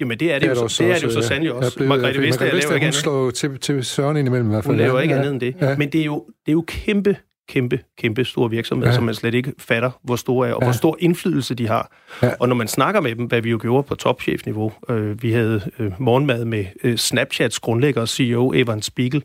Jamen, 0.00 0.18
det 0.18 0.32
er 0.32 0.38
det, 0.38 0.50
det 0.50 0.58
er 0.58 0.62
jo, 0.62 0.68
så, 0.68 0.82
det 0.82 0.90
er 0.90 0.94
det 0.94 1.02
jo 1.02 1.10
så 1.10 1.22
sandelig 1.22 1.52
også. 1.52 1.74
Blevet, 1.76 1.88
Margrethe 1.88 2.22
Vestager 2.22 2.52
laver 2.52 2.74
ikke 2.74 2.86
andet. 2.86 2.86
Hun 2.86 2.92
slår 2.92 3.30
til, 3.30 3.58
til 3.58 3.84
Søren 3.84 4.16
indimellem 4.16 4.48
i 4.48 4.52
hvert 4.52 4.64
fald. 4.64 4.74
Hun 4.74 4.78
laver 4.78 5.00
ikke 5.00 5.14
ja. 5.14 5.20
andet 5.20 5.32
end 5.32 5.40
det. 5.40 5.54
Ja. 5.60 5.76
Men 5.76 5.88
det 5.92 6.00
er, 6.00 6.04
jo, 6.04 6.24
det 6.46 6.48
er 6.48 6.52
jo 6.52 6.64
kæmpe, 6.66 7.16
kæmpe, 7.48 7.80
kæmpe 7.98 8.24
store 8.24 8.50
virksomheder, 8.50 8.90
ja. 8.90 8.94
som 8.94 9.04
man 9.04 9.14
slet 9.14 9.34
ikke 9.34 9.52
fatter, 9.58 9.90
hvor 10.02 10.16
store 10.16 10.48
er, 10.48 10.52
og 10.52 10.62
ja. 10.62 10.66
hvor 10.66 10.72
stor 10.72 10.96
indflydelse 11.00 11.54
de 11.54 11.68
har. 11.68 11.92
Ja. 12.22 12.32
Og 12.40 12.48
når 12.48 12.54
man 12.54 12.68
snakker 12.68 13.00
med 13.00 13.14
dem, 13.14 13.26
hvad 13.26 13.40
vi 13.42 13.50
jo 13.50 13.58
gjorde 13.62 13.82
på 13.82 13.94
topchefniveau, 13.94 14.72
øh, 14.88 15.22
vi 15.22 15.32
havde 15.32 15.70
øh, 15.78 15.92
morgenmad 15.98 16.44
med 16.44 16.64
øh, 16.84 16.96
Snapchats 16.96 17.58
grundlægger 17.58 18.00
og 18.00 18.08
CEO 18.08 18.52
Evan 18.54 18.82
Spiegel, 18.82 19.22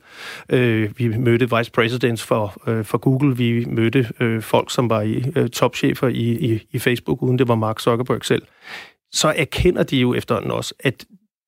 øh, 0.50 0.90
vi 0.98 1.08
mødte 1.08 1.58
vice 1.58 1.72
presidents 1.72 2.24
for, 2.24 2.70
øh, 2.70 2.86
for 2.86 2.98
Google, 2.98 3.38
vi 3.38 3.66
mødte 3.66 4.10
øh, 4.20 4.42
folk, 4.42 4.72
som 4.74 4.90
var 4.90 5.02
i 5.02 5.24
øh, 5.36 5.50
topchefer 5.50 6.08
i, 6.08 6.54
i, 6.54 6.68
i 6.72 6.80
Facebook, 6.80 7.24
uden 7.24 7.40
det 7.40 7.48
var 7.48 7.56
Mark 7.56 7.80
Zuckerberg 7.80 8.26
selv 8.26 8.44
så 9.12 9.34
erkender 9.38 9.84
de 9.84 9.98
jo 9.98 10.14
efterhånden 10.14 10.52
også, 10.52 10.74
at 10.80 11.06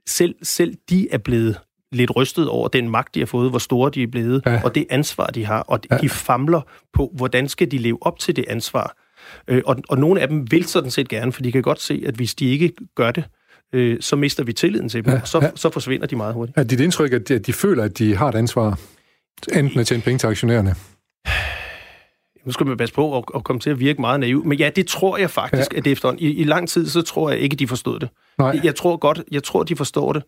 selv, 0.07 0.36
selv 0.43 0.75
de 0.89 1.07
er 1.12 1.17
blevet 1.17 1.57
lidt 1.91 2.15
rystet 2.15 2.47
over 2.47 2.67
den 2.67 2.89
magt, 2.89 3.15
de 3.15 3.19
har 3.19 3.25
fået, 3.25 3.49
hvor 3.49 3.60
store 3.60 3.91
de 3.93 4.04
er 4.04 4.08
blevet, 4.08 4.41
ja. 4.45 4.62
og 4.63 4.75
det 4.75 4.86
ansvar, 4.89 5.27
de 5.27 5.45
har, 5.45 5.60
og 5.60 5.80
ja. 5.91 5.97
de 5.97 6.10
famler 6.10 6.62
på, 6.93 7.12
hvordan 7.15 7.49
skal 7.49 7.71
de 7.71 7.77
leve 7.77 7.97
op 8.01 8.19
til 8.19 8.36
det 8.36 8.45
ansvar. 8.47 8.97
Øh, 9.47 9.62
og, 9.65 9.77
og 9.89 9.97
nogle 9.97 10.21
af 10.21 10.27
dem 10.27 10.51
vil 10.51 10.65
sådan 10.65 10.91
set 10.91 11.10
gerne, 11.10 11.32
for 11.32 11.41
de 11.41 11.51
kan 11.51 11.62
godt 11.62 11.82
se, 11.82 12.04
at 12.08 12.15
hvis 12.15 12.36
de 12.36 12.45
ikke 12.45 12.73
gør 12.95 13.12
det, 13.12 13.23
øh, 13.73 13.97
så 14.01 14.15
mister 14.15 14.43
vi 14.43 14.54
tilliden 14.54 14.89
til 14.89 15.06
dem, 15.06 15.13
ja. 15.13 15.21
og 15.21 15.27
så, 15.27 15.39
ja. 15.41 15.49
så 15.56 15.69
forsvinder 15.69 16.08
de 16.08 16.15
meget 16.15 16.34
hurtigt. 16.34 16.58
Er 16.58 16.63
dit 16.63 16.80
indtryk, 16.80 17.13
at 17.13 17.27
de, 17.27 17.36
at 17.36 17.47
de 17.47 17.54
føler, 17.54 17.84
at 17.84 17.97
de 17.97 18.15
har 18.15 18.30
et 18.30 18.36
ansvar, 18.36 18.80
enten 19.54 19.80
at 19.80 19.88
tjene 19.88 20.01
penge 20.01 20.17
til 20.17 20.27
aktionærerne? 20.27 20.75
Nu 22.45 22.51
skal 22.51 22.67
man 22.67 22.77
passe 22.77 22.95
på 22.95 23.17
at, 23.17 23.23
at 23.36 23.43
komme 23.43 23.60
til 23.60 23.69
at 23.69 23.80
virke 23.80 24.01
meget 24.01 24.19
naiv, 24.19 24.45
men 24.45 24.58
ja, 24.58 24.69
det 24.75 24.88
tror 24.88 25.17
jeg 25.17 25.30
faktisk, 25.30 25.73
ja. 25.73 25.77
at 25.77 25.86
det 25.86 25.91
efterhånden. 25.91 26.25
I, 26.25 26.32
I 26.32 26.43
lang 26.43 26.69
tid, 26.69 26.88
så 26.88 27.01
tror 27.01 27.30
jeg 27.30 27.39
ikke, 27.39 27.56
de 27.56 27.67
forstod 27.67 27.99
det. 27.99 28.10
Nej. 28.39 28.60
Jeg 28.63 28.75
tror 28.75 28.97
godt, 28.97 29.23
jeg 29.32 29.43
tror, 29.43 29.63
de 29.63 29.75
forstår 29.75 30.13
det, 30.13 30.23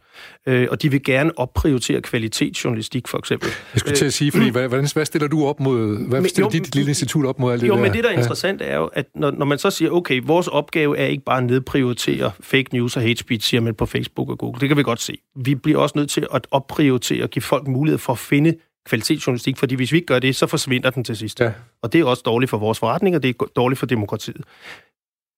øh, 0.48 0.68
og 0.72 0.82
de 0.82 0.92
vil 0.92 1.04
gerne 1.04 1.40
opprioritere 1.40 2.02
kvalitetsjournalistik, 2.02 3.08
for 3.08 3.18
eksempel. 3.18 3.50
Jeg 3.74 3.80
skulle 3.80 3.96
til 3.96 4.06
at 4.06 4.14
sige, 4.14 4.32
fordi 4.32 4.50
hvad, 4.50 4.68
hvordan, 4.68 4.88
hvad 4.94 5.06
stiller 5.06 5.28
du 5.28 5.46
op 5.46 5.60
mod, 5.60 6.08
hvad 6.08 6.22
men, 6.22 6.30
stiller 6.30 6.50
jo, 6.54 6.60
dit 6.60 6.76
lille 6.76 6.92
institut 6.92 7.26
op 7.26 7.40
mod 7.40 7.52
alt 7.54 7.62
det 7.62 7.68
jo, 7.68 7.76
der? 7.76 7.82
Men 7.82 7.94
det, 7.94 8.04
der 8.04 8.10
er 8.10 8.14
interessant, 8.14 8.62
er 8.62 8.76
jo, 8.76 8.86
at 8.86 9.06
når, 9.16 9.32
når 9.32 9.46
man 9.46 9.58
så 9.58 9.70
siger, 9.70 9.92
okay, 9.92 10.22
vores 10.24 10.48
opgave 10.48 10.98
er 10.98 11.06
ikke 11.06 11.24
bare 11.24 11.38
at 11.38 11.44
nedprioritere 11.44 12.32
fake 12.40 12.70
news 12.74 12.96
og 12.96 13.02
hate 13.02 13.20
speech, 13.20 13.50
siger 13.50 13.62
man 13.62 13.76
på 13.76 13.86
Facebook 13.86 14.30
og 14.30 14.38
Google. 14.38 14.60
Det 14.60 14.68
kan 14.68 14.78
vi 14.78 14.84
godt 14.84 15.02
se. 15.02 15.18
Vi 15.36 15.56
bliver 15.56 15.80
også 15.80 15.94
nødt 15.98 16.10
til 16.10 16.28
at 16.34 16.48
opprioritere 16.52 17.24
og 17.24 17.30
give 17.30 17.44
folk 17.44 17.68
mulighed 17.68 17.98
for 17.98 18.14
at 18.14 18.20
finde 18.20 18.54
kvalitetsjournalistik, 18.86 19.58
fordi 19.58 19.76
hvis 19.76 19.92
vi 19.92 19.98
ikke 19.98 20.06
gør 20.06 20.20
det, 20.20 20.36
så 20.36 20.48
forsvinder 20.48 20.90
den 20.90 21.04
til 21.04 21.18
sidst. 21.18 21.40
Ja. 21.40 21.52
Og 21.82 21.94
det 21.94 22.02
er 22.02 22.06
også 22.06 22.24
dårligt 22.26 22.50
for 22.50 22.58
vores 22.58 22.80
forretning, 22.80 23.16
og 23.16 23.24
det 23.24 23.30
er 23.30 23.46
dårligt 23.56 23.80
for 23.80 23.86
demokratiet. 23.86 24.42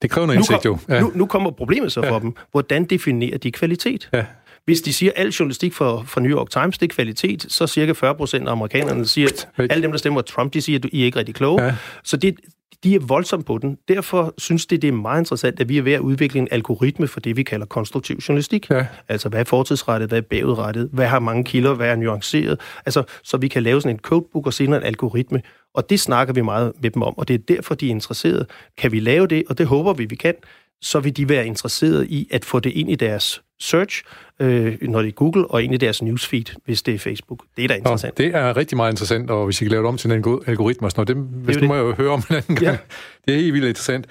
Det 0.01 0.09
kræver 0.09 0.27
noget 0.27 0.37
indsigt, 0.37 0.65
jo. 0.65 0.77
Ja. 0.89 0.99
Nu, 1.01 1.11
nu 1.15 1.25
kommer 1.25 1.51
problemet 1.51 1.91
så 1.91 2.01
ja. 2.03 2.11
for 2.11 2.19
dem. 2.19 2.35
Hvordan 2.51 2.85
definerer 2.85 3.37
de 3.37 3.51
kvalitet? 3.51 4.09
Ja. 4.13 4.25
Hvis 4.65 4.81
de 4.81 4.93
siger, 4.93 5.11
at 5.15 5.21
al 5.21 5.29
journalistik 5.29 5.73
fra, 5.73 6.03
fra 6.03 6.21
New 6.21 6.37
York 6.37 6.49
Times, 6.49 6.77
det 6.77 6.91
er 6.91 6.93
kvalitet, 6.95 7.45
så 7.49 7.67
cirka 7.67 7.91
40 7.91 8.15
procent 8.15 8.47
af 8.47 8.51
amerikanerne 8.51 9.05
siger, 9.05 9.27
at 9.57 9.71
alle 9.71 9.83
dem, 9.83 9.91
der 9.91 9.97
stemmer 9.97 10.21
Trump, 10.21 10.53
de 10.53 10.61
siger, 10.61 10.79
at 10.79 10.85
I 10.91 11.01
er 11.01 11.05
ikke 11.05 11.19
rigtig 11.19 11.35
kloge. 11.35 11.63
Ja. 11.63 11.75
Så 12.03 12.17
det, 12.17 12.35
de 12.85 12.95
er 12.95 12.99
voldsomt 12.99 13.45
på 13.45 13.57
den. 13.57 13.77
Derfor 13.87 14.33
synes 14.37 14.65
det, 14.65 14.81
det 14.81 14.87
er 14.87 14.91
meget 14.91 15.21
interessant, 15.21 15.59
at 15.59 15.69
vi 15.69 15.77
er 15.77 15.81
ved 15.81 15.93
at 15.93 15.99
udvikle 15.99 16.39
en 16.39 16.47
algoritme 16.51 17.07
for 17.07 17.19
det, 17.19 17.37
vi 17.37 17.43
kalder 17.43 17.65
konstruktiv 17.65 18.17
journalistik. 18.17 18.69
Ja. 18.69 18.85
Altså, 19.07 19.29
hvad 19.29 19.39
er 19.39 19.43
fortidsrettet, 19.43 20.09
hvad 20.09 20.17
er 20.17 20.21
bagudrettet, 20.21 20.89
hvad 20.93 21.07
har 21.07 21.19
mange 21.19 21.43
kilder, 21.43 21.73
hvad 21.73 21.89
er 21.89 21.95
nuanceret. 21.95 22.59
Altså, 22.85 23.03
så 23.23 23.37
vi 23.37 23.47
kan 23.47 23.63
lave 23.63 23.81
sådan 23.81 23.95
en 23.95 23.99
codebook 23.99 24.45
og 24.45 24.53
senere 24.53 24.79
en 24.79 24.85
algoritme. 24.85 25.41
Og 25.73 25.89
det 25.89 25.99
snakker 25.99 26.33
vi 26.33 26.41
meget 26.41 26.73
med 26.81 26.91
dem 26.91 27.01
om, 27.01 27.17
og 27.17 27.27
det 27.27 27.33
er 27.33 27.37
derfor, 27.37 27.75
de 27.75 27.85
er 27.85 27.89
interesserede. 27.89 28.45
Kan 28.77 28.91
vi 28.91 28.99
lave 28.99 29.27
det, 29.27 29.43
og 29.49 29.57
det 29.57 29.67
håber 29.67 29.93
vi, 29.93 30.05
vi 30.05 30.15
kan, 30.15 30.33
så 30.81 30.99
vil 30.99 31.17
de 31.17 31.29
være 31.29 31.45
interesserede 31.45 32.07
i 32.07 32.27
at 32.31 32.45
få 32.45 32.59
det 32.59 32.69
ind 32.69 32.91
i 32.91 32.95
deres 32.95 33.41
search, 33.59 34.03
øh, 34.39 34.77
når 34.81 35.01
det 35.01 35.07
er 35.07 35.11
Google, 35.11 35.47
og 35.47 35.63
ind 35.63 35.73
i 35.73 35.77
deres 35.77 36.01
newsfeed, 36.01 36.45
hvis 36.65 36.81
det 36.81 36.93
er 36.93 36.99
Facebook. 36.99 37.43
Det 37.57 37.63
er 37.63 37.67
da 37.67 37.73
interessant. 37.73 38.11
Og 38.11 38.17
det 38.17 38.35
er 38.35 38.57
rigtig 38.57 38.75
meget 38.75 38.91
interessant, 38.91 39.29
og 39.29 39.45
hvis 39.45 39.61
I 39.61 39.65
kan 39.65 39.71
lave 39.71 39.81
det 39.81 39.87
om 39.87 39.97
til 39.97 40.11
en 40.11 40.41
algoritme 40.47 40.87
og 40.87 40.91
sådan 40.91 41.15
noget, 41.15 41.31
det, 41.31 41.43
hvis 41.43 41.55
det, 41.55 41.61
det 41.61 41.67
må 41.67 41.75
jeg 41.75 41.81
jo 41.81 41.93
høre 41.93 42.09
om 42.11 42.23
en 42.29 42.35
anden 42.35 42.55
gang. 42.55 42.65
Ja. 42.65 42.77
Det 43.25 43.35
er 43.35 43.39
helt 43.39 43.53
vildt 43.53 43.67
interessant. 43.67 44.07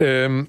Øhm, 0.00 0.48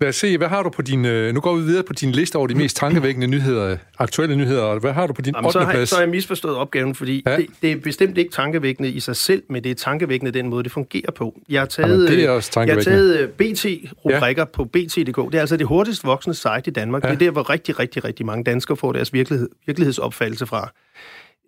Lad 0.00 0.08
os 0.08 0.16
se, 0.16 0.38
hvad 0.38 0.48
har 0.48 0.62
du 0.62 0.70
på 0.70 0.82
din... 0.82 1.04
Øh, 1.04 1.34
nu 1.34 1.40
går 1.40 1.56
vi 1.56 1.62
videre 1.62 1.82
på 1.82 1.92
din 1.92 2.12
liste 2.12 2.36
over 2.36 2.46
de 2.46 2.54
mest 2.54 2.76
tankevækkende 2.76 3.26
nyheder, 3.26 3.76
aktuelle 3.98 4.36
nyheder. 4.36 4.78
Hvad 4.78 4.92
har 4.92 5.06
du 5.06 5.12
på 5.12 5.22
din 5.22 5.34
Jamen, 5.36 5.52
så, 5.52 5.58
8. 5.58 5.66
har, 5.66 5.72
plads? 5.72 5.88
så 5.88 5.94
har 5.94 6.02
jeg 6.02 6.10
misforstået 6.10 6.56
opgaven, 6.56 6.94
fordi 6.94 7.22
Ja. 7.26 7.36
det, 7.36 7.46
det 7.62 7.72
er 7.72 7.76
bestemt 7.76 8.18
ikke 8.18 8.30
tankevækkende 8.30 8.90
i 8.90 9.00
sig 9.00 9.16
selv, 9.16 9.42
men 9.50 9.64
det 9.64 9.70
er 9.70 9.74
tankevækkende 9.74 10.32
den 10.32 10.48
måde, 10.48 10.64
det 10.64 10.72
fungerer 10.72 11.10
på. 11.12 11.40
Jeg 11.48 11.60
har 11.60 11.68
Jamen, 11.78 11.90
taget, 11.90 12.10
det 12.10 12.24
er 12.24 12.30
øh, 12.30 12.36
også 12.36 12.60
jeg 12.60 12.74
har 12.74 12.82
taget 12.82 13.20
øh, 13.20 13.28
BT-rubrikker 13.28 14.42
ja. 14.42 14.44
på 14.44 14.64
BT.dk. 14.64 15.16
Det 15.16 15.34
er 15.34 15.40
altså 15.40 15.56
det 15.56 15.66
hurtigst 15.66 16.04
voksende 16.04 16.34
site 16.36 16.62
i 16.66 16.70
Danmark. 16.70 17.04
Ja. 17.04 17.08
Det 17.08 17.14
er 17.14 17.18
der, 17.18 17.30
hvor 17.30 17.50
rigtig, 17.50 17.78
rigtig, 17.78 18.04
rigtig 18.04 18.26
mange 18.26 18.44
danskere 18.44 18.76
får 18.76 18.92
deres 18.92 19.12
virkelighed, 19.12 19.48
virkelighedsopfattelse 19.66 20.46
fra. 20.46 20.72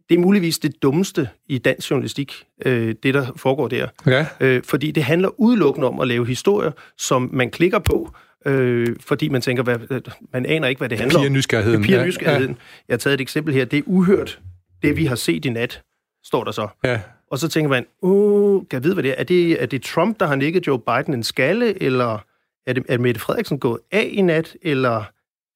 Det 0.09 0.17
er 0.17 0.21
muligvis 0.21 0.59
det 0.59 0.83
dummeste 0.83 1.29
i 1.49 1.59
dansk 1.59 1.91
journalistik, 1.91 2.35
øh, 2.67 2.95
det 3.03 3.15
der 3.15 3.27
foregår 3.37 3.69
der. 3.69 3.89
Ja, 4.07 4.27
Øh, 4.41 4.63
fordi 4.65 4.91
det 4.91 5.03
handler 5.03 5.41
udelukkende 5.41 5.89
om 5.89 6.01
at 6.01 6.09
lave 6.09 6.27
historier, 6.27 6.71
som 6.99 7.31
man 7.33 7.51
klikker 7.51 7.79
på, 7.79 8.11
øh, 8.47 8.97
fordi 9.01 9.29
man 9.29 9.43
tænker, 9.43 9.63
hvad, 9.63 9.79
øh, 9.91 10.01
man 10.33 10.47
aner 10.47 10.69
ikke, 10.69 10.79
hvad 10.79 10.89
det 10.89 10.99
handler 10.99 11.19
om. 11.19 11.23
piger 11.23 11.31
nysgerrigheden. 11.31 11.81
Det 11.81 11.87
piger 11.87 12.05
Ja. 12.23 12.57
Jeg 12.89 12.95
har 12.95 12.99
taget 12.99 13.15
et 13.15 13.21
eksempel 13.21 13.55
her. 13.55 13.65
Det 13.65 13.79
er 13.79 13.83
uhørt. 13.87 14.41
Det, 14.83 14.97
vi 14.97 15.05
har 15.07 15.17
set 15.17 15.45
i 15.45 15.51
nat, 15.51 15.83
står 16.25 16.45
der 16.45 16.53
så. 16.53 16.69
Ja, 16.85 17.01
Og 17.31 17.39
så 17.39 17.49
tænker 17.49 17.69
man, 17.69 17.87
uh, 18.03 18.63
kan 18.71 18.77
jeg 18.77 18.85
vide, 18.85 18.95
hvad 18.95 19.03
det 19.03 19.11
er? 19.11 19.15
Er 19.15 19.25
det, 19.25 19.63
er 19.63 19.67
det 19.67 19.83
Trump, 19.83 20.21
der 20.21 20.27
har 20.27 20.35
nikket 20.35 20.67
Joe 20.67 20.79
Biden 20.79 21.15
en 21.15 21.23
skalle, 21.23 21.83
eller 21.83 22.19
er 22.67 22.73
det 22.73 22.85
er 22.89 22.99
Mette 22.99 23.21
Frederiksen 23.21 23.59
gået 23.59 23.79
af 23.93 24.09
i 24.13 24.23
nat, 24.23 24.57
eller 24.63 25.05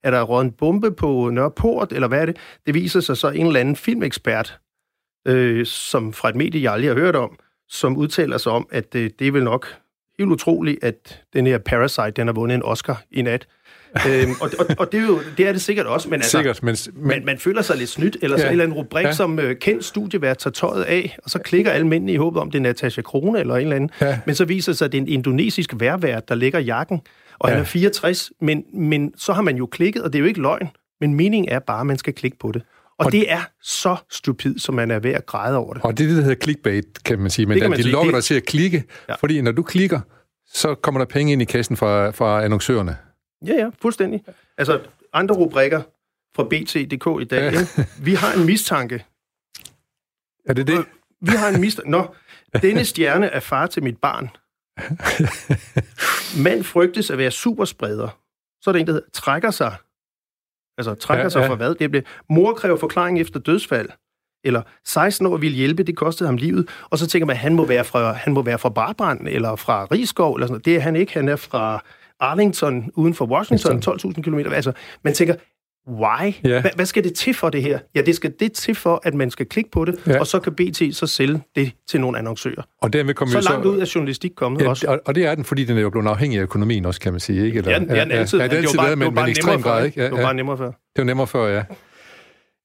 er 0.03 0.11
der 0.11 0.21
røget 0.21 0.45
en 0.45 0.51
bombe 0.51 0.91
på 0.91 1.29
Nørreport, 1.29 1.91
eller 1.91 2.07
hvad 2.07 2.21
er 2.21 2.25
det? 2.25 2.37
Det 2.65 2.73
viser 2.73 2.99
sig 2.99 3.17
så 3.17 3.29
en 3.29 3.47
eller 3.47 3.59
anden 3.59 3.75
filmekspert, 3.75 4.59
øh, 5.27 5.65
som 5.65 6.13
fra 6.13 6.29
et 6.29 6.35
medie, 6.35 6.63
jeg 6.63 6.73
aldrig 6.73 6.89
har 6.89 6.95
hørt 6.95 7.15
om, 7.15 7.39
som 7.69 7.97
udtaler 7.97 8.37
sig 8.37 8.51
om, 8.51 8.67
at 8.71 8.95
øh, 8.95 9.09
det 9.19 9.27
er 9.27 9.31
vel 9.31 9.43
nok 9.43 9.75
helt 10.19 10.31
utroligt, 10.31 10.83
at 10.83 11.21
den 11.33 11.47
her 11.47 11.57
Parasite, 11.57 12.11
den 12.11 12.27
har 12.27 12.33
vundet 12.33 12.55
en 12.55 12.63
Oscar 12.63 13.03
i 13.11 13.21
nat. 13.21 13.47
øhm, 14.09 14.31
og, 14.41 14.49
og, 14.59 14.65
og 14.79 14.91
det, 14.91 14.99
er 14.99 15.05
jo, 15.05 15.19
det 15.37 15.47
er 15.47 15.51
det 15.51 15.61
sikkert 15.61 15.85
også, 15.85 16.09
men 16.09 16.13
altså, 16.13 16.37
sikkert. 16.37 16.63
Men, 16.63 16.75
men, 16.93 17.07
man, 17.07 17.25
man 17.25 17.37
føler 17.39 17.61
sig 17.61 17.77
lidt 17.77 17.89
snydt, 17.89 18.17
eller 18.21 18.37
så 18.37 18.43
Ja. 18.43 18.47
en 18.47 18.51
eller 18.51 18.63
anden 18.63 18.77
rubrik, 18.77 19.05
ja. 19.05 19.11
som 19.11 19.39
øh, 19.39 19.55
kendt 19.55 19.85
studievært 19.85 20.37
tager 20.37 20.51
tøjet 20.51 20.83
af, 20.83 21.17
og 21.23 21.29
så 21.29 21.39
klikker 21.39 21.71
alle 21.71 21.87
mændene 21.87 22.11
i 22.13 22.15
håbet 22.15 22.41
om, 22.41 22.51
det 22.51 22.59
er 22.59 22.63
Natasha 22.63 23.01
Krone 23.01 23.39
eller 23.39 23.55
en 23.55 23.61
eller 23.61 23.75
anden. 23.75 23.89
Ja. 24.01 24.19
Men 24.25 24.35
så 24.35 24.45
viser 24.45 24.71
det 24.71 24.77
sig, 24.77 24.85
at 24.85 24.91
det 24.91 24.97
er 24.97 25.01
en 25.01 25.07
indonesisk 25.07 25.73
værvært, 25.79 26.29
der 26.29 26.35
lægger 26.35 26.59
jakken, 26.59 27.01
og 27.39 27.49
Ja. 27.49 27.53
han 27.53 27.61
er 27.61 27.65
64, 27.67 28.31
men, 28.41 28.63
men 28.73 29.13
så 29.17 29.33
har 29.33 29.41
man 29.41 29.55
jo 29.57 29.65
klikket, 29.65 30.03
og 30.03 30.13
det 30.13 30.19
er 30.19 30.21
jo 30.21 30.25
ikke 30.27 30.41
løgn, 30.41 30.69
men 31.01 31.13
meningen 31.13 31.49
er 31.51 31.59
bare, 31.59 31.79
at 31.79 31.85
man 31.87 31.97
skal 31.97 32.13
klikke 32.13 32.37
på 32.39 32.51
det. 32.51 32.61
Og, 32.99 33.05
Og- 33.05 33.11
det 33.11 33.31
er 33.31 33.41
så 33.61 33.95
stupid, 34.11 34.59
som 34.59 34.75
man 34.75 34.91
er 34.91 34.99
ved 34.99 35.11
at 35.11 35.25
græde 35.25 35.57
over 35.57 35.73
det. 35.73 35.83
og 35.83 35.97
det 35.97 36.03
er 36.03 36.07
det, 36.07 36.17
der 36.17 36.23
hedder 36.23 36.43
clickbait, 36.43 37.03
kan 37.05 37.19
man 37.19 37.29
sige. 37.29 37.45
Men 37.45 37.53
Det 37.55 37.61
det 37.61 37.69
man 37.69 37.77
de 37.77 37.83
sige. 37.83 37.91
lokker 37.93 38.11
dig 38.11 38.23
til 38.23 38.35
at 38.35 38.45
klikke, 38.45 38.83
Ja. 39.09 39.15
fordi 39.15 39.41
når 39.41 39.51
du 39.51 39.63
klikker, 39.63 39.99
så 40.47 40.75
kommer 40.75 40.99
der 40.99 41.05
penge 41.05 41.31
ind 41.33 41.41
i 41.41 41.45
kassen 41.45 41.77
fra, 41.77 42.09
fra 42.09 42.43
annoncørerne. 42.43 42.97
Ja, 43.45 43.53
ja, 43.53 43.69
fuldstændig. 43.81 44.23
Altså, 44.57 44.81
andre 45.13 45.35
rubrikker 45.35 45.81
fra 46.35 46.43
BT.dk 46.43 47.21
i 47.21 47.25
dag. 47.25 47.53
Ja. 47.53 47.59
Ja. 47.77 47.83
Vi 47.99 48.13
har 48.13 48.33
en 48.33 48.45
mistanke. 48.45 49.05
Er 50.45 50.53
det 50.53 50.67
det? 50.67 50.85
Vi 51.21 51.31
har 51.31 51.49
en 51.49 51.61
mistanke. 51.61 51.91
Nå, 51.91 52.15
denne 52.61 52.85
stjerne 52.85 53.25
er 53.27 53.39
far 53.39 53.67
til 53.67 53.83
mit 53.83 53.97
barn. 53.97 54.29
Mand 56.43 56.63
frygtes 56.63 57.09
at 57.09 57.17
være 57.17 57.31
superspreder. 57.31 58.17
Så 58.61 58.69
er 58.69 58.71
der 58.71 58.79
en, 58.79 58.87
der 58.87 58.93
hedder, 58.93 59.07
trækker 59.13 59.51
sig. 59.51 59.75
Altså, 60.77 60.93
trækker 60.95 61.23
Ja, 61.23 61.29
sig 61.29 61.39
ja. 61.41 61.47
fra 61.47 61.55
hvad? 61.55 61.75
Det 61.75 61.91
bliver, 61.91 62.03
mor 62.29 62.53
kræver 62.53 62.77
forklaring 62.77 63.19
efter 63.19 63.39
dødsfald. 63.39 63.89
Eller 64.43 64.61
16 64.85 65.27
år 65.27 65.37
ville 65.37 65.57
hjælpe, 65.57 65.83
det 65.83 65.95
kostede 65.97 66.27
ham 66.27 66.37
livet. 66.37 66.69
Og 66.89 66.99
så 66.99 67.07
tænker 67.07 67.25
man, 67.25 67.35
han 67.35 67.53
må 67.55 67.65
være 67.65 67.83
fra, 67.83 68.11
han 68.13 68.33
må 68.33 68.41
være 68.41 68.57
fra 68.57 68.69
Barbrand, 68.69 69.27
eller 69.27 69.55
fra 69.55 69.85
Rigskov, 69.85 70.33
eller 70.35 70.47
sådan 70.47 70.53
noget. 70.53 70.65
Det 70.65 70.75
er 70.75 70.79
han 70.79 70.95
ikke. 70.95 71.13
Han 71.13 71.29
er 71.29 71.35
fra 71.35 71.83
Arlington, 72.19 72.91
uden 72.95 73.13
for 73.13 73.25
Washington, 73.25 73.81
12.000 73.87 74.21
km. 74.21 74.39
Altså, 74.39 74.71
man 75.03 75.13
tænker, 75.13 75.35
why? 75.89 76.33
Ja. 76.43 76.61
Hva, 76.61 76.69
hvad 76.75 76.85
skal 76.85 77.03
det 77.03 77.13
til 77.13 77.33
for 77.33 77.49
det 77.49 77.61
her? 77.63 77.79
Ja, 77.95 78.01
det 78.01 78.15
skal 78.15 78.33
det 78.39 78.51
til 78.53 78.75
for, 78.75 79.01
at 79.03 79.13
man 79.13 79.31
skal 79.31 79.45
klikke 79.45 79.71
på 79.71 79.85
det, 79.85 79.99
Ja. 80.07 80.11
ja. 80.13 80.19
og 80.19 80.27
så 80.27 80.39
kan 80.39 80.53
BT 80.55 80.95
så 80.95 81.07
sælge 81.07 81.41
det 81.55 81.71
til 81.89 82.01
nogle 82.01 82.17
annoncører. 82.17 82.61
Og 82.81 82.93
dermed 82.93 83.13
kommer 83.13 83.31
Så 83.31 83.39
vi 83.39 83.53
langt 83.53 83.65
ud 83.65 83.79
er 83.81 83.91
journalistik 83.95 84.31
kommet 84.35 84.61
Ja, 84.61 84.69
også. 84.69 84.87
og, 84.87 85.01
og 85.05 85.15
det 85.15 85.25
er 85.25 85.35
den, 85.35 85.43
fordi 85.43 85.63
den 85.63 85.77
er 85.77 85.81
jo 85.81 85.89
blevet 85.89 86.07
afhængig 86.07 86.39
af 86.39 86.43
økonomien 86.43 86.85
også, 86.85 86.99
kan 87.01 87.13
man 87.13 87.19
sige. 87.19 87.45
Ikke? 87.45 87.57
Eller, 87.57 87.71
Ja, 87.71 87.79
det 87.79 87.89
er 87.91 88.03
den 88.03 88.11
altid. 88.11 88.39
Ja, 88.39 88.45
er 88.45 88.49
altid 88.49 88.77
været, 88.79 88.97
men, 88.97 89.13
men 89.13 89.27
ekstrem 89.29 89.61
grad. 89.61 89.85
Ikke? 89.85 89.99
Ja, 89.99 90.05
Det 90.05 90.11
var 90.11 90.19
ja. 90.19 90.23
bare 90.25 90.33
nemmere 90.33 90.57
før. 90.57 90.65
Det 90.67 90.97
var 90.97 91.03
nemmere 91.03 91.27
før, 91.27 91.47
ja. 91.47 91.63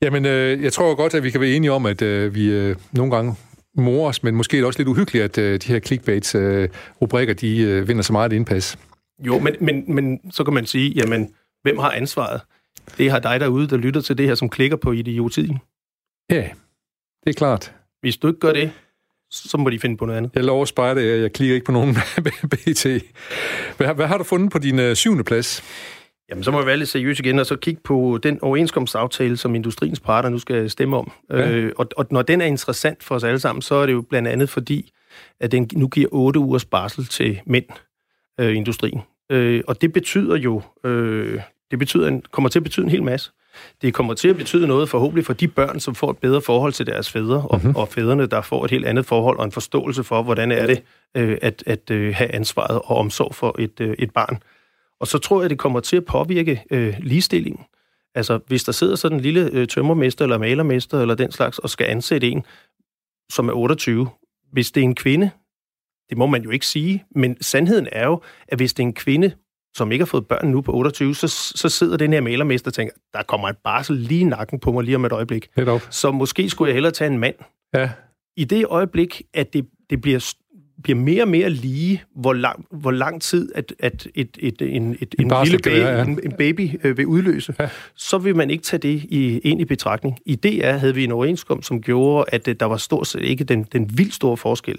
Jamen, 0.03 0.27
øh, 0.27 0.63
jeg 0.63 0.73
tror 0.73 0.95
godt, 0.95 1.15
at 1.15 1.23
vi 1.23 1.31
kan 1.31 1.41
være 1.41 1.51
enige 1.51 1.73
om, 1.73 1.87
at 1.87 2.03
øh, 2.03 2.35
vi 2.35 2.51
øh, 2.51 2.77
nogle 2.93 3.13
gange 3.17 3.35
morer 3.77 4.09
os, 4.09 4.23
men 4.23 4.35
måske 4.35 4.57
er 4.57 4.61
det 4.61 4.67
også 4.67 4.79
lidt 4.79 4.89
uhyggeligt, 4.89 5.25
at 5.25 5.39
øh, 5.39 5.61
de 5.61 5.69
her 5.73 5.81
clickbait-rubrikker, 5.81 7.35
de 7.35 7.59
øh, 7.63 7.89
vinder 7.89 8.03
så 8.03 8.13
meget 8.13 8.33
indpas. 8.33 8.79
Jo, 9.27 9.39
men, 9.39 9.55
men, 9.61 9.95
men 9.95 10.19
så 10.31 10.45
kan 10.45 10.55
man 10.55 10.67
sige, 10.67 10.91
jamen, 10.97 11.29
hvem 11.63 11.79
har 11.79 11.91
ansvaret? 11.91 12.41
Det 12.99 13.11
har 13.11 13.19
dig 13.19 13.41
derude, 13.41 13.69
der 13.69 13.77
lytter 13.77 14.01
til 14.01 14.19
det 14.19 14.27
her, 14.27 14.35
som 14.35 14.49
klikker 14.49 14.77
på 14.77 14.93
idiotiden. 14.93 15.59
Ja, 16.31 16.49
det 17.25 17.31
er 17.31 17.33
klart. 17.33 17.75
Hvis 18.01 18.17
du 18.17 18.29
ikke 18.29 18.41
gør 18.41 18.53
det, 18.53 18.73
så 19.31 19.57
må 19.57 19.71
de 19.71 19.79
finde 19.79 19.97
på 19.97 20.07
noget 20.07 20.17
andet. 20.17 20.31
Jeg 20.35 20.45
lover 20.45 20.65
spejde, 20.65 21.07
jeg, 21.07 21.21
jeg 21.21 21.33
klikker 21.33 21.55
ikke 21.55 21.67
på 21.67 21.73
nogen 21.73 21.95
BT. 22.53 22.87
Hvad, 23.77 23.95
hvad 23.95 24.07
har 24.07 24.19
du 24.19 24.25
fundet 24.25 24.53
på 24.53 24.59
din 24.59 24.79
øh, 24.79 24.97
syvende 24.97 25.25
plads? 25.25 25.63
Jamen, 26.31 26.45
så 26.45 26.51
må 26.51 26.59
jeg 26.59 26.67
være 26.67 26.77
lidt 26.77 26.89
seriøs 26.89 27.19
igen, 27.19 27.39
og 27.39 27.47
så 27.47 27.57
kigge 27.57 27.81
på 27.85 28.19
den 28.23 28.39
overenskomstaftale, 28.43 29.37
som 29.37 29.55
industriens 29.55 30.01
parter 30.01 30.29
nu 30.29 30.39
skal 30.39 30.71
stemme 30.71 30.97
om. 30.97 31.13
Ja. 31.31 31.51
Øh, 31.51 31.73
og, 31.77 31.89
og 31.97 32.07
når 32.11 32.23
den 32.23 32.41
er 32.41 32.47
interessant 32.47 33.05
for 33.05 33.15
os 33.15 33.25
alle 33.25 33.39
sammen, 33.39 33.63
så 33.63 33.75
er 33.75 33.87
det 33.87 33.93
jo 33.93 34.03
blandt 34.03 34.29
andet 34.29 34.49
fordi, 34.49 34.93
at 35.41 35.53
den 35.53 35.71
nu 35.75 35.89
giver 35.89 36.09
8 36.13 36.41
ugers 36.41 36.65
barsel 36.65 37.07
til 37.07 37.41
mænd 37.47 37.65
øh, 38.41 38.53
i 38.53 38.55
industrien. 38.55 39.01
Øh, 39.31 39.63
og 39.67 39.81
det 39.81 39.93
betyder 39.93 40.37
jo, 40.37 40.63
øh, 40.85 41.41
det 41.71 41.79
betyder 41.79 42.09
en, 42.09 42.23
kommer 42.31 42.49
til 42.49 42.59
at 42.59 42.63
betyde 42.63 42.85
en 42.85 42.91
hel 42.91 43.03
masse. 43.03 43.31
Det 43.83 43.95
kommer 43.95 44.15
til 44.15 44.29
at 44.29 44.37
betyde 44.37 44.67
noget 44.67 44.89
forhåbentlig 44.89 45.27
for 45.27 45.33
de 45.33 45.49
børn, 45.49 45.81
som 45.81 45.95
får 45.95 46.11
et 46.11 46.19
bedre 46.19 46.41
forhold 46.41 46.73
til 46.73 46.87
deres 46.87 47.11
fædre, 47.11 47.47
og, 47.51 47.59
mm-hmm. 47.59 47.77
og 47.77 47.89
fædrene, 47.89 48.27
der 48.27 48.41
får 48.41 48.65
et 48.65 48.71
helt 48.71 48.87
andet 48.87 49.07
forhold 49.07 49.39
og 49.39 49.45
en 49.45 49.53
forståelse 49.53 50.05
for, 50.05 50.23
hvordan 50.23 50.53
er 50.53 50.67
det 50.67 50.83
øh, 51.17 51.39
at, 51.43 51.63
at 51.67 51.91
øh, 51.91 52.15
have 52.15 52.35
ansvaret 52.35 52.81
og 52.85 52.97
omsorg 52.97 53.35
for 53.35 53.57
et, 53.59 53.81
øh, 53.81 53.95
et 53.99 54.13
barn. 54.13 54.43
Og 55.01 55.07
så 55.07 55.19
tror 55.19 55.41
jeg, 55.41 55.51
det 55.51 55.59
kommer 55.59 55.81
til 55.81 55.97
at 55.97 56.05
påvirke 56.05 56.63
øh, 56.71 56.95
ligestillingen. 56.99 57.65
Altså, 58.15 58.41
hvis 58.47 58.65
der 58.65 58.73
sidder 58.73 58.97
sådan 58.97 59.19
en 59.19 59.23
lille 59.23 59.51
øh, 59.53 59.69
tømmermester 59.69 60.25
eller 60.25 60.39
malermester 60.39 61.01
eller 61.01 61.15
den 61.15 61.33
slags, 61.33 61.59
og 61.59 61.71
skal 61.71 61.87
ansætte 61.87 62.29
en, 62.29 62.45
som 63.31 63.49
er 63.49 63.53
28, 63.53 64.09
hvis 64.53 64.71
det 64.71 64.81
er 64.81 64.85
en 64.85 64.95
kvinde, 64.95 65.31
det 66.11 66.19
må 66.19 66.27
man 66.27 66.43
jo 66.43 66.51
ikke 66.51 66.67
sige, 66.67 67.05
men 67.15 67.43
sandheden 67.43 67.89
er 67.93 68.07
jo, 68.07 68.23
at 68.49 68.59
hvis 68.59 68.73
det 68.73 68.83
er 68.83 68.87
en 68.87 68.95
kvinde, 68.95 69.33
som 69.77 69.93
ikke 69.93 70.03
har 70.03 70.07
fået 70.07 70.27
børn 70.27 70.49
nu 70.49 70.61
på 70.61 70.73
28, 70.73 71.15
så, 71.15 71.29
så 71.57 71.69
sidder 71.69 71.97
den 71.97 72.13
her 72.13 72.21
malermester 72.21 72.71
og 72.71 72.75
tænker, 72.75 72.95
der 73.13 73.23
kommer 73.23 73.49
et 73.49 73.57
barsel 73.65 73.97
lige 73.97 74.21
i 74.21 74.25
nakken 74.25 74.61
på 74.61 74.73
mig 74.73 74.85
lige 74.85 74.97
om 74.97 75.05
et 75.05 75.13
øjeblik. 75.13 75.49
Så 75.91 76.11
måske 76.11 76.51
skulle 76.51 76.69
jeg 76.69 76.75
hellere 76.75 76.93
tage 76.93 77.11
en 77.11 77.19
mand. 77.19 77.35
Ja, 77.75 77.91
I 78.37 78.45
det 78.45 78.67
øjeblik, 78.67 79.23
at 79.35 79.53
det, 79.53 79.67
det 79.91 80.01
bliver, 80.01 80.33
bliver 80.83 80.99
mere 80.99 81.23
og 81.23 81.29
mere 81.29 81.51
lige, 81.51 82.03
hvor 82.17 82.33
lang, 82.33 82.67
hvor 82.71 82.91
lang 82.91 83.23
tid 83.23 83.53
at, 83.55 83.75
at 83.79 84.09
et, 84.15 84.37
et, 84.41 84.63
en, 84.63 84.97
et, 85.01 85.15
en, 85.19 85.29
barsel 85.29 85.53
lille 85.53 85.63
baby, 85.71 85.83
være, 85.83 85.97
ja. 85.99 86.05
en, 86.05 86.21
en 86.25 86.33
baby 86.33 86.71
øh, 86.85 86.97
vil 86.99 87.07
udløse, 87.07 87.55
Ja. 87.61 87.69
så 87.95 88.19
vil 88.19 88.37
man 88.37 88.51
ikke 88.51 88.63
tage 88.65 88.81
det 88.81 89.05
i, 89.09 89.39
ind 89.39 89.61
i 89.61 89.65
betragtning. 89.65 90.19
I 90.27 90.37
DR 90.37 90.73
havde 90.73 90.95
vi 90.95 91.05
en 91.05 91.13
overenskomst, 91.13 91.69
som 91.69 91.83
gjorde, 91.83 92.25
at 92.29 92.49
øh, 92.49 92.55
der 92.61 92.67
var 92.67 92.77
stort 92.77 93.07
set 93.07 93.23
ikke 93.23 93.45
den, 93.45 93.67
den 93.73 93.91
vildt 93.99 94.15
store 94.15 94.37
forskel 94.37 94.79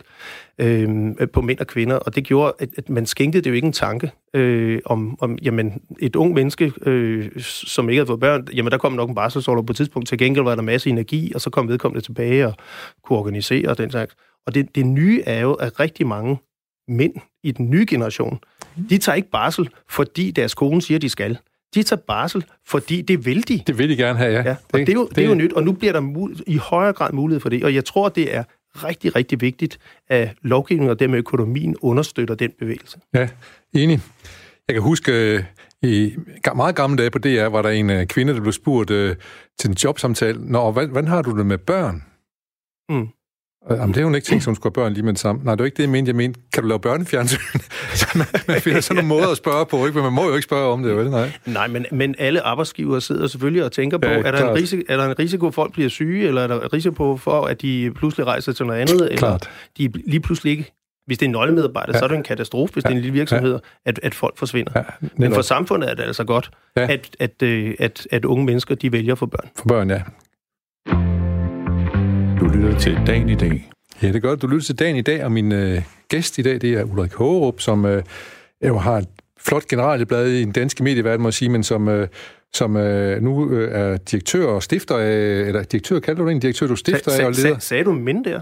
øh, 0.57 0.89
på 1.33 1.41
mænd 1.41 1.59
og 1.59 1.67
kvinder, 1.67 1.95
og 1.95 2.15
det 2.15 2.23
gjorde, 2.23 2.53
at, 2.59 2.69
at 2.77 2.89
man 2.89 3.05
skænkede 3.05 3.43
det 3.43 3.49
jo 3.49 3.55
ikke 3.55 3.67
en 3.67 3.73
tanke 3.73 4.11
øh, 4.33 4.79
om, 4.85 5.17
om 5.21 5.37
jamen, 5.41 5.81
et 5.99 6.15
ung 6.15 6.33
menneske, 6.33 6.71
øh, 6.85 7.29
som 7.37 7.89
ikke 7.89 7.99
havde 7.99 8.07
fået 8.07 8.19
børn, 8.19 8.47
jamen 8.53 8.71
der 8.71 8.77
kom 8.77 8.93
nok 8.93 9.09
en 9.09 9.15
barselsorlov 9.15 9.65
på 9.65 9.71
et 9.71 9.77
tidspunkt, 9.77 10.07
til 10.07 10.17
gengæld 10.17 10.43
var 10.43 10.55
der 10.55 10.61
masse 10.61 10.89
energi, 10.89 11.31
og 11.35 11.41
så 11.41 11.49
kom 11.49 11.67
vedkommende 11.67 12.05
tilbage 12.05 12.47
og 12.47 12.53
kunne 13.03 13.19
organisere 13.19 13.69
og 13.69 13.77
den 13.77 13.91
slags. 13.91 14.15
Og 14.47 14.55
det, 14.55 14.75
det 14.75 14.85
nye 14.85 15.21
er 15.25 15.41
jo, 15.41 15.53
at 15.53 15.79
rigtig 15.79 16.07
mange 16.07 16.37
mænd 16.87 17.13
i 17.43 17.51
den 17.51 17.69
nye 17.69 17.85
generation, 17.89 18.39
de 18.89 18.97
tager 18.97 19.15
ikke 19.15 19.29
barsel, 19.29 19.69
fordi 19.89 20.31
deres 20.31 20.53
kone 20.53 20.81
siger, 20.81 20.99
de 20.99 21.09
skal. 21.09 21.37
De 21.75 21.83
tager 21.83 22.01
barsel, 22.07 22.45
fordi 22.67 23.01
det 23.01 23.25
vil 23.25 23.47
de. 23.47 23.61
det 23.67 23.77
vil 23.77 23.89
de 23.89 23.95
gerne 23.95 24.17
have, 24.17 24.33
ja. 24.33 24.41
Ja, 24.43 24.55
og 24.73 24.79
det, 24.79 24.87
det, 24.87 24.93
er 24.93 24.97
jo, 24.99 25.07
det 25.07 25.23
er 25.23 25.27
jo 25.27 25.35
nyt, 25.35 25.53
og 25.53 25.63
nu 25.63 25.71
bliver 25.71 25.93
der 25.93 26.01
mul- 26.01 26.43
i 26.47 26.57
højere 26.57 26.93
grad 26.93 27.11
mulighed 27.13 27.39
for 27.39 27.49
det. 27.49 27.63
Og 27.63 27.75
jeg 27.75 27.85
tror, 27.85 28.09
det 28.09 28.35
er 28.35 28.43
rigtig, 28.75 29.15
rigtig 29.15 29.41
vigtigt, 29.41 29.77
at 30.07 30.35
lovgivningen 30.41 30.89
og 30.89 30.99
dermed 30.99 31.17
økonomien 31.17 31.75
understøtter 31.81 32.35
den 32.35 32.51
bevægelse. 32.59 32.99
Ja, 33.13 33.29
enig. 33.73 33.99
Jeg 34.67 34.73
kan 34.75 34.81
huske, 34.81 35.11
øh, 35.11 35.43
i 35.83 36.15
meget 36.55 36.75
gamle 36.75 36.97
dage 36.97 37.09
på 37.11 37.19
DR, 37.19 37.45
var 37.45 37.61
der 37.61 37.69
en 37.69 37.89
øh, 37.89 38.05
kvinde, 38.05 38.33
der 38.33 38.41
blev 38.41 38.53
spurgt 38.53 38.89
øh, 38.91 39.15
til 39.59 39.69
en 39.69 39.75
jobsamtale, 39.83 40.51
Nå, 40.51 40.71
hvordan, 40.71 40.89
hvordan 40.89 41.07
har 41.07 41.21
du 41.21 41.37
det 41.37 41.45
med 41.45 41.57
børn? 41.57 42.03
Mm. 42.89 43.07
Øh, 43.71 43.77
Jamen, 43.77 43.93
det 43.93 44.01
er 44.01 44.05
hun 44.05 44.15
ikke 44.15 44.35
at 44.35 44.45
hun 44.45 44.55
skulle 44.55 44.71
have 44.75 44.83
børn 44.83 44.93
lige 44.93 45.03
med 45.03 45.13
det 45.13 45.19
samme. 45.19 45.41
Nej, 45.43 45.55
det 45.55 45.59
var 45.59 45.65
ikke 45.65 45.77
det, 45.77 45.83
jeg 45.83 45.89
mente. 45.89 46.09
Jeg 46.09 46.15
mente, 46.15 46.39
kan 46.53 46.63
du 46.63 46.69
lave 46.69 46.79
børnefjernsyn? 46.79 47.37
så 47.93 48.07
man, 48.15 48.27
man 48.47 48.61
finder 48.61 48.81
sådan 48.81 49.03
nogle 49.03 49.07
måder 49.21 49.31
at 49.31 49.37
spørge 49.37 49.65
på, 49.65 49.85
ikke? 49.85 49.95
Men 49.95 50.03
man 50.03 50.13
må 50.13 50.27
jo 50.27 50.33
ikke 50.33 50.43
spørge 50.43 50.73
om 50.73 50.83
det, 50.83 50.97
vel? 50.97 51.09
Nej. 51.09 51.31
Nej, 51.45 51.67
men, 51.67 51.85
men 51.91 52.15
alle 52.19 52.41
arbejdsgivere 52.41 53.01
sidder 53.01 53.27
selvfølgelig 53.27 53.63
og 53.63 53.71
tænker 53.71 53.97
på, 53.97 54.07
Ja, 54.07 54.17
er, 54.17 54.21
der 54.21 54.31
klart. 54.31 54.49
en 54.49 54.55
risiko, 54.63 54.81
er 54.89 54.97
der 54.97 55.05
en 55.05 55.19
risiko 55.19 55.47
at 55.47 55.53
folk 55.53 55.73
bliver 55.73 55.89
syge, 55.89 56.27
eller 56.27 56.41
er 56.41 56.47
der 56.47 56.73
risiko 56.73 57.17
for, 57.17 57.45
at 57.45 57.61
de 57.61 57.91
pludselig 57.95 58.27
rejser 58.27 58.53
til 58.53 58.65
noget 58.65 58.79
andet, 58.79 59.01
eller 59.01 59.17
Klart. 59.17 59.49
de 59.77 59.91
lige 60.07 60.19
pludselig 60.19 60.51
ikke 60.51 60.71
Hvis 61.05 61.17
det 61.17 61.25
er 61.25 61.27
en 61.27 61.31
nøglemedarbejder, 61.31 61.91
ja. 61.93 61.99
så 61.99 62.05
er 62.05 62.09
det 62.09 62.17
en 62.17 62.23
katastrofe, 62.23 62.73
hvis 62.73 62.83
ja. 62.83 62.89
det 62.89 62.93
er 62.93 62.97
en 62.97 63.01
lille 63.01 63.13
virksomhed, 63.13 63.51
ja. 63.51 63.59
at, 63.85 63.99
at 64.03 64.15
folk 64.15 64.37
forsvinder. 64.37 64.71
Ja, 64.75 64.83
Men 65.17 65.33
for 65.33 65.41
samfundet 65.41 65.89
er 65.91 65.93
det 65.95 66.03
altså 66.03 66.23
godt, 66.23 66.51
ja. 66.77 66.87
at, 66.93 67.09
at, 67.19 67.41
øh, 67.43 67.73
at, 67.79 68.07
at 68.11 68.25
unge 68.25 68.45
mennesker 68.45 68.75
de 68.75 68.91
vælger 68.91 69.15
for 69.15 69.25
børn. 69.25 69.49
For 69.57 69.67
børn, 69.67 69.89
ja. 69.89 70.01
Lytter 72.61 72.79
til 72.79 72.99
Dagen 73.07 73.29
i 73.29 73.35
dag. 73.35 73.71
Ja, 74.01 74.07
det 74.07 74.15
er 74.15 74.19
godt. 74.19 74.41
Du 74.41 74.47
lytter 74.47 74.65
til 74.65 74.79
Dagen 74.79 74.95
i 74.95 75.01
dag, 75.01 75.23
og 75.23 75.31
min 75.31 75.51
øh, 75.51 75.81
gæst 76.09 76.37
i 76.37 76.41
dag, 76.41 76.61
det 76.61 76.73
er 76.73 76.83
Ulrik 76.83 77.13
Hågerup, 77.13 77.59
som 77.59 77.85
øh, 77.85 78.03
jo 78.67 78.77
har 78.77 78.97
et 78.97 79.07
flot 79.39 79.67
generalblad 79.67 80.27
i 80.27 80.43
den 80.43 80.51
danske 80.51 80.83
medieverden, 80.83 81.21
må 81.21 81.27
jeg 81.27 81.33
sige, 81.33 81.49
men 81.49 81.63
som, 81.63 81.87
øh, 81.87 82.07
som 82.53 82.77
øh, 82.77 83.21
nu 83.21 83.51
øh, 83.51 83.71
er 83.71 83.97
direktør 83.97 84.45
og 84.45 84.63
stifter 84.63 84.97
af, 84.97 85.47
eller 85.47 85.63
direktør, 85.63 85.99
kalder 85.99 86.21
du 86.21 86.27
det 86.27 86.35
en 86.35 86.39
direktør, 86.39 86.67
du 86.67 86.75
stifter 86.75 87.11
af 87.11 87.25
og 87.25 87.31
leder? 87.31 87.53
Sag, 87.53 87.61
sagde 87.61 87.83
du 87.83 87.91
men 87.91 88.23
der? 88.23 88.41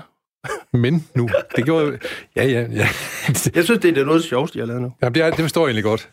Men 0.78 1.08
nu. 1.16 1.30
Det 1.56 1.66
gjorde 1.66 2.00
Ja, 2.36 2.46
ja, 2.46 2.62
ja. 2.62 2.88
jeg 3.56 3.64
synes, 3.64 3.80
det 3.82 3.98
er 3.98 4.06
noget 4.06 4.24
sjovt, 4.24 4.56
jeg 4.56 4.62
har 4.62 4.68
lavet 4.68 4.82
nu. 4.82 4.94
Ja, 5.02 5.10
det, 5.10 5.24
er, 5.24 5.30
det 5.30 5.40
forstår 5.40 5.62
jeg 5.62 5.68
egentlig 5.68 5.84
godt. 5.84 6.10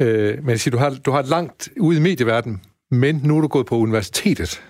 Øh, 0.00 0.38
men 0.38 0.50
jeg 0.50 0.60
siger, 0.60 0.72
du 0.72 0.78
har, 0.78 0.90
du 0.90 1.10
har 1.10 1.20
et 1.20 1.28
langt 1.28 1.68
ude 1.80 1.98
i 1.98 2.00
medieverdenen, 2.00 2.62
men 2.90 3.20
nu 3.24 3.36
er 3.36 3.40
du 3.40 3.48
gået 3.48 3.66
på 3.66 3.76
universitetet 3.78 4.62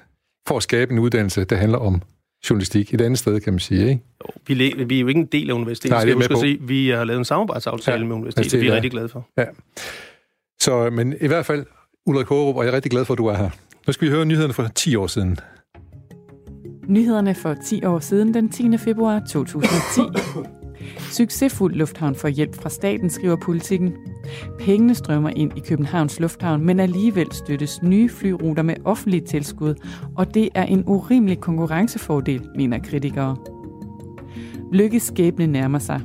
for 0.48 0.56
at 0.56 0.62
skabe 0.62 0.92
en 0.92 0.98
uddannelse, 0.98 1.44
der 1.44 1.56
handler 1.56 1.78
om 1.78 2.02
journalistik 2.50 2.94
et 2.94 3.00
andet 3.00 3.18
sted, 3.18 3.40
kan 3.40 3.52
man 3.52 3.60
sige, 3.60 3.88
ikke? 3.88 4.02
Jo, 4.24 4.40
vi, 4.46 4.84
vi 4.84 4.96
er 4.96 5.00
jo 5.00 5.06
ikke 5.06 5.20
en 5.20 5.26
del 5.26 5.50
af 5.50 5.54
universitetet, 5.54 5.90
Nej, 5.90 6.00
skal 6.00 6.26
jeg 6.30 6.38
sige. 6.38 6.58
Vi 6.60 6.88
har 6.88 7.04
lavet 7.04 7.18
en 7.18 7.24
samarbejdsaftale 7.24 7.98
ja, 7.98 8.06
med 8.06 8.16
universitetet, 8.16 8.52
det, 8.52 8.60
vi 8.60 8.66
er 8.66 8.70
ja. 8.70 8.74
rigtig 8.74 8.90
glade 8.90 9.08
for. 9.08 9.28
Ja. 9.38 9.44
Så, 10.60 10.90
men 10.90 11.14
i 11.20 11.26
hvert 11.26 11.46
fald, 11.46 11.66
Ulrik 12.06 12.26
Hårup, 12.26 12.56
og 12.56 12.64
jeg 12.64 12.70
er 12.70 12.74
rigtig 12.74 12.90
glad 12.90 13.04
for, 13.04 13.14
at 13.14 13.18
du 13.18 13.26
er 13.26 13.36
her. 13.36 13.50
Nu 13.86 13.92
skal 13.92 14.08
vi 14.08 14.12
høre 14.12 14.24
nyhederne 14.24 14.52
for 14.52 14.68
10 14.74 14.96
år 14.96 15.06
siden. 15.06 15.38
Nyhederne 16.88 17.34
for 17.34 17.56
10 17.64 17.84
år 17.84 17.98
siden, 17.98 18.34
den 18.34 18.48
10. 18.48 18.78
februar 18.78 19.20
2010. 19.28 20.00
Succesfuld 20.98 21.74
lufthavn 21.74 22.14
får 22.14 22.28
hjælp 22.28 22.54
fra 22.54 22.68
staten, 22.68 23.10
skriver 23.10 23.36
politikken. 23.36 23.92
Pengene 24.58 24.94
strømmer 24.94 25.30
ind 25.30 25.52
i 25.56 25.60
Københavns 25.60 26.20
Lufthavn, 26.20 26.66
men 26.66 26.80
alligevel 26.80 27.26
støttes 27.32 27.82
nye 27.82 28.08
flyruter 28.08 28.62
med 28.62 28.74
offentlige 28.84 29.26
tilskud, 29.26 29.74
og 30.16 30.34
det 30.34 30.48
er 30.54 30.64
en 30.64 30.84
urimelig 30.86 31.40
konkurrencefordel, 31.40 32.42
mener 32.56 32.78
kritikere. 32.78 33.36
Lykkes 34.72 35.02
skæbne 35.02 35.46
nærmer 35.46 35.78
sig. 35.78 36.00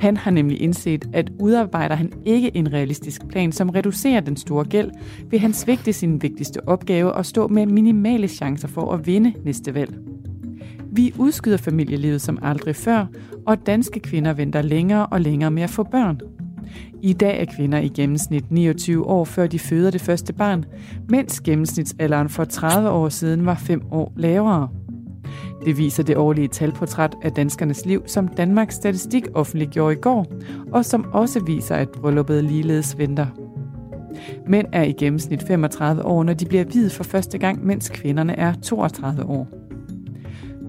Han 0.00 0.16
har 0.16 0.30
nemlig 0.30 0.62
indset, 0.62 1.04
at 1.12 1.30
udarbejder 1.40 1.94
han 1.94 2.12
ikke 2.24 2.56
en 2.56 2.72
realistisk 2.72 3.28
plan, 3.28 3.52
som 3.52 3.70
reducerer 3.70 4.20
den 4.20 4.36
store 4.36 4.64
gæld, 4.64 4.90
vil 5.30 5.40
han 5.40 5.52
svigte 5.52 5.92
sin 5.92 6.22
vigtigste 6.22 6.68
opgave 6.68 7.12
og 7.12 7.26
stå 7.26 7.48
med 7.48 7.66
minimale 7.66 8.28
chancer 8.28 8.68
for 8.68 8.92
at 8.92 9.06
vinde 9.06 9.32
næste 9.44 9.74
valg. 9.74 10.13
Vi 10.94 11.14
udskyder 11.18 11.56
familielivet 11.56 12.20
som 12.20 12.38
aldrig 12.42 12.76
før, 12.76 13.06
og 13.46 13.66
danske 13.66 14.00
kvinder 14.00 14.32
venter 14.32 14.62
længere 14.62 15.06
og 15.06 15.20
længere 15.20 15.50
med 15.50 15.62
at 15.62 15.70
få 15.70 15.82
børn. 15.82 16.20
I 17.02 17.12
dag 17.12 17.40
er 17.40 17.44
kvinder 17.56 17.78
i 17.78 17.88
gennemsnit 17.88 18.50
29 18.50 19.06
år, 19.06 19.24
før 19.24 19.46
de 19.46 19.58
føder 19.58 19.90
det 19.90 20.00
første 20.00 20.32
barn, 20.32 20.64
mens 21.08 21.40
gennemsnitsalderen 21.40 22.28
for 22.28 22.44
30 22.44 22.90
år 22.90 23.08
siden 23.08 23.46
var 23.46 23.54
5 23.54 23.82
år 23.90 24.12
lavere. 24.16 24.68
Det 25.64 25.78
viser 25.78 26.02
det 26.02 26.16
årlige 26.16 26.48
talportræt 26.48 27.14
af 27.22 27.32
danskernes 27.32 27.86
liv, 27.86 28.02
som 28.06 28.28
Danmarks 28.28 28.74
Statistik 28.74 29.24
offentliggjorde 29.34 29.92
i 29.92 30.00
går, 30.00 30.26
og 30.72 30.84
som 30.84 31.06
også 31.12 31.44
viser, 31.44 31.74
at 31.74 31.88
brylluppet 31.88 32.44
ligeledes 32.44 32.98
venter. 32.98 33.26
Mænd 34.46 34.66
er 34.72 34.82
i 34.82 34.92
gennemsnit 34.92 35.42
35 35.42 36.04
år, 36.04 36.22
når 36.22 36.34
de 36.34 36.44
bliver 36.46 36.64
videt 36.64 36.92
for 36.92 37.04
første 37.04 37.38
gang, 37.38 37.66
mens 37.66 37.88
kvinderne 37.88 38.36
er 38.36 38.54
32 38.62 39.24
år. 39.24 39.63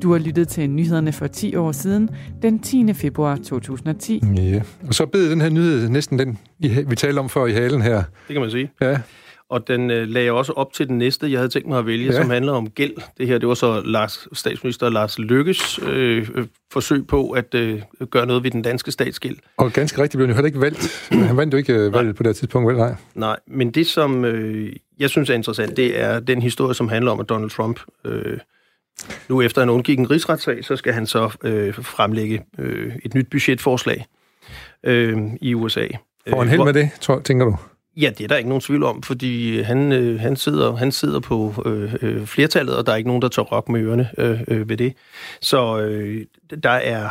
Du 0.01 0.11
har 0.11 0.19
lyttet 0.19 0.47
til 0.47 0.69
nyhederne 0.69 1.11
for 1.13 1.27
10 1.27 1.55
år 1.55 1.71
siden, 1.71 2.09
den 2.41 2.59
10. 2.59 2.93
februar 2.93 3.35
2010. 3.35 4.21
Ja, 4.37 4.61
og 4.87 4.93
så 4.93 5.05
bed 5.05 5.31
den 5.31 5.41
her 5.41 5.49
nyhed 5.49 5.89
næsten 5.89 6.19
den, 6.19 6.39
vi 6.59 6.95
talte 6.95 7.19
om 7.19 7.29
før 7.29 7.45
i 7.45 7.51
halen 7.51 7.81
her. 7.81 7.95
Det 8.27 8.33
kan 8.33 8.41
man 8.41 8.51
sige. 8.51 8.71
Ja. 8.81 8.97
Og 9.49 9.67
den 9.67 9.91
øh, 9.91 10.07
lagde 10.07 10.31
også 10.31 10.51
op 10.51 10.73
til 10.73 10.87
den 10.87 10.97
næste, 10.97 11.31
jeg 11.31 11.39
havde 11.39 11.49
tænkt 11.49 11.67
mig 11.67 11.79
at 11.79 11.85
vælge, 11.85 12.05
ja. 12.05 12.21
som 12.21 12.29
handler 12.29 12.51
om 12.51 12.69
gæld. 12.69 12.93
Det 13.17 13.27
her, 13.27 13.37
det 13.37 13.47
var 13.47 13.53
så 13.53 13.81
Lars, 13.85 14.27
statsminister 14.33 14.89
Lars 14.89 15.19
Lykkes 15.19 15.79
øh, 15.87 16.29
øh, 16.35 16.45
forsøg 16.73 17.07
på 17.07 17.29
at 17.29 17.55
øh, 17.55 17.81
gøre 18.09 18.25
noget 18.25 18.43
ved 18.43 18.51
den 18.51 18.61
danske 18.61 18.91
statsgæld. 18.91 19.37
Og 19.57 19.71
ganske 19.71 20.01
rigtigt 20.01 20.17
blev 20.17 20.27
han 20.27 20.29
jo 20.29 20.35
heller 20.35 20.47
ikke 20.47 20.61
valgt. 20.61 21.09
Han 21.11 21.37
vandt 21.37 21.53
jo 21.53 21.57
ikke 21.57 21.73
øh, 21.73 21.93
valget 21.93 22.15
på 22.15 22.23
det 22.23 22.35
tidspunkt, 22.35 22.67
vel? 22.67 22.77
Nej. 22.77 22.95
Nej, 23.15 23.37
men 23.47 23.71
det, 23.71 23.87
som 23.87 24.25
øh, 24.25 24.73
jeg 24.99 25.09
synes 25.09 25.29
er 25.29 25.33
interessant, 25.33 25.77
det 25.77 26.01
er 26.01 26.19
den 26.19 26.41
historie, 26.41 26.73
som 26.73 26.89
handler 26.89 27.11
om, 27.11 27.19
at 27.19 27.29
Donald 27.29 27.49
Trump... 27.49 27.79
Øh, 28.05 28.37
nu 29.29 29.41
efter 29.41 29.61
han 29.61 29.69
undgik 29.69 29.99
en 29.99 30.11
rigsretssag, 30.11 30.65
så 30.65 30.75
skal 30.75 30.93
han 30.93 31.05
så 31.05 31.37
øh, 31.43 31.73
fremlægge 31.73 32.45
øh, 32.57 32.95
et 33.03 33.13
nyt 33.13 33.27
budgetforslag 33.31 34.05
øh, 34.83 35.17
i 35.41 35.53
USA. 35.53 35.87
Får 36.29 36.39
han 36.39 36.49
held 36.49 36.63
med 36.63 36.73
det, 36.73 36.89
tror, 37.01 37.19
tænker 37.19 37.45
du? 37.45 37.57
Ja, 37.97 38.11
det 38.17 38.23
er 38.23 38.27
der 38.27 38.35
ikke 38.35 38.49
nogen 38.49 38.61
tvivl 38.61 38.83
om, 38.83 39.03
fordi 39.03 39.61
han, 39.61 39.91
øh, 39.91 40.19
han, 40.19 40.35
sidder, 40.35 40.75
han 40.75 40.91
sidder 40.91 41.19
på 41.19 41.63
øh, 41.65 41.95
øh, 42.01 42.25
flertallet, 42.25 42.77
og 42.77 42.85
der 42.85 42.91
er 42.91 42.95
ikke 42.95 43.09
nogen, 43.09 43.21
der 43.21 43.27
tager 43.27 43.45
rock 43.45 43.69
med 43.69 43.81
ørerne 43.81 44.09
øh, 44.17 44.41
øh, 44.47 44.69
ved 44.69 44.77
det. 44.77 44.93
Så 45.41 45.79
øh, 45.79 46.25
der 46.63 46.69
er, 46.69 47.09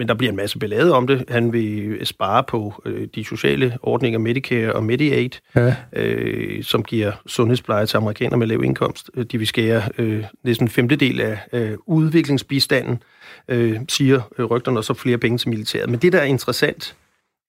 men 0.00 0.08
der 0.08 0.14
bliver 0.14 0.30
en 0.30 0.36
masse 0.36 0.58
ballade 0.58 0.94
om 0.94 1.06
det. 1.06 1.24
Han 1.28 1.52
vil 1.52 2.06
spare 2.06 2.44
på 2.44 2.82
øh, 2.84 3.08
de 3.14 3.24
sociale 3.24 3.78
ordninger, 3.82 4.18
Medicare 4.18 4.72
og 4.72 4.84
Mediaid, 4.84 5.30
ja. 5.56 5.76
øh, 5.92 6.64
som 6.64 6.82
giver 6.82 7.12
sundhedspleje 7.26 7.86
til 7.86 7.96
amerikanere 7.96 8.38
med 8.38 8.46
lav 8.46 8.64
indkomst. 8.64 9.10
De 9.32 9.38
vil 9.38 9.46
skære 9.46 9.82
øh, 9.98 10.24
næsten 10.44 10.64
en 10.64 10.68
femtedel 10.68 11.20
af 11.20 11.38
øh, 11.52 11.78
udviklingsbistanden, 11.86 13.02
øh, 13.48 13.80
siger 13.88 14.20
øh, 14.38 14.44
rygterne, 14.44 14.78
og 14.78 14.84
så 14.84 14.94
flere 14.94 15.18
penge 15.18 15.38
til 15.38 15.48
militæret. 15.48 15.90
Men 15.90 16.00
det, 16.00 16.12
der 16.12 16.18
er 16.18 16.24
interessant, 16.24 16.96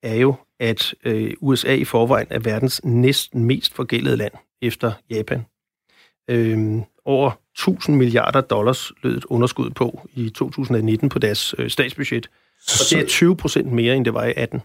er 0.04 0.16
jo, 0.16 0.36
at 0.60 0.94
øh, 1.06 1.34
USA 1.42 1.74
i 1.74 1.86
forvejen 1.86 2.28
er 2.30 2.40
verdens 2.40 2.82
næsten 2.84 3.44
mest 3.44 3.74
forgældede 3.74 4.18
land 4.18 4.34
efter 4.62 4.92
Japan. 5.10 5.46
Øh, 6.30 6.82
over 7.06 7.32
1000 7.56 7.98
milliarder 7.98 8.42
dollars 8.42 8.92
lød 9.04 9.18
et 9.18 9.26
underskud 9.26 9.70
på 9.70 10.08
i 10.14 10.30
2019 10.30 11.10
på 11.10 11.20
deres 11.20 11.56
øh, 11.58 11.70
statsbudget. 11.70 12.30
Og 12.68 12.86
det 12.90 13.00
er 13.00 13.08
20 13.08 13.38
procent 13.38 13.72
mere, 13.72 13.96
end 13.96 14.06
det 14.06 14.14
var 14.14 14.26
i 14.26 14.34
18. 14.38 14.62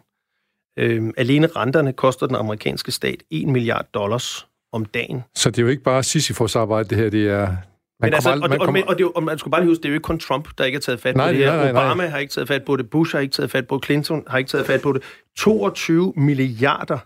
Øh, 0.79 1.13
alene 1.17 1.47
renterne 1.47 1.93
koster 1.93 2.27
den 2.27 2.37
amerikanske 2.37 2.93
stat 2.93 3.23
1 3.31 3.49
milliard 3.49 3.87
dollars 3.95 4.47
om 4.73 4.85
dagen. 4.85 5.23
Så 5.35 5.51
det 5.51 5.59
er 5.59 5.63
jo 5.63 5.69
ikke 5.69 5.83
bare 5.83 6.03
Sisyfos 6.03 6.57
arbejde, 6.57 6.89
det 6.89 6.99
her, 6.99 7.11
det 7.11 7.29
er 7.29 7.57
man 8.01 8.07
men 8.07 8.15
altså, 8.15 8.31
aldrig, 8.31 8.51
man 8.51 8.61
og, 8.61 8.65
kommer... 8.65 8.83
og, 8.83 8.89
og, 8.89 8.99
det, 8.99 9.13
og 9.15 9.23
man 9.23 9.39
skulle 9.39 9.53
bare 9.53 9.61
lige 9.61 9.71
huske, 9.71 9.83
det 9.83 9.89
er 9.89 9.91
jo 9.91 9.95
ikke 9.95 10.03
kun 10.03 10.19
Trump, 10.19 10.49
der 10.59 10.65
ikke 10.65 10.77
har 10.77 10.81
taget 10.81 11.01
fat 11.01 11.17
nej, 11.17 11.27
på 11.27 11.33
det 11.33 11.45
her. 11.45 11.47
Nej, 11.47 11.57
nej, 11.57 11.73
nej. 11.73 11.85
Obama 11.85 12.07
har 12.07 12.19
ikke 12.19 12.33
taget 12.33 12.49
fat 12.49 12.65
på 12.65 12.77
det, 12.77 12.91
Bush 12.91 13.15
har 13.15 13.21
ikke 13.21 13.33
taget 13.33 13.51
fat 13.51 13.67
på 13.67 13.77
det, 13.77 13.85
Clinton 13.85 14.25
har 14.27 14.39
ikke 14.39 14.49
taget 14.49 14.67
fat 14.67 14.83
på 14.83 14.93
det. 14.93 15.03
22 15.39 16.13
milliarder 16.17 16.99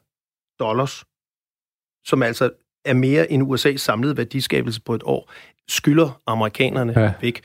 dollars, 0.59 1.05
som 2.07 2.22
altså 2.22 2.50
er 2.85 2.94
mere 2.94 3.33
end 3.33 3.53
USA's 3.53 3.76
samlede 3.76 4.16
værdiskabelse 4.16 4.81
på 4.81 4.94
et 4.94 5.03
år, 5.05 5.31
skylder 5.68 6.20
amerikanerne 6.26 7.00
ja. 7.00 7.12
væk. 7.20 7.42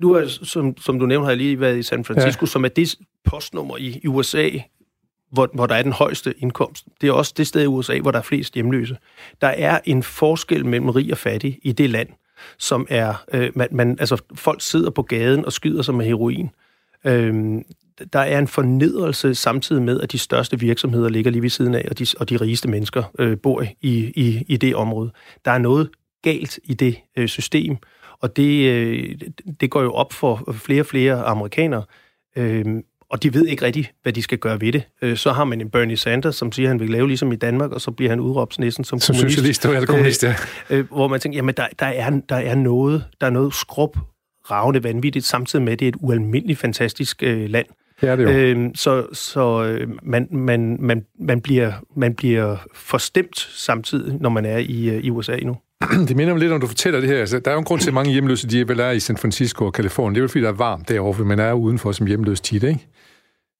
Nu 0.00 0.12
er, 0.12 0.26
som, 0.28 0.76
som 0.76 0.98
du 0.98 1.06
nævnte, 1.06 1.24
har 1.24 1.30
jeg 1.30 1.38
lige 1.38 1.60
været 1.60 1.78
i 1.78 1.82
San 1.82 2.04
Francisco, 2.04 2.42
ja. 2.42 2.46
som 2.46 2.64
er 2.64 2.68
det 2.68 2.94
postnummer 3.24 3.76
i, 3.76 4.00
i 4.02 4.06
USA, 4.06 4.50
hvor, 5.32 5.50
hvor 5.54 5.66
der 5.66 5.74
er 5.74 5.82
den 5.82 5.92
højeste 5.92 6.34
indkomst. 6.38 6.84
Det 7.00 7.08
er 7.08 7.12
også 7.12 7.34
det 7.36 7.46
sted 7.46 7.62
i 7.62 7.66
USA, 7.66 7.98
hvor 7.98 8.10
der 8.10 8.18
er 8.18 8.22
flest 8.22 8.54
hjemløse. 8.54 8.96
Der 9.40 9.46
er 9.46 9.80
en 9.84 10.02
forskel 10.02 10.66
mellem 10.66 10.88
rig 10.88 11.12
og 11.12 11.18
fattig 11.18 11.58
i 11.62 11.72
det 11.72 11.90
land, 11.90 12.08
som 12.58 12.86
er... 12.90 13.24
Øh, 13.32 13.50
man, 13.54 13.68
man, 13.70 13.96
altså, 14.00 14.22
folk 14.34 14.60
sidder 14.62 14.90
på 14.90 15.02
gaden 15.02 15.44
og 15.44 15.52
skyder 15.52 15.82
sig 15.82 15.94
med 15.94 16.06
heroin. 16.06 16.50
Øh, 17.04 17.62
der 18.12 18.20
er 18.20 18.38
en 18.38 18.48
fornedrelse 18.48 19.34
samtidig 19.34 19.82
med, 19.82 20.00
at 20.00 20.12
de 20.12 20.18
største 20.18 20.60
virksomheder 20.60 21.08
ligger 21.08 21.30
lige 21.30 21.42
ved 21.42 21.50
siden 21.50 21.74
af, 21.74 21.86
og 21.90 21.98
de, 21.98 22.06
og 22.20 22.28
de 22.28 22.36
rigeste 22.36 22.68
mennesker 22.68 23.02
øh, 23.18 23.38
bor 23.38 23.62
i, 23.62 24.12
i, 24.16 24.44
i 24.48 24.56
det 24.56 24.74
område. 24.74 25.10
Der 25.44 25.50
er 25.50 25.58
noget 25.58 25.90
galt 26.22 26.58
i 26.64 26.74
det 26.74 26.96
øh, 27.16 27.28
system, 27.28 27.76
og 28.20 28.36
det, 28.36 28.70
øh, 28.70 29.14
det 29.60 29.70
går 29.70 29.82
jo 29.82 29.92
op 29.92 30.12
for 30.12 30.52
flere 30.52 30.82
og 30.82 30.86
flere 30.86 31.22
amerikanere. 31.22 31.82
Øh, 32.36 32.64
og 33.10 33.22
de 33.22 33.34
ved 33.34 33.46
ikke 33.46 33.64
rigtigt, 33.64 33.92
hvad 34.02 34.12
de 34.12 34.22
skal 34.22 34.38
gøre 34.38 34.60
ved 34.60 34.72
det. 34.72 34.82
Øh, 35.02 35.16
så 35.16 35.32
har 35.32 35.44
man 35.44 35.60
en 35.60 35.70
Bernie 35.70 35.96
Sanders, 35.96 36.36
som 36.36 36.52
siger, 36.52 36.66
at 36.66 36.68
han 36.68 36.80
vil 36.80 36.90
lave 36.90 37.06
ligesom 37.06 37.32
i 37.32 37.36
Danmark, 37.36 37.70
og 37.70 37.80
så 37.80 37.90
bliver 37.90 38.10
han 38.10 38.20
udråbt 38.20 38.58
næsten 38.58 38.84
som, 38.84 39.00
som 39.00 39.14
kommunist. 39.14 39.34
socialist, 39.34 39.64
eller 39.64 39.86
kommunist, 39.86 40.24
ja. 40.24 40.34
Øh, 40.70 40.86
hvor 40.86 41.08
man 41.08 41.20
tænker, 41.20 41.38
jamen 41.38 41.54
der, 41.54 41.66
der, 41.78 41.86
er, 41.86 42.20
der 42.28 42.36
er 42.36 42.54
noget, 42.54 43.04
der 43.20 43.26
er 43.26 43.30
noget 43.30 43.54
skrub, 43.54 43.96
ravne 44.50 44.84
vanvittigt, 44.84 45.24
samtidig 45.24 45.64
med, 45.64 45.72
at 45.72 45.78
det 45.78 45.84
er 45.84 45.88
et 45.88 45.96
ualmindeligt 46.00 46.58
fantastisk 46.58 47.22
øh, 47.22 47.50
land. 47.50 47.66
Ja, 48.02 48.16
det 48.16 48.28
er 48.28 48.32
jo. 48.32 48.58
Øh, 48.58 48.70
så 48.74 49.06
så 49.12 49.78
man, 50.02 50.28
man, 50.30 50.76
man, 50.80 51.06
man, 51.18 51.40
bliver, 51.40 51.72
man 51.96 52.14
bliver 52.14 52.56
forstemt 52.74 53.38
samtidig, 53.38 54.16
når 54.20 54.30
man 54.30 54.44
er 54.44 54.56
i, 54.56 54.98
i 54.98 55.10
USA 55.10 55.36
nu. 55.36 55.56
Det 56.08 56.16
minder 56.16 56.32
mig 56.34 56.40
lidt, 56.40 56.52
om 56.52 56.60
du 56.60 56.66
fortæller 56.66 57.00
det 57.00 57.08
her. 57.08 57.18
Altså, 57.20 57.38
der 57.38 57.50
er 57.50 57.54
jo 57.54 57.58
en 57.58 57.64
grund 57.64 57.80
til, 57.80 57.88
at 57.90 57.94
mange 57.94 58.12
hjemløse, 58.12 58.48
de 58.48 58.68
vel 58.68 58.80
er 58.80 58.90
i 58.90 59.00
San 59.00 59.16
Francisco 59.16 59.66
og 59.66 59.72
Kalifornien. 59.72 60.14
Det 60.14 60.20
er 60.20 60.22
jo 60.22 60.28
fordi, 60.28 60.42
der 60.42 60.48
er 60.48 60.52
varmt 60.52 60.88
derovre, 60.88 61.14
for 61.14 61.24
man 61.24 61.38
er 61.38 61.52
udenfor 61.52 61.92
som 61.92 62.06
hjemløs 62.06 62.40
tit, 62.40 62.62
ikke? 62.62 62.86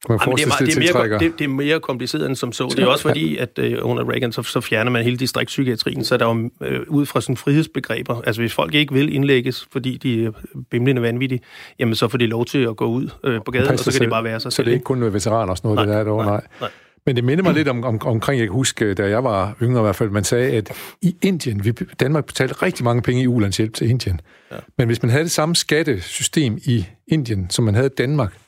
Man 0.09 0.19
Jamen, 0.23 0.37
det, 0.37 0.43
er 0.43 0.47
meget, 0.49 0.61
det, 0.61 0.75
er 0.75 0.79
mere, 0.79 0.87
tiltrækker. 0.87 1.19
det, 1.19 1.33
det 1.39 1.45
er 1.45 1.49
mere 1.49 1.81
kompliceret 1.81 2.27
end 2.27 2.37
som 2.37 2.53
så. 2.53 2.69
Det 2.77 2.79
er 2.79 2.87
også 2.87 3.03
fordi, 3.09 3.37
at 3.37 3.59
øh, 3.59 3.79
under 3.83 4.11
Reagan, 4.11 4.33
så, 4.33 4.43
så 4.43 4.61
fjerner 4.61 4.91
man 4.91 5.05
hele 5.05 5.17
distriktspsykiatrien, 5.17 6.05
så 6.05 6.17
der 6.17 6.27
er 6.27 6.35
jo 6.35 6.51
øh, 6.67 6.81
ud 6.89 7.07
fra 7.07 7.21
sådan 7.21 7.37
frihedsbegreber. 7.37 8.23
Altså 8.27 8.43
hvis 8.43 8.55
folk 8.55 8.75
ikke 8.75 8.95
vil 8.95 9.15
indlægges, 9.15 9.69
fordi 9.73 9.97
de 9.97 10.25
er 10.25 10.31
bimlende 10.71 11.03
vanvittige, 11.03 11.41
jamen 11.79 11.95
så 11.95 12.09
får 12.09 12.19
de 12.19 12.27
lov 12.27 12.45
til 12.45 12.59
at 12.59 12.77
gå 12.77 12.87
ud 12.87 13.09
øh, 13.25 13.41
på 13.45 13.51
gaden, 13.51 13.69
og 13.73 13.79
så 13.79 13.93
kan 13.93 14.01
de 14.01 14.11
bare 14.11 14.25
være 14.25 14.41
sig 14.41 14.53
Så 14.53 14.57
selv. 14.57 14.65
det 14.65 14.71
er 14.71 14.75
ikke 14.75 14.85
kun 14.85 15.13
veteraner 15.13 15.51
og 15.51 15.57
sådan 15.57 15.69
noget, 15.69 15.77
Nej, 15.77 15.85
det 15.85 15.93
der 15.95 16.01
er 16.01 16.05
derovre, 16.05 16.27
nej, 16.27 16.41
nej. 16.61 16.71
Men 17.07 17.17
det 17.17 17.25
minder 17.25 17.45
mig 17.45 17.55
lidt 17.55 17.69
om, 17.69 17.85
om, 17.85 17.99
omkring, 18.03 18.39
jeg 18.39 18.47
kan 18.47 18.53
huske, 18.53 18.95
da 18.95 19.09
jeg 19.09 19.25
var 19.25 19.57
yngre 19.63 19.81
i 19.81 19.83
hvert 19.83 19.97
fald, 19.97 20.11
man 20.11 20.25
sagde, 20.25 20.51
at 20.51 20.73
i 21.03 21.17
Indien, 21.23 21.65
vi, 21.65 21.73
Danmark 22.01 22.27
betalte 22.27 22.55
rigtig 22.55 22.85
mange 22.85 23.03
penge 23.03 23.23
i 23.23 23.27
ulandshjælp 23.27 23.75
til 23.75 23.91
Indien. 23.91 24.21
Ja. 24.51 24.57
Men 24.79 24.87
hvis 24.87 25.03
man 25.03 25.11
havde 25.11 25.25
det 25.25 25.31
samme 25.31 25.57
skattesystem 25.57 26.59
i 26.65 26.87
Indien, 27.09 27.51
som 27.51 27.65
man 27.65 27.75
havde 27.75 27.87
i 27.87 27.95
Danmark, 27.99 28.39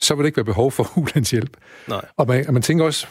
så 0.00 0.14
ville 0.14 0.24
der 0.24 0.26
ikke 0.26 0.36
være 0.36 0.44
behov 0.44 0.70
for 0.70 0.90
ulandshjælp. 0.98 1.56
Nej. 1.88 2.04
Og 2.16 2.26
man, 2.28 2.46
og 2.46 2.52
man 2.52 2.62
tænker 2.62 2.84
også, 2.84 3.06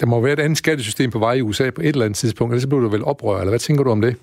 der 0.00 0.06
må 0.06 0.20
være 0.20 0.32
et 0.32 0.40
andet 0.40 0.58
skattesystem 0.58 1.10
på 1.10 1.18
vej 1.18 1.32
i 1.32 1.40
USA 1.40 1.70
på 1.70 1.80
et 1.80 1.88
eller 1.88 2.04
andet 2.04 2.16
tidspunkt, 2.16 2.52
eller 2.52 2.60
så 2.60 2.68
bliver 2.68 2.80
du 2.80 2.88
vel 2.88 3.04
oprør, 3.04 3.38
eller 3.38 3.50
hvad 3.50 3.58
tænker 3.58 3.84
du 3.84 3.90
om 3.90 4.00
det? 4.00 4.16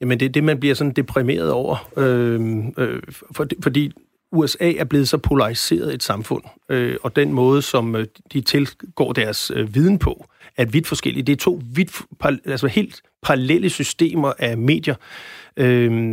Jamen 0.00 0.20
det 0.20 0.26
er 0.26 0.30
det, 0.30 0.44
man 0.44 0.60
bliver 0.60 0.74
sådan 0.74 0.92
deprimeret 0.92 1.50
over, 1.50 1.90
øh, 1.96 2.64
øh, 2.78 3.02
for, 3.32 3.46
fordi 3.62 3.92
USA 4.32 4.72
er 4.72 4.84
blevet 4.84 5.08
så 5.08 5.18
polariseret 5.18 5.94
et 5.94 6.02
samfund, 6.02 6.42
øh, 6.68 6.96
og 7.02 7.16
den 7.16 7.32
måde, 7.32 7.62
som 7.62 7.96
øh, 7.96 8.06
de 8.32 8.40
tilgår 8.40 9.12
deres 9.12 9.52
øh, 9.54 9.74
viden 9.74 9.98
på, 9.98 10.26
er 10.56 10.64
vidt 10.64 10.86
forskellige. 10.86 11.22
Det 11.22 11.32
er 11.32 11.36
to 11.36 11.60
vidt, 11.74 12.02
par, 12.20 12.36
altså 12.44 12.66
helt 12.66 13.02
parallelle 13.22 13.70
systemer 13.70 14.32
af 14.38 14.58
medier, 14.58 14.94
øh, 15.56 16.12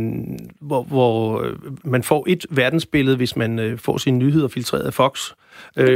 hvor, 0.60 0.82
hvor 0.82 1.42
øh, 1.42 1.56
man 1.84 2.02
får 2.02 2.24
et 2.28 2.46
verdensbillede, 2.50 3.16
hvis 3.16 3.36
man 3.36 3.58
øh, 3.58 3.78
får 3.78 3.98
sine 3.98 4.18
nyheder 4.18 4.48
filtreret 4.48 4.82
af 4.82 4.94
Fox, 4.94 5.30
øh, 5.30 5.36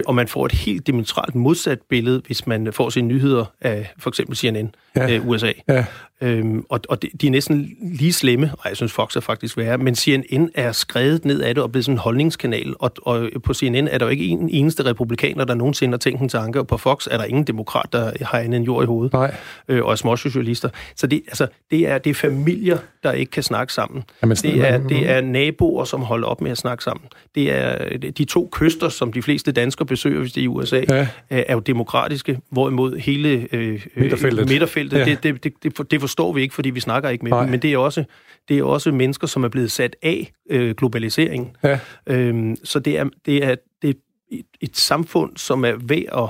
og 0.07 0.15
man 0.15 0.29
får 0.29 0.47
et 0.47 0.53
helt 0.53 0.87
diametralt 0.87 1.35
modsat 1.35 1.79
billede, 1.89 2.23
hvis 2.27 2.47
man 2.47 2.73
får 2.73 2.91
sine 2.91 3.09
nyheder 3.09 3.45
af 3.61 3.93
for 3.99 4.11
eksempel 4.11 4.37
CNN, 4.37 4.75
Ja. 4.97 5.15
øh, 5.15 5.29
USA. 5.29 5.53
Ja. 5.69 5.85
Øhm, 6.21 6.65
og 6.69 6.81
og 6.89 7.03
de, 7.03 7.11
de 7.21 7.27
er 7.27 7.31
næsten 7.31 7.71
lige 7.83 8.13
slemme, 8.13 8.51
og 8.59 8.69
jeg 8.69 8.77
synes 8.77 8.93
Fox 8.93 9.17
er 9.17 9.21
faktisk 9.21 9.57
værre, 9.57 9.79
men 9.79 9.95
CNN 9.95 10.51
er 10.55 10.73
skrevet 10.73 11.25
ned 11.25 11.41
af 11.41 11.55
det 11.55 11.63
og 11.65 11.73
blevet 11.73 11.85
sådan 11.85 11.95
en 11.95 11.99
holdningskanal, 11.99 12.75
og, 12.79 12.93
og 13.03 13.29
på 13.45 13.55
CNN 13.55 13.89
er 13.89 13.99
der 13.99 14.07
jo 14.07 14.11
ikke 14.11 14.25
en 14.27 14.49
eneste 14.49 14.85
republikaner, 14.85 15.45
der 15.45 15.55
nogensinde 15.55 15.93
har 15.93 15.99
tænkt 15.99 16.21
en 16.21 16.29
tanke, 16.29 16.59
og 16.61 16.67
på 16.67 16.77
Fox 16.77 17.07
er 17.11 17.17
der 17.19 17.25
ingen 17.25 17.45
demokrat, 17.45 17.87
der 17.93 18.13
har 18.21 18.39
end 18.39 18.55
jord 18.57 18.85
i 18.85 18.87
hovedet, 18.87 19.13
Nej. 19.13 19.35
øh, 19.69 19.85
og 19.85 19.93
er 19.93 19.97
småsocialister. 19.97 20.69
Så 20.97 21.07
det, 21.07 21.23
altså, 21.27 21.47
det, 21.71 21.89
er, 21.89 21.99
det 21.99 22.11
er 22.11 22.15
familier, 22.15 22.79
der 23.03 23.13
ikke 23.13 23.31
kan 23.31 23.43
snakke 23.43 23.73
sammen. 23.73 24.05
Jamen, 24.23 24.37
det, 24.37 24.69
er, 24.69 24.79
det 24.89 25.11
er 25.11 25.21
naboer, 25.21 25.85
som 25.85 26.01
holder 26.03 26.29
op 26.29 26.41
med 26.41 26.51
at 26.51 26.59
snakke 26.59 26.85
sammen. 26.85 27.07
Det 27.35 27.53
er 27.53 27.99
de 27.99 28.25
to 28.25 28.49
kyster, 28.53 28.89
som 28.89 29.13
de 29.13 29.23
fleste 29.23 29.53
danskere 29.55 29.87
besøger, 29.87 30.21
hvis 30.21 30.33
det 30.33 30.41
er 30.41 30.45
i 30.45 30.49
USA, 30.49 30.77
Ja. 30.89 30.97
ja. 30.97 31.07
er 31.47 31.53
jo 31.55 31.61
demokratiske, 31.61 32.41
hvorimod 32.51 32.97
hele 32.99 33.49
øh, 33.53 33.87
Midterfeltet. 33.97 34.49
midterfeltet 34.49 34.99
Ja. 34.99 35.05
det, 35.05 35.23
det, 35.23 35.45
det, 35.45 35.53
det, 35.79 35.91
det 35.91 36.01
forstår 36.01 36.33
vi 36.33 36.43
ikke, 36.43 36.55
fordi 36.55 36.71
vi 36.71 36.81
snakker 36.81 37.09
ikke 37.09 37.25
med 37.25 37.31
Nej. 37.33 37.41
dem, 37.43 37.51
men 37.51 37.63
det 37.63 37.73
er 37.73 37.79
også 37.79 38.05
det 38.49 38.59
er 38.59 38.63
også 38.65 38.93
mennesker, 38.93 39.27
som 39.27 39.45
er 39.45 39.49
blevet 39.49 39.73
sat 39.73 39.97
af 40.03 40.33
øh, 40.51 40.75
globaliseringen. 40.75 41.57
Ja. 41.63 41.79
Øhm, 42.07 42.57
så 42.65 42.79
det 42.79 42.99
er, 42.99 43.05
det 43.27 43.45
er, 43.45 43.55
det 43.83 43.91
er 43.91 43.95
et, 44.31 44.47
et 44.61 44.77
samfund, 44.77 45.37
som 45.37 45.65
er 45.65 45.73
ved 45.81 46.03
at 46.13 46.29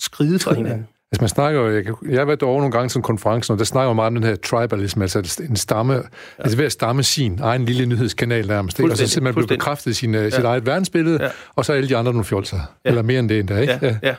skride 0.00 0.38
fra 0.38 0.54
hinanden. 0.54 0.86
Altså 1.12 1.22
man 1.22 1.28
snakker 1.28 1.60
jo, 1.60 1.74
jeg, 1.74 1.84
jeg 2.08 2.20
har 2.20 2.24
været 2.24 2.40
derovre 2.40 2.60
nogle 2.60 2.72
gange 2.72 2.90
som 2.90 3.02
konferencen, 3.02 3.52
og 3.52 3.58
der 3.58 3.64
snakker 3.64 3.88
man 3.88 3.96
meget 3.96 4.06
om 4.06 4.14
den 4.14 4.24
her 4.24 4.36
tribalism, 4.36 5.02
altså 5.02 5.42
en 5.48 5.56
stamme, 5.56 5.92
ja. 5.92 6.00
altså 6.38 6.56
ved 6.56 6.66
at 6.66 6.72
stamme 6.72 7.02
sin 7.02 7.38
egen 7.42 7.64
lille 7.64 7.86
nyhedskanal 7.86 8.46
nærmest, 8.46 8.78
ikke? 8.78 8.92
og 8.92 8.96
så 8.96 9.02
Fuldstændig, 9.02 9.10
simpelthen 9.12 9.34
blive 9.34 9.42
fuldstændig. 9.42 9.58
bekræftet 9.58 9.90
i 9.90 9.94
sin, 9.94 10.14
ja. 10.14 10.30
sit 10.30 10.44
eget 10.44 10.66
verdensbillede, 10.66 11.22
ja. 11.22 11.28
Og 11.54 11.64
så 11.64 11.72
er 11.72 11.76
alle 11.76 11.88
de 11.88 11.96
andre 11.96 12.12
nogle 12.12 12.24
fjolser, 12.24 12.56
ja. 12.56 12.90
eller 12.90 13.02
mere 13.02 13.18
end 13.18 13.28
det 13.28 13.38
endda, 13.38 13.58
ikke? 13.58 13.78
Ja, 13.82 13.96
ja. 14.02 14.14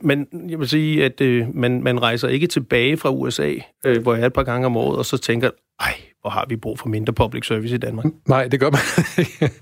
Men 0.00 0.26
jeg 0.48 0.58
vil 0.58 0.68
sige, 0.68 1.04
at 1.04 1.20
øh, 1.20 1.46
man, 1.54 1.82
man 1.82 2.02
rejser 2.02 2.28
ikke 2.28 2.46
tilbage 2.46 2.96
fra 2.96 3.10
USA, 3.10 3.54
øh, 3.86 4.02
hvor 4.02 4.14
jeg 4.14 4.22
er 4.22 4.26
et 4.26 4.32
par 4.32 4.42
gange 4.42 4.66
om 4.66 4.76
året, 4.76 4.98
og 4.98 5.06
så 5.06 5.18
tænker, 5.18 5.50
ej, 5.80 5.94
hvor 6.20 6.30
har 6.30 6.46
vi 6.48 6.56
brug 6.56 6.78
for 6.78 6.88
mindre 6.88 7.12
public 7.12 7.46
service 7.46 7.74
i 7.74 7.78
Danmark. 7.78 8.06
Nej, 8.28 8.48
det 8.48 8.60
gør 8.60 8.70
man 8.70 8.80
ikke. 9.24 9.54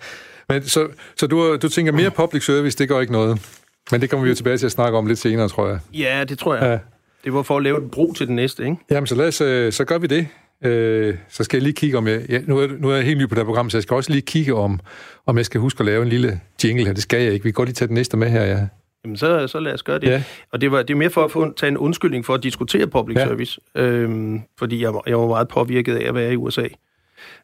Men 0.48 0.62
så, 0.62 0.88
så 1.16 1.26
du, 1.26 1.56
du 1.56 1.68
tænker 1.68 1.92
mere 1.92 2.10
public 2.10 2.44
service, 2.44 2.78
det 2.78 2.88
gør 2.88 3.00
ikke 3.00 3.12
noget. 3.12 3.60
Men 3.92 4.00
det 4.00 4.10
kommer 4.10 4.24
vi 4.24 4.28
jo 4.30 4.34
tilbage 4.34 4.56
til 4.58 4.66
at 4.66 4.72
snakke 4.72 4.98
om 4.98 5.06
lidt 5.06 5.18
senere, 5.18 5.48
tror 5.48 5.68
jeg. 5.68 5.78
Ja, 5.94 6.24
det 6.28 6.38
tror 6.38 6.54
jeg. 6.54 6.64
Ja. 6.64 6.78
Det 7.24 7.32
var 7.34 7.42
for 7.42 7.56
at 7.56 7.62
lave 7.62 7.84
et 7.84 7.90
bro 7.90 8.12
til 8.12 8.26
den 8.26 8.36
næste, 8.36 8.62
ikke? 8.64 8.76
Jamen, 8.90 9.06
så 9.06 9.14
lad 9.14 9.28
os, 9.28 9.40
øh, 9.40 9.72
så 9.72 9.84
gør 9.84 9.98
vi 9.98 10.06
det. 10.06 10.26
Øh, 10.64 11.14
så 11.28 11.44
skal 11.44 11.56
jeg 11.56 11.62
lige 11.62 11.72
kigge 11.74 11.98
om 11.98 12.06
jeg... 12.08 12.22
Ja, 12.30 12.40
nu, 12.46 12.58
er, 12.58 12.66
nu 12.78 12.90
er 12.90 12.94
jeg 12.96 13.04
helt 13.04 13.18
ny 13.18 13.28
på 13.28 13.34
det 13.34 13.38
her 13.38 13.44
program, 13.44 13.70
så 13.70 13.76
jeg 13.78 13.82
skal 13.82 13.94
også 13.94 14.10
lige 14.12 14.22
kigge 14.22 14.54
om, 14.54 14.80
om 15.26 15.36
jeg 15.36 15.46
skal 15.46 15.60
huske 15.60 15.80
at 15.80 15.86
lave 15.86 16.02
en 16.02 16.08
lille 16.08 16.40
jingle 16.64 16.86
her. 16.86 16.92
Det 16.92 17.02
skal 17.02 17.22
jeg 17.22 17.32
ikke. 17.32 17.42
Vi 17.44 17.50
kan 17.50 17.54
godt 17.54 17.68
lige 17.68 17.74
tage 17.74 17.86
den 17.88 17.94
næste 17.94 18.16
med 18.16 18.30
her, 18.30 18.42
ja. 18.44 18.66
Jamen, 19.04 19.16
så, 19.16 19.46
så 19.46 19.60
lad 19.60 19.72
os 19.74 19.82
gøre 19.82 19.98
det. 19.98 20.06
Ja. 20.08 20.22
Og 20.52 20.60
det, 20.60 20.70
var, 20.70 20.82
det 20.82 20.90
er 20.90 20.98
mere 20.98 21.10
for 21.10 21.24
at 21.24 21.30
få, 21.30 21.52
tage 21.52 21.68
en 21.70 21.76
undskyldning 21.78 22.24
for 22.24 22.34
at 22.34 22.42
diskutere 22.42 22.86
public 22.86 23.16
Ja. 23.16 23.24
service, 23.26 23.60
øhm, 23.74 24.40
fordi 24.58 24.82
jeg, 24.82 24.94
var- 24.94 25.02
jeg 25.06 25.18
var 25.18 25.26
meget 25.26 25.48
påvirket 25.48 25.96
af 25.96 26.08
at 26.08 26.14
være 26.14 26.32
i 26.32 26.36
USA. 26.36 26.66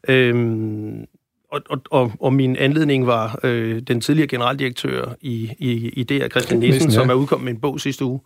Øhm, 0.09 1.05
og, 1.53 1.61
og, 1.69 1.83
og, 1.91 2.13
og 2.21 2.33
min 2.33 2.57
anledning 2.57 3.07
var 3.07 3.41
øh, 3.43 3.83
den 3.83 4.01
tidligere 4.01 4.29
generaldirektør 4.29 5.15
i, 5.21 5.51
i, 5.59 5.89
i 5.89 6.03
DR, 6.03 6.29
Christian 6.29 6.61
Nissen, 6.61 6.75
Nissen, 6.75 6.91
ja. 6.91 6.95
som 6.95 7.11
er 7.11 7.15
udkommet 7.15 7.45
med 7.45 7.53
en 7.53 7.61
bog 7.61 7.81
sidste 7.81 8.05
uge, 8.05 8.21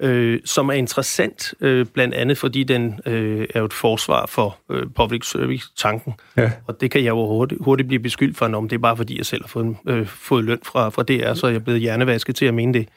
øh, 0.00 0.40
som 0.44 0.68
er 0.68 0.72
interessant, 0.72 1.54
øh, 1.60 1.86
blandt 1.86 2.14
andet 2.14 2.38
fordi 2.38 2.64
den 2.64 3.00
øh, 3.06 3.46
er 3.54 3.58
jo 3.58 3.64
et 3.64 3.72
forsvar 3.72 4.26
for 4.26 4.58
øh, 4.70 4.86
public 4.96 5.26
service-tanken. 5.26 6.14
Ja. 6.36 6.50
Og 6.66 6.80
det 6.80 6.90
kan 6.90 7.04
jeg 7.04 7.08
jo 7.08 7.26
hurtigt, 7.26 7.60
hurtigt 7.64 7.88
blive 7.88 8.00
beskyldt 8.02 8.36
for, 8.36 8.46
om 8.46 8.68
det 8.68 8.76
er 8.76 8.80
bare 8.80 8.96
fordi, 8.96 9.18
jeg 9.18 9.26
selv 9.26 9.42
har 9.42 9.48
fået, 9.48 9.76
øh, 9.88 10.06
fået 10.06 10.44
løn 10.44 10.58
fra, 10.64 10.88
fra 10.88 11.02
DR, 11.02 11.34
så 11.34 11.46
er 11.46 11.50
jeg 11.50 11.64
blevet 11.64 11.80
hjernevasket 11.80 12.36
til 12.36 12.46
at 12.46 12.54
mene 12.54 12.72
det. 12.72 12.88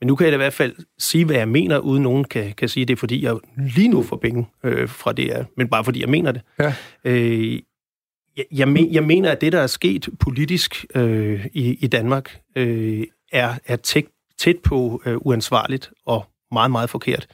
Men 0.00 0.06
nu 0.06 0.16
kan 0.16 0.24
jeg 0.24 0.32
da 0.32 0.36
i 0.36 0.44
hvert 0.44 0.52
fald 0.52 0.74
sige, 0.98 1.24
hvad 1.24 1.36
jeg 1.36 1.48
mener, 1.48 1.78
uden 1.78 2.02
nogen 2.02 2.24
kan, 2.24 2.52
kan 2.56 2.68
sige 2.68 2.86
det, 2.86 2.92
er, 2.92 2.96
fordi 2.96 3.24
jeg 3.24 3.36
lige 3.56 3.88
nu 3.88 4.02
får 4.02 4.16
penge 4.16 4.46
øh, 4.64 4.88
fra 4.88 5.12
DR, 5.12 5.42
men 5.56 5.68
bare 5.68 5.84
fordi 5.84 6.00
jeg 6.00 6.08
mener 6.08 6.32
det. 6.32 6.42
Ja. 6.58 6.74
Øh, 7.04 7.58
jeg, 8.36 8.44
jeg, 8.52 8.68
men, 8.68 8.92
jeg 8.92 9.04
mener, 9.04 9.32
at 9.32 9.40
det, 9.40 9.52
der 9.52 9.60
er 9.60 9.66
sket 9.66 10.08
politisk 10.20 10.86
øh, 10.94 11.46
i, 11.52 11.78
i 11.80 11.86
Danmark, 11.86 12.40
øh, 12.56 13.04
er, 13.32 13.54
er 13.66 13.76
tæt, 13.76 14.04
tæt 14.38 14.58
på 14.58 15.02
øh, 15.06 15.16
uansvarligt 15.20 15.90
og 16.06 16.24
meget, 16.52 16.70
meget 16.70 16.90
forkert. 16.90 17.26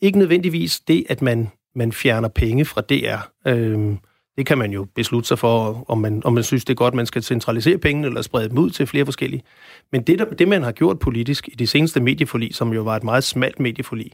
Ikke 0.00 0.18
nødvendigvis 0.18 0.80
det, 0.80 1.04
at 1.08 1.22
man, 1.22 1.48
man 1.74 1.92
fjerner 1.92 2.28
penge 2.28 2.64
fra 2.64 2.80
DR. 2.80 3.50
Øh, 3.50 3.96
det 4.36 4.46
kan 4.46 4.58
man 4.58 4.72
jo 4.72 4.86
beslutte 4.94 5.28
sig 5.28 5.38
for, 5.38 5.84
om 5.88 5.98
man, 5.98 6.22
om 6.24 6.32
man 6.32 6.44
synes, 6.44 6.64
det 6.64 6.72
er 6.72 6.76
godt, 6.76 6.94
man 6.94 7.06
skal 7.06 7.22
centralisere 7.22 7.78
pengene 7.78 8.06
eller 8.06 8.22
sprede 8.22 8.48
dem 8.48 8.58
ud 8.58 8.70
til 8.70 8.86
flere 8.86 9.04
forskellige. 9.04 9.42
Men 9.92 10.02
det, 10.02 10.18
der, 10.18 10.24
det 10.24 10.48
man 10.48 10.62
har 10.62 10.72
gjort 10.72 10.98
politisk 10.98 11.48
i 11.48 11.54
det 11.54 11.68
seneste 11.68 12.00
medieforlig, 12.00 12.54
som 12.54 12.72
jo 12.72 12.82
var 12.82 12.96
et 12.96 13.04
meget 13.04 13.24
smalt 13.24 13.60
medieforlig, 13.60 14.12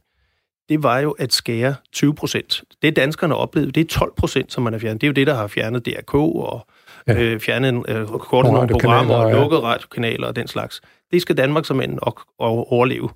det 0.69 0.83
var 0.83 0.99
jo 0.99 1.11
at 1.11 1.33
skære 1.33 1.75
20 1.93 2.15
procent. 2.15 2.63
Det 2.83 2.97
danskerne 2.97 3.37
oplevede, 3.37 3.73
det 3.73 3.81
er 3.81 3.99
12 3.99 4.13
procent, 4.17 4.53
som 4.53 4.63
man 4.63 4.73
har 4.73 4.81
fjernet. 4.81 5.01
Det 5.01 5.07
er 5.07 5.09
jo 5.09 5.15
det, 5.15 5.27
der 5.27 5.35
har 5.35 5.47
fjernet 5.47 5.87
DRK 5.87 6.15
og 6.15 6.67
Ja. 7.07 7.13
ja. 7.13 7.23
øh, 7.23 7.41
fjernet 7.41 7.85
øh, 7.89 8.07
kortet 8.07 8.53
nogle 8.53 8.69
programmer 8.69 9.15
og 9.15 9.31
ja. 9.31 9.41
lukket 9.41 9.63
radiokanaler 9.63 10.27
og 10.27 10.37
den 10.37 10.49
slags. 10.49 10.81
Det 11.13 11.23
skal 11.23 11.37
Danmark 11.37 11.65
som 11.65 11.81
end 11.81 11.99
nok 12.05 12.27
overleve. 12.39 13.09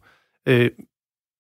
Øh, 0.49 0.71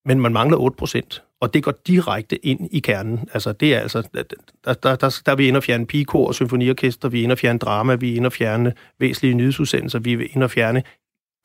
men 0.04 0.20
man 0.20 0.32
mangler 0.32 0.56
8 0.56 0.76
procent, 0.76 1.22
og 1.40 1.54
det 1.54 1.62
går 1.62 1.74
direkte 1.86 2.46
ind 2.46 2.68
i 2.72 2.80
kernen. 2.80 3.28
Altså, 3.34 3.52
det 3.52 3.74
er 3.74 3.80
altså, 3.80 4.09
der, 4.14 4.22
der, 4.64 4.74
der, 4.96 5.20
der 5.26 5.32
er 5.32 5.36
vi 5.36 5.48
inde 5.48 5.56
og 5.56 5.62
fjerne 5.62 5.86
pigekor 5.86 6.26
og 6.26 6.34
symfoniorkester, 6.34 7.09
vi 7.09 7.20
er 7.20 7.22
inde 7.22 7.32
og 7.32 7.38
fjerne 7.38 7.59
drama, 7.59 7.94
vi 7.94 8.12
er 8.12 8.16
inde 8.16 8.26
og 8.26 8.32
fjerne 8.32 8.72
væsentlige 8.98 9.34
nyhedsudsendelser, 9.34 9.98
vi 9.98 10.12
er 10.12 10.18
inde 10.34 10.44
og 10.44 10.50
fjerne 10.50 10.82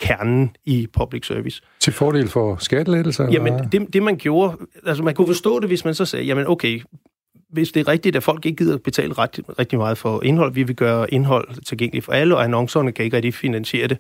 kernen 0.03 0.55
i 0.65 0.87
public 0.93 1.27
service. 1.27 1.61
Til 1.79 1.93
fordel 1.93 2.27
for 2.27 2.55
skattelettelser? 2.59 3.31
Jamen, 3.31 3.53
det, 3.71 3.93
det 3.93 4.03
man 4.03 4.17
gjorde, 4.17 4.57
altså 4.85 5.03
man 5.03 5.13
kunne 5.13 5.27
forstå 5.27 5.59
det, 5.59 5.69
hvis 5.69 5.85
man 5.85 5.93
så 5.93 6.05
sagde, 6.05 6.25
jamen 6.25 6.47
okay, 6.47 6.81
hvis 7.49 7.71
det 7.71 7.79
er 7.79 7.87
rigtigt, 7.87 8.15
at 8.15 8.23
folk 8.23 8.45
ikke 8.45 8.55
gider 8.55 8.77
betale 8.77 9.13
ret, 9.13 9.39
rigtig 9.59 9.79
meget 9.79 9.97
for 9.97 10.23
indhold, 10.23 10.53
vi 10.53 10.63
vil 10.63 10.75
gøre 10.75 11.13
indhold 11.13 11.63
tilgængeligt 11.65 12.05
for 12.05 12.11
alle, 12.11 12.35
og 12.35 12.43
annoncerne 12.43 12.91
kan 12.91 13.05
ikke 13.05 13.15
rigtig 13.15 13.33
finansiere 13.33 13.87
det, 13.87 13.97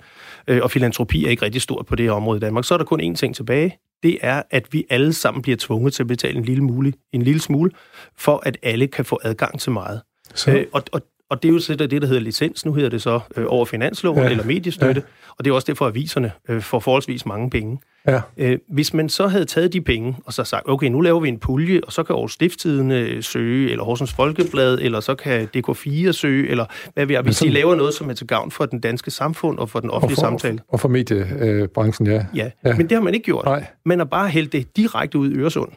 øh, 0.47 0.59
og 0.63 0.71
filantropi 0.71 1.25
er 1.25 1.29
ikke 1.29 1.45
rigtig 1.45 1.61
stort 1.61 1.85
på 1.85 1.95
det 1.95 2.05
her 2.05 2.11
område 2.11 2.37
i 2.37 2.39
Danmark, 2.39 2.65
så 2.65 2.73
er 2.73 2.77
der 2.77 2.85
kun 2.85 3.01
én 3.01 3.15
ting 3.15 3.35
tilbage, 3.35 3.77
det 4.03 4.17
er, 4.21 4.41
at 4.51 4.67
vi 4.71 4.85
alle 4.89 5.13
sammen 5.13 5.41
bliver 5.41 5.57
tvunget 5.59 5.93
til 5.93 6.03
at 6.03 6.07
betale 6.07 6.37
en 6.37 6.45
lille, 6.45 6.63
mulig, 6.63 6.93
en 7.13 7.21
lille 7.21 7.41
smule, 7.41 7.71
for 8.17 8.41
at 8.45 8.57
alle 8.63 8.87
kan 8.87 9.05
få 9.05 9.19
adgang 9.23 9.59
til 9.59 9.71
meget. 9.71 10.01
Så, 10.35 10.51
Øh, 10.51 10.65
og, 10.71 10.83
og, 10.91 11.01
og 11.33 11.43
det 11.43 11.49
er 11.49 11.53
jo 11.53 11.59
så 11.59 11.75
det, 11.75 11.91
der 12.01 12.07
hedder 12.07 12.21
licens. 12.21 12.65
Nu 12.65 12.73
hedder 12.73 12.89
det 12.89 13.01
så 13.01 13.19
øh, 13.37 13.45
over 13.47 13.65
finansloven 13.65 14.23
Ja. 14.23 14.29
eller 14.29 14.43
mediestøtte. 14.45 15.01
Ja. 15.07 15.33
Og 15.37 15.45
det 15.45 15.51
er 15.51 15.55
også 15.55 15.65
derfor, 15.65 15.85
at 15.85 15.91
aviserne 15.91 16.31
øh, 16.49 16.61
får 16.61 16.79
forholdsvis 16.79 17.25
mange 17.25 17.49
penge. 17.49 17.79
ja. 18.07 18.21
Øh, 18.37 18.57
hvis 18.69 18.93
man 18.93 19.09
så 19.09 19.27
havde 19.27 19.45
taget 19.45 19.73
de 19.73 19.81
penge, 19.81 20.15
og 20.25 20.33
så 20.33 20.43
sagt, 20.43 20.63
okay, 20.69 20.87
nu 20.87 21.01
laver 21.01 21.19
vi 21.19 21.27
en 21.29 21.39
pulje, 21.39 21.81
og 21.83 21.91
så 21.93 22.03
kan 22.03 22.13
Aarhus 22.15 22.33
Stifttiden 22.33 22.91
øh, 22.91 23.23
søge, 23.23 23.71
eller 23.71 23.83
Horsens 23.83 24.13
Folkeblad, 24.13 24.79
eller 24.81 24.99
så 24.99 25.15
kan 25.15 25.47
DK4 25.57 26.11
søge, 26.11 26.49
eller 26.49 26.65
hvad 26.93 27.05
vi 27.05 27.13
er. 27.13 27.21
Hvis 27.21 27.37
de 27.39 27.49
laver 27.49 27.75
noget, 27.75 27.93
som 27.93 28.09
er 28.09 28.13
til 28.13 28.27
gavn 28.27 28.51
for 28.51 28.65
den 28.65 28.79
danske 28.79 29.11
samfund 29.11 29.57
og 29.59 29.69
for 29.69 29.79
den 29.79 29.89
Og 29.89 29.95
offentlige 29.95 30.15
for, 30.15 30.21
samtale. 30.21 30.59
og 30.67 30.79
for 30.79 30.89
mediebranchen. 30.89 32.07
Ja. 32.07 32.25
Ja. 32.35 32.49
ja, 32.65 32.75
men 32.77 32.89
det 32.89 32.91
har 32.97 33.01
man 33.03 33.13
ikke 33.13 33.25
gjort. 33.25 33.45
Nej. 33.45 33.65
Man 33.85 33.97
har 33.99 34.05
bare 34.05 34.29
hældt 34.29 34.53
det 34.53 34.77
direkte 34.77 35.17
ud 35.17 35.31
i 35.31 35.35
Øresund. 35.35 35.69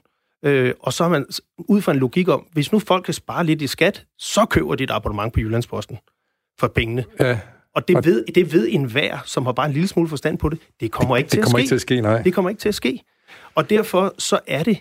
Øh, 0.47 0.75
og 0.81 0.93
så 0.93 1.05
har 1.05 1.11
man 1.11 1.27
ud 1.59 1.81
fra 1.81 1.93
en 1.93 1.99
logik 1.99 2.29
om, 2.29 2.47
hvis 2.53 2.73
nu 2.73 2.79
folk 2.79 3.05
kan 3.05 3.15
spare 3.15 3.45
lidt 3.47 3.63
i 3.63 3.67
skat, 3.67 4.05
så 4.19 4.45
køber 4.45 4.75
de 4.75 4.85
et 4.85 4.91
abonnement 4.91 5.33
på 5.33 5.41
Jyllandsposten 5.41 5.99
for 6.61 6.69
pengene. 6.69 7.05
Ja, 7.21 7.39
Og 7.75 7.89
det 7.89 8.05
ved, 8.05 8.25
det 8.35 8.53
ved 8.53 8.69
enhver, 8.71 9.19
som 9.25 9.47
har 9.47 9.53
bare 9.53 9.67
en 9.67 9.73
lille 9.73 9.89
smule 9.89 10.09
forstand 10.09 10.39
på 10.39 10.49
det. 10.49 10.59
Det 10.81 10.91
kommer 10.93 11.17
ikke 11.17 11.27
Det 11.27 11.33
til 11.33 11.43
kommer 11.43 11.59
at 11.59 11.63
ikke 11.63 11.69
ske. 11.69 11.71
til 11.71 11.75
at 11.75 11.81
ske, 11.81 12.01
nej. 12.01 12.23
Det 12.23 12.35
kommer 12.35 12.49
ikke 12.49 12.61
til 12.61 12.69
at 12.69 12.75
ske. 12.75 13.03
Og 13.55 13.71
derfor 13.71 14.15
så 14.19 14.39
er 14.47 14.63
det 14.63 14.79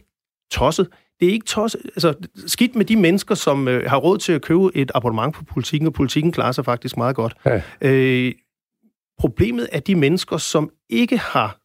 tosset. 0.51 0.87
Det 1.19 1.27
er 1.27 1.31
ikke 1.31 1.45
tosset. 1.45 1.81
Altså, 1.85 2.13
skidt 2.47 2.75
med 2.75 2.85
de 2.85 2.95
mennesker, 2.95 3.35
som 3.35 3.67
øh, 3.67 3.89
har 3.89 3.97
råd 3.97 4.17
til 4.17 4.33
at 4.33 4.41
købe 4.41 4.69
et 4.75 4.91
abonnement 4.95 5.35
på 5.35 5.43
politikken, 5.43 5.87
og 5.87 5.93
politikken 5.93 6.31
klarer 6.31 6.51
sig 6.51 6.65
faktisk 6.65 6.97
meget 6.97 7.15
godt. 7.15 7.35
Ja. 7.45 7.61
Øh, 7.81 8.33
problemet 9.19 9.67
er 9.71 9.79
de 9.79 9.95
mennesker, 9.95 10.37
som 10.37 10.69
ikke 10.89 11.17
har 11.17 11.57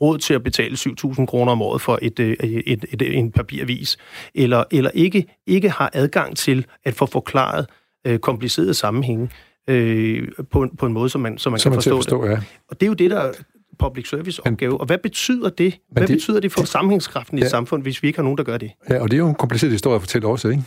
råd 0.00 0.18
til 0.18 0.34
at 0.34 0.42
betale 0.42 0.74
7.000 0.76 1.26
kroner 1.26 1.52
om 1.52 1.62
året 1.62 1.80
for 1.82 1.98
et, 2.02 2.18
øh, 2.20 2.30
et, 2.40 2.62
et, 2.66 2.84
et, 2.92 3.18
en 3.18 3.32
papiravis, 3.32 3.96
eller, 4.34 4.64
eller 4.70 4.90
ikke, 4.94 5.26
ikke 5.46 5.70
har 5.70 5.90
adgang 5.92 6.36
til 6.36 6.66
at 6.84 6.94
få 6.94 7.06
forklaret 7.06 7.66
øh, 8.06 8.18
komplicerede 8.18 8.74
sammenhænge 8.74 9.28
øh, 9.68 10.28
på, 10.50 10.68
på 10.78 10.86
en 10.86 10.92
måde, 10.92 11.08
som 11.08 11.20
man, 11.20 11.38
som 11.38 11.52
man 11.52 11.58
Som 11.60 11.70
kan 11.70 11.76
man 11.76 11.82
forstå, 11.82 11.96
forstå, 11.96 12.24
ja. 12.24 12.30
det. 12.30 12.42
Og 12.68 12.80
det 12.80 12.86
er 12.86 12.88
jo 12.88 12.94
det, 12.94 13.10
der 13.10 13.20
er 13.20 13.32
public 13.78 14.08
service 14.08 14.46
opgave. 14.46 14.80
Og 14.80 14.86
hvad 14.86 14.98
betyder 14.98 15.48
det? 15.50 15.74
Hvad 15.92 16.06
det- 16.06 16.14
betyder 16.16 16.40
det 16.40 16.52
for 16.52 16.64
sammenhængskraften 16.64 17.38
i 17.38 17.40
Ja. 17.40 17.44
et 17.44 17.50
samfund, 17.50 17.82
hvis 17.82 18.02
vi 18.02 18.06
ikke 18.08 18.18
har 18.18 18.22
nogen, 18.24 18.38
der 18.38 18.44
gør 18.44 18.56
det? 18.58 18.70
ja. 18.90 19.00
Og 19.02 19.10
det 19.10 19.16
er 19.16 19.18
jo 19.18 19.28
en 19.28 19.34
kompliceret 19.34 19.72
historie 19.72 19.94
at 19.94 20.02
fortælle 20.02 20.28
også, 20.28 20.48
ikke? 20.48 20.62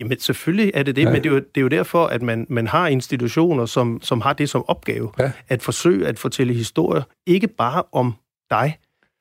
Jamen 0.00 0.18
selvfølgelig 0.20 0.70
er 0.74 0.82
det 0.82 0.96
det, 0.96 1.02
Ja. 1.02 1.10
men 1.12 1.22
det 1.22 1.28
er, 1.28 1.32
jo, 1.34 1.38
det 1.38 1.56
er 1.56 1.60
jo 1.60 1.68
derfor, 1.68 2.06
at 2.06 2.22
man, 2.22 2.46
man 2.48 2.66
har 2.66 2.88
institutioner, 2.88 3.66
som, 3.66 3.98
som 4.02 4.20
har 4.20 4.32
det 4.32 4.50
som 4.50 4.64
opgave, 4.68 5.10
Ja. 5.18 5.32
at 5.48 5.62
forsøge 5.62 6.06
at 6.06 6.18
fortælle 6.18 6.54
historier, 6.54 7.02
ikke 7.26 7.48
bare 7.48 7.82
om 7.92 8.14
dig, 8.50 8.78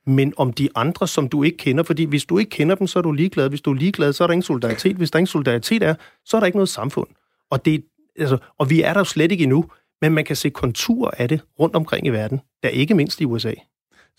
men 0.08 0.34
om 0.38 0.54
de 0.54 0.70
andre, 0.76 1.08
som 1.08 1.30
du 1.30 1.44
ikke 1.44 1.58
kender. 1.58 1.84
Fordi 1.84 2.04
hvis 2.04 2.26
du 2.26 2.38
ikke 2.38 2.50
kender 2.50 2.76
dem, 2.76 2.88
så 2.88 3.00
er 3.00 3.04
du 3.04 3.12
ligeglad. 3.12 3.50
Hvis 3.50 3.62
du 3.62 3.72
er 3.72 3.76
ligeglad, 3.76 4.14
så 4.14 4.24
er 4.24 4.28
der 4.28 4.34
ingen 4.34 4.44
solidaritet. 4.44 4.96
Hvis 4.96 5.12
der 5.12 5.20
ingen 5.20 5.28
solidaritet 5.28 5.84
er, 5.84 5.96
så 6.26 6.38
er 6.38 6.42
der 6.42 6.46
ikke 6.46 6.58
noget 6.58 6.70
samfund. 6.70 7.08
Og, 7.52 7.66
det, 7.66 7.84
altså, 8.20 8.38
og 8.60 8.70
vi 8.70 8.82
er 8.82 8.94
der 8.94 9.00
jo 9.00 9.04
slet 9.06 9.32
ikke 9.32 9.44
endnu, 9.44 9.66
men 10.02 10.14
man 10.14 10.26
kan 10.26 10.36
se 10.36 10.50
konturer 10.50 11.12
af 11.18 11.30
det 11.30 11.42
rundt 11.60 11.76
omkring 11.76 12.08
i 12.08 12.10
verden, 12.10 12.42
der 12.64 12.70
ikke 12.70 12.94
mindst 12.94 13.22
i 13.22 13.26
USA. 13.26 13.54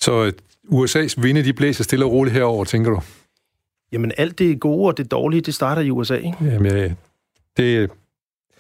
Så 0.01 0.25
øh, 0.25 0.33
USA's 0.73 1.15
vinde, 1.23 1.45
de 1.45 1.53
blæser 1.53 1.85
stille 1.85 2.05
og 2.05 2.13
roligt 2.13 2.35
herover, 2.37 2.65
tænker 2.65 2.91
du? 2.91 3.01
Jamen 3.93 4.13
alt 4.17 4.39
det 4.39 4.61
gode 4.61 4.87
og 4.87 4.97
det 4.97 5.11
dårlige, 5.11 5.41
det 5.41 5.55
starter 5.55 5.83
i 5.83 5.91
USA. 5.91 6.15
Ikke? 6.17 6.37
Jamen, 6.41 6.73
ja, 6.77 6.91
det, 7.57 7.91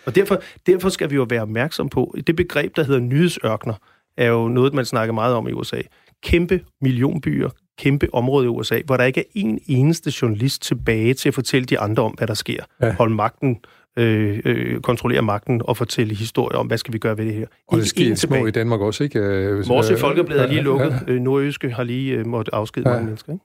Og 0.06 0.14
derfor, 0.14 0.42
derfor 0.66 0.88
skal 0.88 1.10
vi 1.10 1.14
jo 1.14 1.26
være 1.30 1.42
opmærksom 1.42 1.88
på, 1.88 2.14
det 2.26 2.36
begreb, 2.36 2.76
der 2.76 2.82
hedder 2.84 3.00
nyhedsørkner, 3.00 3.74
er 4.16 4.26
jo 4.28 4.48
noget, 4.48 4.74
man 4.74 4.84
snakker 4.84 5.14
meget 5.14 5.34
om 5.34 5.48
i 5.48 5.52
USA. 5.52 5.80
Kæmpe 6.22 6.60
millionbyer, 6.80 7.48
kæmpe 7.78 8.08
område 8.14 8.44
i 8.44 8.48
USA, 8.48 8.80
hvor 8.86 8.96
der 8.96 9.04
ikke 9.04 9.20
er 9.20 9.24
en 9.34 9.58
eneste 9.66 10.12
journalist 10.22 10.62
tilbage 10.62 11.14
til 11.14 11.28
at 11.28 11.34
fortælle 11.34 11.66
de 11.66 11.78
andre 11.78 12.02
om, 12.02 12.12
hvad 12.12 12.26
der 12.26 12.34
sker. 12.34 12.62
Ja. 12.80 12.86
Ja. 12.86 12.92
Holde 12.92 13.14
magten, 13.14 13.58
øh, 13.98 14.40
øh, 14.44 14.80
kontrollere 14.80 15.22
magten 15.22 15.62
og 15.64 15.76
fortælle 15.76 16.14
historier 16.14 16.58
om, 16.58 16.66
hvad 16.66 16.78
skal 16.78 16.94
vi 16.94 16.98
gøre 16.98 17.18
ved 17.18 17.24
det 17.26 17.34
her. 17.34 17.46
og 17.68 17.78
det 17.78 17.86
sker 17.86 18.14
små 18.14 18.46
i 18.46 18.50
Danmark 18.50 18.80
også, 18.80 19.04
ikke? 19.04 19.20
Vores 19.68 19.90
øh, 19.90 19.98
Folkebladet 19.98 20.42
er 20.42 20.46
lige 20.46 20.56
ja, 20.56 20.62
lukket. 20.62 21.02
ja. 21.06 21.12
Øh, 21.12 21.20
Nordjyske 21.20 21.70
har 21.70 21.82
lige 21.82 22.14
øh, 22.14 22.26
måttet 22.26 22.54
afskede 22.54 22.88
Ja. 22.88 22.90
ja. 22.90 22.94
mange 22.96 23.06
mennesker. 23.06 23.32
Ikke? 23.32 23.44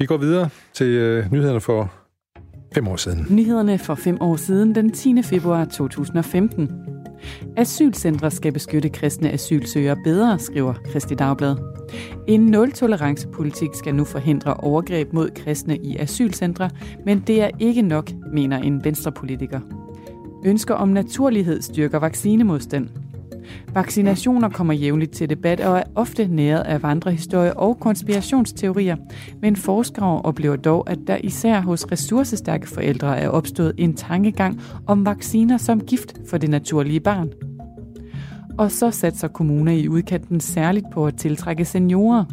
Vi 0.00 0.06
går 0.06 0.16
videre 0.16 0.48
til 0.72 0.86
øh, 0.86 1.32
nyhederne 1.32 1.60
for 1.60 1.92
fem 2.74 2.88
år 2.88 2.96
siden. 2.96 3.26
Nyhederne 3.30 3.78
for 3.78 3.94
fem 3.94 4.18
år 4.20 4.36
siden, 4.36 4.74
den 4.74 4.92
10. 4.92 5.22
februar 5.22 5.64
2015. 5.64 6.70
Asylcentre 7.56 8.30
skal 8.30 8.52
beskytte 8.52 8.88
kristne 8.88 9.30
asylsøgere 9.32 9.96
bedre, 10.04 10.38
skriver 10.38 10.74
Kristi 10.74 11.14
Dagblad. 11.14 11.56
En 12.28 12.40
nul-tolerance-politik 12.40 13.68
skal 13.74 13.94
nu 13.94 14.04
forhindre 14.04 14.54
overgreb 14.54 15.12
mod 15.12 15.30
kristne 15.30 15.76
i 15.76 15.96
asylcentre, 15.96 16.70
men 17.04 17.24
det 17.26 17.42
er 17.42 17.50
ikke 17.58 17.82
nok, 17.82 18.10
mener 18.32 18.58
en 18.58 18.84
venstrepolitiker. 18.84 19.60
Ønsker 20.44 20.74
om 20.74 20.88
naturlighed 20.88 21.62
styrker 21.62 21.98
vaccinemodstand. 21.98 22.88
Vaccinationer 23.74 24.48
kommer 24.48 24.74
jævnligt 24.74 25.12
til 25.12 25.30
debat 25.30 25.60
og 25.60 25.78
er 25.78 25.82
ofte 25.94 26.26
næret 26.26 26.60
af 26.60 26.82
vandrehistorier 26.82 27.52
og 27.52 27.80
konspirationsteorier, 27.80 28.96
men 29.42 29.56
forskere 29.56 30.22
oplever 30.22 30.56
dog, 30.56 30.90
at 30.90 30.98
der 31.06 31.16
især 31.16 31.60
hos 31.60 31.86
ressourcestærke 31.92 32.68
forældre 32.68 33.18
er 33.18 33.28
opstået 33.28 33.72
en 33.78 33.94
tankegang 33.94 34.60
om 34.86 35.06
vacciner 35.06 35.56
som 35.56 35.80
gift 35.80 36.20
for 36.30 36.38
det 36.38 36.50
naturlige 36.50 37.00
barn. 37.00 37.30
Og 38.58 38.70
så 38.70 38.90
satser 38.90 39.28
kommuner 39.28 39.72
i 39.72 39.88
udkanten 39.88 40.40
særligt 40.40 40.86
på 40.92 41.06
at 41.06 41.16
tiltrække 41.16 41.64
seniorer. 41.64 42.24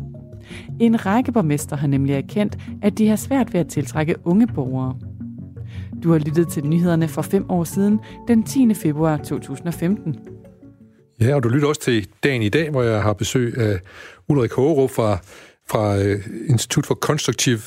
En 0.80 1.06
række 1.06 1.32
borgmester 1.32 1.76
har 1.76 1.88
nemlig 1.88 2.16
erkendt, 2.16 2.58
at 2.82 2.98
de 2.98 3.08
har 3.08 3.16
svært 3.16 3.54
ved 3.54 3.60
at 3.60 3.68
tiltrække 3.68 4.16
unge 4.26 4.48
borgere. 4.48 4.96
Du 6.04 6.12
har 6.12 6.20
lyttet 6.20 6.48
til 6.48 6.66
nyhederne 6.66 7.08
for 7.08 7.22
fem 7.22 7.46
år 7.50 7.64
siden, 7.64 8.00
den 8.28 8.44
10. 8.44 8.74
februar 8.74 9.18
2015. 9.18 10.16
Ja, 11.22 11.36
og 11.36 11.44
du 11.44 11.50
lytter 11.50 11.68
også 11.68 11.82
til 11.82 12.08
dagen 12.24 12.42
i 12.42 12.50
dag, 12.50 12.70
hvor 12.70 12.84
jeg 12.84 13.02
har 13.02 13.14
besøg 13.14 13.58
af 13.58 13.80
Ulrik 14.28 14.52
Hågerup 14.52 14.92
fra, 14.92 15.18
fra 15.70 15.98
øh, 15.98 16.24
Institut 16.50 16.86
for 16.86 16.96
Constructive 16.96 17.62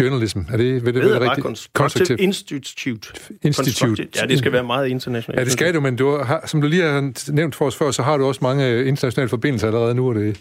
Journalism. 0.00 0.38
Er 0.52 0.56
det, 0.56 0.84
ved 0.84 0.92
det, 0.92 1.02
bare 1.02 1.30
rigtigt? 1.30 1.68
Constructive 1.74 2.18
Institute. 2.18 3.08
Institute. 3.42 4.08
Ja, 4.20 4.26
det 4.26 4.38
skal 4.38 4.52
være 4.52 4.64
meget 4.64 4.88
internationalt. 4.88 5.38
Ja, 5.38 5.44
det 5.44 5.52
skal 5.52 5.74
du, 5.74 5.80
men 5.80 5.96
du 5.96 6.16
har, 6.16 6.46
som 6.46 6.60
du 6.60 6.66
lige 6.66 6.82
har 6.82 7.32
nævnt 7.32 7.54
for 7.54 7.66
os 7.66 7.76
før, 7.76 7.90
så 7.90 8.02
har 8.02 8.16
du 8.16 8.24
også 8.24 8.40
mange 8.42 8.68
øh, 8.68 8.88
internationale 8.88 9.28
forbindelser 9.28 9.66
allerede 9.66 9.94
nu. 9.94 10.08
Er 10.08 10.14
det, 10.14 10.40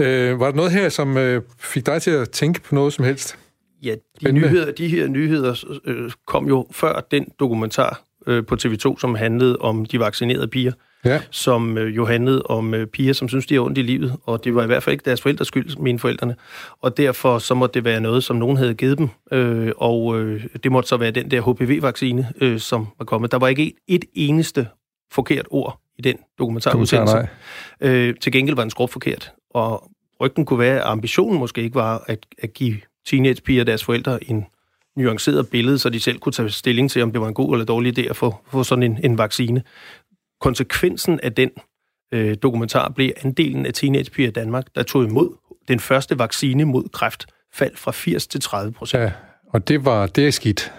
øh, 0.00 0.40
var 0.40 0.46
der 0.46 0.56
noget 0.56 0.72
her, 0.72 0.88
som 0.88 1.16
øh, 1.16 1.42
fik 1.58 1.86
dig 1.86 2.02
til 2.02 2.10
at 2.10 2.30
tænke 2.30 2.60
på 2.60 2.74
noget 2.74 2.92
som 2.92 3.04
helst? 3.04 3.38
Ja, 3.82 3.90
de, 3.90 4.00
Spændende. 4.20 4.48
nyheder, 4.48 4.72
de 4.72 4.88
her 4.88 5.08
nyheder 5.08 5.64
øh, 5.84 6.10
kom 6.26 6.48
jo 6.48 6.66
før 6.70 7.06
den 7.10 7.26
dokumentar 7.40 8.02
øh, 8.26 8.46
på 8.46 8.54
TV2, 8.54 9.00
som 9.00 9.14
handlede 9.14 9.56
om 9.56 9.86
de 9.86 10.00
vaccinerede 10.00 10.48
piger, 10.48 10.72
Ja, 11.04 11.20
som 11.30 11.78
øh, 11.78 11.96
jo 11.96 12.06
handlede 12.06 12.42
om 12.42 12.74
øh, 12.74 12.86
piger, 12.86 13.12
som 13.12 13.28
synes, 13.28 13.46
de 13.46 13.54
har 13.54 13.60
ondt 13.60 13.78
i 13.78 13.82
livet, 13.82 14.16
og 14.26 14.44
det 14.44 14.54
var 14.54 14.62
i 14.62 14.66
hvert 14.66 14.82
fald 14.82 14.92
ikke 14.92 15.04
deres 15.04 15.20
forældres 15.20 15.48
skyld, 15.48 15.76
mine 15.76 15.98
forældrene, 15.98 16.36
og 16.80 16.96
derfor 16.96 17.38
så 17.38 17.54
måtte 17.54 17.74
det 17.74 17.84
være 17.84 18.00
noget, 18.00 18.24
som 18.24 18.36
nogen 18.36 18.56
havde 18.56 18.74
givet 18.74 18.98
dem, 18.98 19.08
øh, 19.32 19.72
og 19.76 20.20
øh, 20.20 20.44
det 20.62 20.72
måtte 20.72 20.88
så 20.88 20.96
være 20.96 21.10
den 21.10 21.30
der 21.30 21.40
HPV-vaccine, 21.40 22.32
øh, 22.40 22.60
som 22.60 22.86
var 22.98 23.04
kommet. 23.04 23.32
Der 23.32 23.38
var 23.38 23.48
ikke 23.48 23.62
et, 23.66 23.74
et 23.86 24.04
eneste 24.14 24.68
forkert 25.12 25.46
ord 25.50 25.80
i 25.98 26.02
den 26.02 26.16
dokumentarudsendelse. 26.38 27.28
Øh, 27.80 28.14
til 28.20 28.32
gengæld 28.32 28.56
var 28.56 28.62
den 28.62 28.70
skrub 28.70 28.90
forkert. 28.90 29.32
Og 29.50 29.90
rygten 30.20 30.44
kunne 30.44 30.58
være, 30.58 30.76
at 30.76 30.86
ambitionen 30.86 31.38
måske 31.38 31.62
ikke 31.62 31.74
var 31.74 32.04
at, 32.06 32.26
at 32.38 32.52
give 32.52 32.76
teenagepiger 33.06 33.62
og 33.62 33.66
deres 33.66 33.84
forældre 33.84 34.30
en 34.30 34.46
nuanceret 34.96 35.48
billede, 35.48 35.78
så 35.78 35.90
de 35.90 36.00
selv 36.00 36.18
kunne 36.18 36.32
tage 36.32 36.50
stilling 36.50 36.90
til, 36.90 37.02
om 37.02 37.12
det 37.12 37.20
var 37.20 37.28
en 37.28 37.34
god 37.34 37.54
eller 37.54 37.64
dårlig 37.64 37.98
idé 37.98 38.10
at 38.10 38.16
få, 38.16 38.34
få 38.50 38.62
sådan 38.62 38.82
en, 38.82 38.98
en 39.04 39.18
vaccine. 39.18 39.62
Konsekvensen 40.40 41.20
af 41.20 41.32
den 41.34 41.50
øh, 42.14 42.36
dokumentar 42.42 42.88
blev 42.88 43.12
andelen 43.24 43.66
af 43.66 43.72
teenagepiger 43.72 44.28
i 44.28 44.32
Danmark, 44.32 44.64
der 44.74 44.82
tog 44.82 45.04
imod 45.04 45.30
den 45.68 45.80
første 45.80 46.18
vaccine 46.18 46.64
mod 46.64 46.84
kræft, 46.92 47.26
faldt 47.54 47.78
fra 47.78 47.90
80 47.90 48.26
til 48.26 48.40
30 48.40 48.72
procent. 48.72 49.02
Ja, 49.02 49.12
og 49.48 49.68
det 49.68 49.84
var 49.84 50.06
det 50.06 50.26
er 50.26 50.30
skidt. 50.30 50.72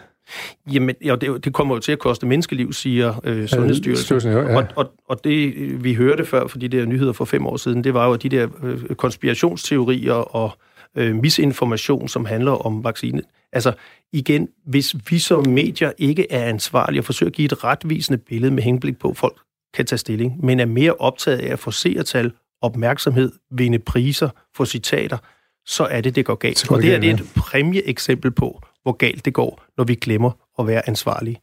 Jamen, 0.74 0.95
ja, 1.03 1.16
det, 1.16 1.45
det 1.45 1.53
kommer 1.53 1.76
jo 1.76 1.80
til 1.80 1.91
at 1.91 1.99
koste 1.99 2.26
menneskeliv, 2.26 2.74
siger 2.74 3.22
øh, 3.24 3.47
Sundhedsstyrelsen. 3.47 4.05
Styrelsen, 4.05 4.32
jo, 4.32 4.39
ja. 4.39 4.57
Og, 4.57 4.66
og, 4.76 4.91
og 5.10 5.24
det, 5.24 5.53
øh, 5.55 5.84
vi 5.84 5.93
hørte 5.93 6.26
før 6.26 6.47
for 6.47 6.60
de 6.60 6.68
der 6.68 6.86
nyheder 6.86 7.14
for 7.14 7.26
fem 7.26 7.45
år 7.47 7.57
siden, 7.57 7.84
det 7.84 7.93
var 7.93 8.07
jo 8.07 8.16
de 8.16 8.30
der 8.30 8.47
øh, 8.64 8.95
konspirationsteorier 8.95 10.14
og 10.14 10.51
øh, 10.95 11.16
misinformation, 11.16 12.07
som 12.07 12.26
handler 12.26 12.51
om 12.51 12.84
vaccinen. 12.84 13.22
Altså 13.53 13.74
igen, 14.14 14.47
hvis 14.66 14.95
vi 15.10 15.20
som 15.20 15.47
medier 15.47 15.91
ikke 15.97 16.32
er 16.32 16.45
ansvarlige 16.45 17.01
og 17.01 17.05
forsøger 17.05 17.30
at 17.30 17.36
give 17.36 17.45
et 17.45 17.64
retvisende 17.64 18.18
billede 18.18 18.51
med 18.51 18.64
henblik 18.64 18.99
på, 18.99 19.10
at 19.10 19.18
folk 19.18 19.38
kan 19.74 19.86
tage 19.86 19.97
stilling, 19.97 20.45
men 20.45 20.59
er 20.59 20.65
mere 20.65 20.93
optaget 20.93 21.39
af 21.39 21.51
at 21.53 21.59
få 21.59 21.72
seertal, 21.72 22.32
opmærksomhed, 22.61 23.32
vinde 23.51 23.80
priser, 23.80 24.30
få 24.55 24.65
citater, 24.65 25.17
så 25.65 25.84
er 25.84 26.01
det, 26.01 26.15
det 26.15 26.26
går 26.26 26.36
galt. 26.36 26.65
Går 26.67 26.76
og 26.76 26.82
det 26.82 26.89
her 26.89 26.99
galt, 26.99 27.17
det 27.17 27.20
er 27.20 27.24
et 27.24 27.32
præmieeksempel 27.36 28.32
på, 28.32 28.61
hvor 28.84 28.91
galt 28.91 29.26
det 29.26 29.34
går, 29.34 29.63
når 29.78 29.84
vi 29.84 29.95
glemmer 29.95 30.32
at 30.59 30.67
være 30.67 30.89
ansvarlige. 30.89 31.41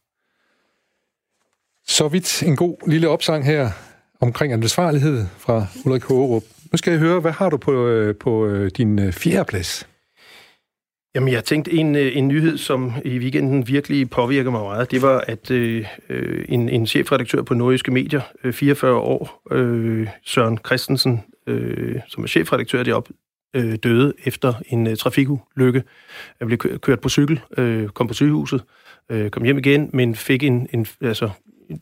Så 1.87 2.07
vidt 2.07 2.43
en 2.43 2.55
god 2.55 2.89
lille 2.89 3.09
opsang 3.09 3.45
her 3.45 3.69
omkring 4.19 4.53
ansvarlighed 4.53 5.25
fra 5.37 5.65
Ulrik 5.85 6.03
Hågerup. 6.03 6.43
Nu 6.71 6.77
skal 6.77 6.91
jeg 6.91 6.99
høre, 6.99 7.19
hvad 7.19 7.31
har 7.31 7.49
du 7.49 7.57
på, 7.57 7.87
øh, 7.87 8.15
på 8.15 8.47
øh, 8.47 8.71
din 8.77 8.99
øh, 8.99 9.13
fjerde 9.13 9.45
plads? 9.45 9.87
Jamen, 11.17 11.33
jeg 11.33 11.43
tænkte 11.43 11.73
en, 11.73 11.95
øh, 11.95 12.17
en 12.17 12.27
nyhed, 12.27 12.57
som 12.57 12.93
i 13.05 13.17
weekenden 13.19 13.67
virkelig 13.67 14.09
påvirker 14.09 14.51
mig 14.51 14.61
meget. 14.61 14.91
Det 14.91 15.01
var, 15.01 15.23
at 15.27 15.51
øh, 15.51 15.85
øh, 16.09 16.45
en, 16.49 16.69
en 16.69 16.87
chefredaktør 16.87 17.41
på 17.41 17.53
Nordjyske 17.53 17.91
Medier, 17.91 18.21
øh, 18.43 18.53
44 18.53 18.93
år, 18.95 19.41
øh, 19.51 20.07
Søren 20.25 20.57
Christensen, 20.65 21.23
øh, 21.47 21.95
som 22.07 22.23
er 22.23 22.27
chefredaktør 22.27 22.83
deroppe, 22.83 23.13
øh, 23.55 23.75
døde 23.83 24.13
efter 24.25 24.53
en 24.69 24.87
øh, 24.87 24.97
trafikulykke. 24.97 25.83
Han 26.39 26.47
blev 26.47 26.57
kø- 26.57 26.77
kørt 26.77 26.99
på 26.99 27.09
cykel, 27.09 27.39
øh, 27.57 27.87
kom 27.89 28.07
på 28.07 28.13
sygehuset, 28.13 28.63
øh, 29.11 29.29
kom 29.29 29.43
hjem 29.43 29.57
igen, 29.57 29.89
men 29.93 30.15
fik 30.15 30.43
en, 30.43 30.67
en 30.73 30.85
altså, 31.01 31.29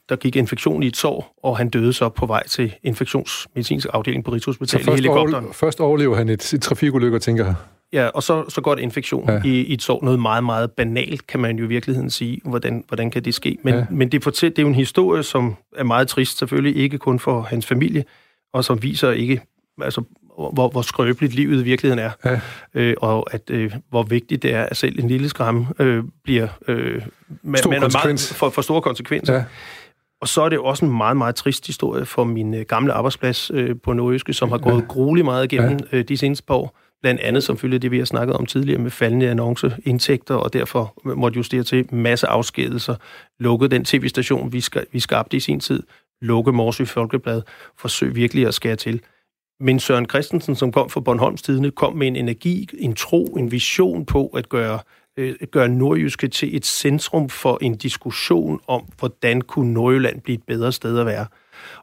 der 0.10 0.16
gik 0.16 0.36
infektion 0.36 0.84
i 0.84 0.88
et 0.88 0.98
sår, 0.98 1.40
og 1.44 1.58
han 1.58 1.70
døde 1.70 1.94
så 1.94 2.10
på 2.10 2.26
vej 2.26 2.48
til 2.48 2.74
infektionsmedicinsk 2.84 3.88
afdeling 3.94 4.24
på 4.26 4.32
Rigshospitalet 4.32 4.88
i 4.88 4.92
helikopteren. 4.92 5.46
overle- 5.46 5.54
først 5.54 5.80
overlever 5.80 6.16
han 6.16 6.30
et, 6.30 6.54
et 6.54 6.62
trafikulykke 6.62 7.20
tænker, 7.20 7.54
Ja, 7.96 8.08
og 8.08 8.24
så, 8.24 8.50
så 8.50 8.62
går 8.62 8.76
det 8.76 8.82
infektion 8.82 9.30
ja. 9.30 9.42
i, 9.46 9.62
i 9.62 9.74
et 9.74 9.82
sår. 9.82 10.04
Noget 10.04 10.20
meget, 10.20 10.44
meget 10.44 10.72
banalt, 10.72 11.28
kan 11.28 11.40
man 11.40 11.58
jo 11.58 11.66
i 11.66 11.68
virkeligheden 11.68 12.10
sige. 12.10 12.42
Hvordan, 12.44 12.84
hvordan 12.88 13.12
kan 13.12 13.26
det 13.26 13.34
ske? 13.34 13.58
Men, 13.64 13.74
ja. 13.74 13.86
men 13.90 14.12
det, 14.12 14.24
fortæl, 14.24 14.50
det 14.50 14.60
er 14.60 14.62
jo 14.62 14.68
en 14.68 14.76
historie, 14.76 15.24
som 15.24 15.56
er 15.76 15.84
meget 15.84 16.08
trist, 16.08 16.38
selvfølgelig 16.38 16.84
ikke 16.84 16.98
kun 16.98 17.20
for 17.20 17.42
hans 17.42 17.66
familie, 17.66 18.04
og 18.54 18.66
som 18.66 18.84
viser 18.84 19.12
ikke, 19.12 19.42
altså, 19.82 20.04
hvor, 20.54 20.70
hvor 20.70 20.82
skrøbeligt 20.82 21.34
livet 21.34 21.62
i 21.62 21.64
virkeligheden 21.64 22.04
er. 22.06 22.12
Ja. 22.26 22.40
Øh, 22.74 22.96
og 23.02 23.34
at 23.34 23.50
øh, 23.50 23.74
hvor 23.90 24.04
vigtigt 24.04 24.44
det 24.44 24.54
er, 24.54 24.64
at 24.64 24.78
selv 24.78 25.00
en 25.00 25.08
lille 25.08 25.30
skræmme 25.30 25.68
øh, 25.80 26.04
bliver 26.24 26.48
øh, 26.68 27.02
med, 27.44 27.60
Stor 27.60 27.70
med 27.70 27.80
meget, 27.80 28.34
for, 28.36 28.50
for 28.50 28.62
store 28.62 28.82
konsekvenser. 28.82 29.34
Ja. 29.34 29.44
Og 30.22 30.28
så 30.28 30.42
er 30.42 30.50
det 30.50 30.60
også 30.60 30.86
en 30.86 30.98
meget, 30.98 31.18
meget 31.18 31.36
trist 31.36 31.68
historie 31.68 32.06
for 32.06 32.24
min 32.24 32.54
øh, 32.54 32.62
gamle 32.62 32.94
arbejdsplads 32.94 33.52
øh, 33.54 33.76
på 33.84 33.94
Nordjyske, 33.94 34.34
som 34.34 34.50
har 34.50 34.58
gået 34.58 34.82
ja. 34.82 34.86
grueligt 34.88 35.26
meget 35.26 35.54
igennem 35.54 35.80
ja. 35.92 35.98
øh, 35.98 36.04
de 36.08 36.18
seneste 36.18 36.44
par 36.44 36.56
år. 36.56 36.78
Blandt 37.06 37.22
andet 37.22 37.44
som 37.44 37.58
følge 37.58 37.80
det, 37.80 37.92
vi 37.92 37.98
har 37.98 38.06
snakket 38.06 38.36
om 38.36 38.46
tidligere 38.46 38.82
med 38.82 38.92
faldende 38.92 39.30
annonceindtægter, 39.30 40.36
og 40.36 40.54
derfor 40.54 40.94
måtte 41.16 41.38
justere 41.38 41.64
til 41.64 41.96
masse 41.96 42.28
afskedelser, 42.28 42.96
lukke 43.40 43.68
den 43.68 43.86
tv-station, 43.86 44.54
vi, 44.54 44.62
ska, 44.62 44.82
vi 44.92 45.00
skabte 45.00 45.38
i 45.38 45.40
sin 45.40 45.60
tid, 45.60 45.84
lukke 46.22 46.52
Morsø 46.52 46.86
Folkeblad, 46.86 47.42
forsøg 47.78 48.16
virkelig 48.16 48.48
at 48.48 48.54
skære 48.54 48.76
til. 48.76 49.02
Men 49.60 49.80
Søren 49.80 50.10
Christensen, 50.10 50.56
som 50.56 50.72
kom 50.72 50.90
fra 50.90 51.00
Bornholms 51.00 51.42
Tidene, 51.42 51.72
kom 51.72 51.96
med 51.96 52.08
en 52.08 52.16
energi, 52.16 52.70
en 52.78 52.94
tro, 52.96 53.26
en 53.26 53.52
vision 53.52 54.06
på 54.06 54.28
at 54.28 54.50
gøre 54.50 54.80
øh, 55.18 55.36
gøre 55.52 55.70
Nordjyske 55.70 56.28
til 56.28 56.56
et 56.56 56.66
centrum 56.66 57.30
for 57.30 57.58
en 57.62 57.76
diskussion 57.78 58.60
om, 58.68 58.86
hvordan 59.00 59.42
kunne 59.42 59.74
Nordjylland 59.74 60.22
blive 60.22 60.38
et 60.38 60.44
bedre 60.48 60.72
sted 60.72 61.00
at 61.00 61.06
være. 61.06 61.26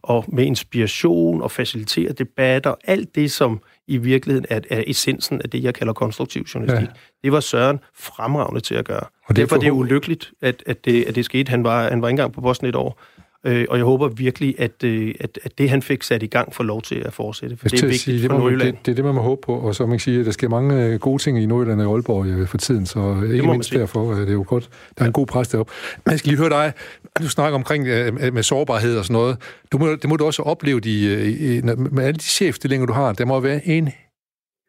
Og 0.03 0.25
med 0.29 0.45
inspiration 0.45 1.43
og 1.43 1.51
facilitere 1.51 2.13
debatter, 2.13 2.75
alt 2.85 3.15
det, 3.15 3.33
som 3.33 3.61
i 3.87 3.97
virkeligheden 3.97 4.47
er, 4.51 4.61
er 4.71 4.85
essensen 4.87 5.43
af 5.43 5.51
det, 5.51 5.63
jeg 5.63 5.75
kalder 5.75 5.93
konstruktiv 5.93 6.43
journalistik. 6.55 6.89
Ja. 6.89 6.95
Det 7.25 7.33
var 7.33 7.41
Søren 7.41 7.81
fremragende 7.95 8.61
til 8.61 8.75
at 8.75 8.85
gøre. 8.85 9.05
Og 9.27 9.37
Derfor 9.37 9.57
er 9.57 9.61
det 9.61 9.71
ulykkeligt, 9.71 10.33
at, 10.43 10.63
at, 10.67 10.85
det, 10.85 11.05
at 11.05 11.15
det 11.15 11.25
skete. 11.25 11.51
Han 11.51 11.65
var, 11.65 11.89
han 11.89 12.03
var 12.03 12.09
ikke 12.09 12.13
engang 12.13 12.33
på 12.33 12.41
posten 12.41 12.67
et 12.67 12.77
år. 12.77 13.01
Øh, 13.47 13.67
og 13.71 13.77
jeg 13.77 13.85
håber 13.85 14.09
virkelig, 14.09 14.55
at, 14.59 14.85
øh, 14.85 15.15
at, 15.21 15.39
at 15.43 15.59
det, 15.59 15.71
han 15.71 15.83
fik 15.83 16.03
sat 16.03 16.23
i 16.23 16.27
gang, 16.27 16.55
får 16.55 16.65
lov 16.65 16.83
til 16.83 16.95
at 16.95 17.13
fortsætte. 17.13 17.57
For 17.57 17.69
det 17.69 17.83
er 17.83 17.87
vigtigt 17.87 18.03
sige, 18.03 18.23
det 18.23 18.31
for 18.31 18.39
Nordjylland. 18.39 18.77
Det, 18.77 18.87
det 18.87 18.93
er 18.93 18.97
det, 18.97 19.05
man 19.05 19.15
må 19.15 19.21
håbe 19.21 19.41
på. 19.45 19.55
Og 19.55 19.75
så 19.75 19.87
man 19.87 19.93
kan 19.93 20.01
sige, 20.01 20.21
at 20.21 20.27
der 20.27 20.33
sker 20.33 20.49
mange 20.49 20.87
øh, 20.87 21.01
gode 21.01 21.23
ting 21.23 21.43
i 21.43 21.47
Nordjylland 21.47 21.81
og 21.81 21.95
Aalborg 21.95 22.27
øh, 22.27 22.47
for 22.47 22.59
tiden, 22.59 22.87
så 22.87 23.23
ikke 23.33 23.47
mindst 23.47 23.69
sige. 23.69 23.81
derfor 23.81 24.15
det 24.15 24.29
er 24.29 24.33
jo 24.33 24.45
godt. 24.47 24.71
Der 24.99 25.03
er 25.03 25.07
en 25.07 25.13
god 25.13 25.27
pres 25.27 25.49
deroppe. 25.49 25.73
Men 26.05 26.11
jeg 26.11 26.19
skal 26.19 26.29
lige 26.29 26.39
høre 26.39 26.51
dig. 26.51 26.73
Du 27.19 27.29
snakker 27.29 27.55
omkring 27.55 27.87
øh, 27.87 28.35
med 28.35 28.43
sårbarhed 28.43 28.99
og 28.99 29.05
sådan 29.05 29.15
noget. 29.15 29.37
Du 29.73 29.79
må, 29.79 29.95
det 29.95 30.09
må 30.09 30.17
du 30.17 30.25
også 30.25 30.43
opleve 30.43 30.81
de, 30.81 31.63
med 31.77 32.05
alle 32.05 32.19
de 32.19 32.25
chefstillinger, 32.25 32.87
du 32.87 32.93
har. 32.93 33.13
Der 33.13 33.25
må 33.25 33.41
være 33.41 33.67
en 33.67 33.89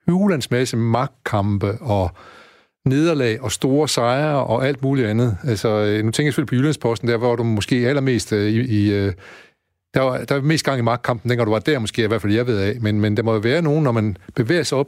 hylandsmasse 0.07 0.77
magtkampe 0.77 1.77
og 1.81 2.11
nederlag 2.85 3.41
og 3.41 3.51
store 3.51 3.87
sejre 3.87 4.45
og 4.45 4.67
alt 4.67 4.81
muligt 4.81 5.07
andet. 5.07 5.37
Altså, 5.43 5.69
øh, 5.69 6.05
nu 6.05 6.11
tænker 6.11 6.27
jeg 6.27 6.33
selvfølgelig 6.33 6.47
på 6.47 6.55
Jyllandsposten, 6.55 7.07
der 7.07 7.17
var 7.17 7.35
du 7.35 7.43
måske 7.43 7.75
allermest 7.75 8.33
øh, 8.33 8.51
i... 8.51 8.83
i 8.83 8.93
øh, 8.93 9.13
der 9.93 10.01
var, 10.01 10.17
der 10.17 10.35
var 10.35 10.41
mest 10.41 10.65
gang 10.65 10.79
i 10.79 10.81
magtkampen, 10.81 11.29
dengang 11.29 11.47
du 11.47 11.51
var 11.51 11.59
der 11.59 11.79
måske, 11.79 12.03
i 12.03 12.07
hvert 12.07 12.21
fald 12.21 12.33
jeg 12.33 12.47
ved 12.47 12.59
af. 12.59 12.77
Men, 12.81 13.01
men 13.01 13.17
der 13.17 13.23
må 13.23 13.33
jo 13.33 13.39
være 13.39 13.61
nogen, 13.61 13.83
når 13.83 13.91
man 13.91 14.17
bevæger 14.35 14.63
sig 14.63 14.77
op 14.77 14.87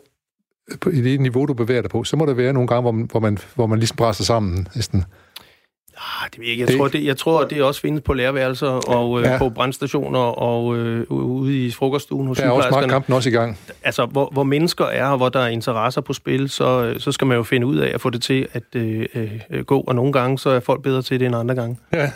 på, 0.82 0.90
i 0.90 1.02
det 1.02 1.22
niveau, 1.22 1.46
du 1.46 1.54
bevæger 1.54 1.82
dig 1.82 1.92
på, 1.92 2.04
så 2.04 2.18
må 2.18 2.26
der 2.26 2.34
være 2.34 2.54
nogle 2.54 2.68
gange, 2.68 2.82
hvor 2.82 2.92
man, 2.92 3.08
hvor 3.12 3.20
man, 3.20 3.38
hvor 3.56 3.68
man 3.68 3.80
ligesom 3.80 3.98
brænder 3.98 4.24
sammen 4.24 4.68
næsten. 4.76 5.04
Ah, 5.98 6.30
det 6.36 6.50
jeg. 6.50 6.60
Jeg, 6.60 6.68
det... 6.68 6.78
Tror, 6.78 6.88
det, 6.88 7.06
jeg 7.06 7.18
tror, 7.18 7.44
det 7.44 7.64
også 7.64 7.82
findes 7.82 8.02
på 8.02 8.14
lærerværelser 8.14 8.68
og 8.68 9.20
øh, 9.20 9.26
ja. 9.26 9.38
på 9.38 9.50
brandstationer 9.50 10.20
og 10.20 10.78
øh, 10.78 11.06
ude 11.10 11.66
i 11.66 11.72
frokoststuen 11.72 12.28
hos 12.28 12.38
Der 12.38 12.46
er 12.46 12.52
også 12.52 12.70
magtkampen 12.72 13.14
også 13.14 13.30
i 13.30 13.32
gang. 13.32 13.60
Altså, 13.84 14.06
hvor, 14.06 14.30
hvor 14.32 14.44
mennesker 14.44 14.86
er, 14.86 15.06
og 15.06 15.18
hvor 15.18 15.30
der 15.30 15.40
er 15.40 15.48
interesser 15.48 16.02
på 16.02 16.14
spil, 16.14 16.50
så, 16.50 16.84
øh, 16.84 17.00
så 17.00 17.12
skal 17.12 17.28
man 17.28 17.38
jo 17.38 17.44
finde 17.44 17.68
ud 17.68 17.78
af 17.78 17.92
at 17.94 18.02
få 18.02 18.10
det 18.10 18.22
til 18.22 18.48
at 18.54 18.64
øh, 18.76 19.06
øh, 19.50 19.64
gå, 19.66 19.80
og 19.80 19.96
nogle 19.96 20.14
gange 20.14 20.40
så 20.40 20.50
er 20.50 20.60
folk 20.60 20.82
bedre 20.84 21.02
til 21.02 21.20
det 21.20 21.26
end 21.26 21.36
andre 21.36 21.56
gange. 21.56 21.78
Ja. 21.94 22.12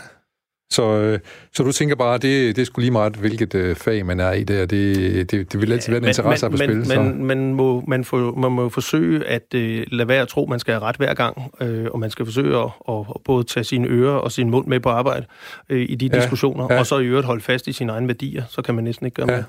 Så, 0.72 0.82
øh, 0.82 1.18
så 1.52 1.62
du 1.62 1.72
tænker 1.72 1.96
bare, 1.96 2.14
at 2.14 2.22
det, 2.22 2.56
det 2.56 2.66
skulle 2.66 2.82
lige 2.82 2.92
meget, 2.92 3.16
hvilket 3.16 3.54
øh, 3.54 3.76
fag 3.76 4.06
man 4.06 4.20
er 4.20 4.32
i 4.32 4.44
der. 4.44 4.66
Det, 4.66 5.30
det, 5.30 5.52
det 5.52 5.60
vil 5.60 5.72
altid 5.72 5.92
være 5.92 6.02
en 6.02 6.08
interesse 6.08 6.50
på 6.50 6.56
spil. 6.56 6.76
Men, 6.76 6.84
så. 6.84 7.02
man, 7.02 7.54
må, 7.54 7.84
man, 7.88 8.04
får, 8.04 8.34
man 8.34 8.52
må 8.52 8.68
forsøge 8.68 9.26
at 9.26 9.54
øh, 9.54 9.86
lade 9.92 10.08
være 10.08 10.22
at 10.22 10.28
tro, 10.28 10.42
at 10.42 10.48
man 10.48 10.60
skal 10.60 10.74
have 10.74 10.82
ret 10.82 10.96
hver 10.96 11.14
gang, 11.14 11.52
øh, 11.60 11.86
og 11.90 12.00
man 12.00 12.10
skal 12.10 12.24
forsøge 12.24 12.58
at, 12.58 12.70
at, 12.88 12.94
at 13.14 13.20
både 13.24 13.44
tage 13.44 13.64
sine 13.64 13.88
ører 13.88 14.14
og 14.14 14.32
sin 14.32 14.50
mund 14.50 14.66
med 14.66 14.80
på 14.80 14.88
arbejde 14.88 15.26
øh, 15.68 15.86
i 15.88 15.94
de 15.94 16.10
ja, 16.12 16.20
diskussioner, 16.20 16.66
ja. 16.70 16.78
og 16.78 16.86
så 16.86 16.98
i 16.98 17.06
øvrigt 17.06 17.26
holde 17.26 17.42
fast 17.42 17.68
i 17.68 17.72
sine 17.72 17.92
egne 17.92 18.06
værdier. 18.08 18.42
Så 18.48 18.62
kan 18.62 18.74
man 18.74 18.84
næsten 18.84 19.06
ikke 19.06 19.14
gøre 19.14 19.30
ja. 19.30 19.36
mere. 19.36 19.44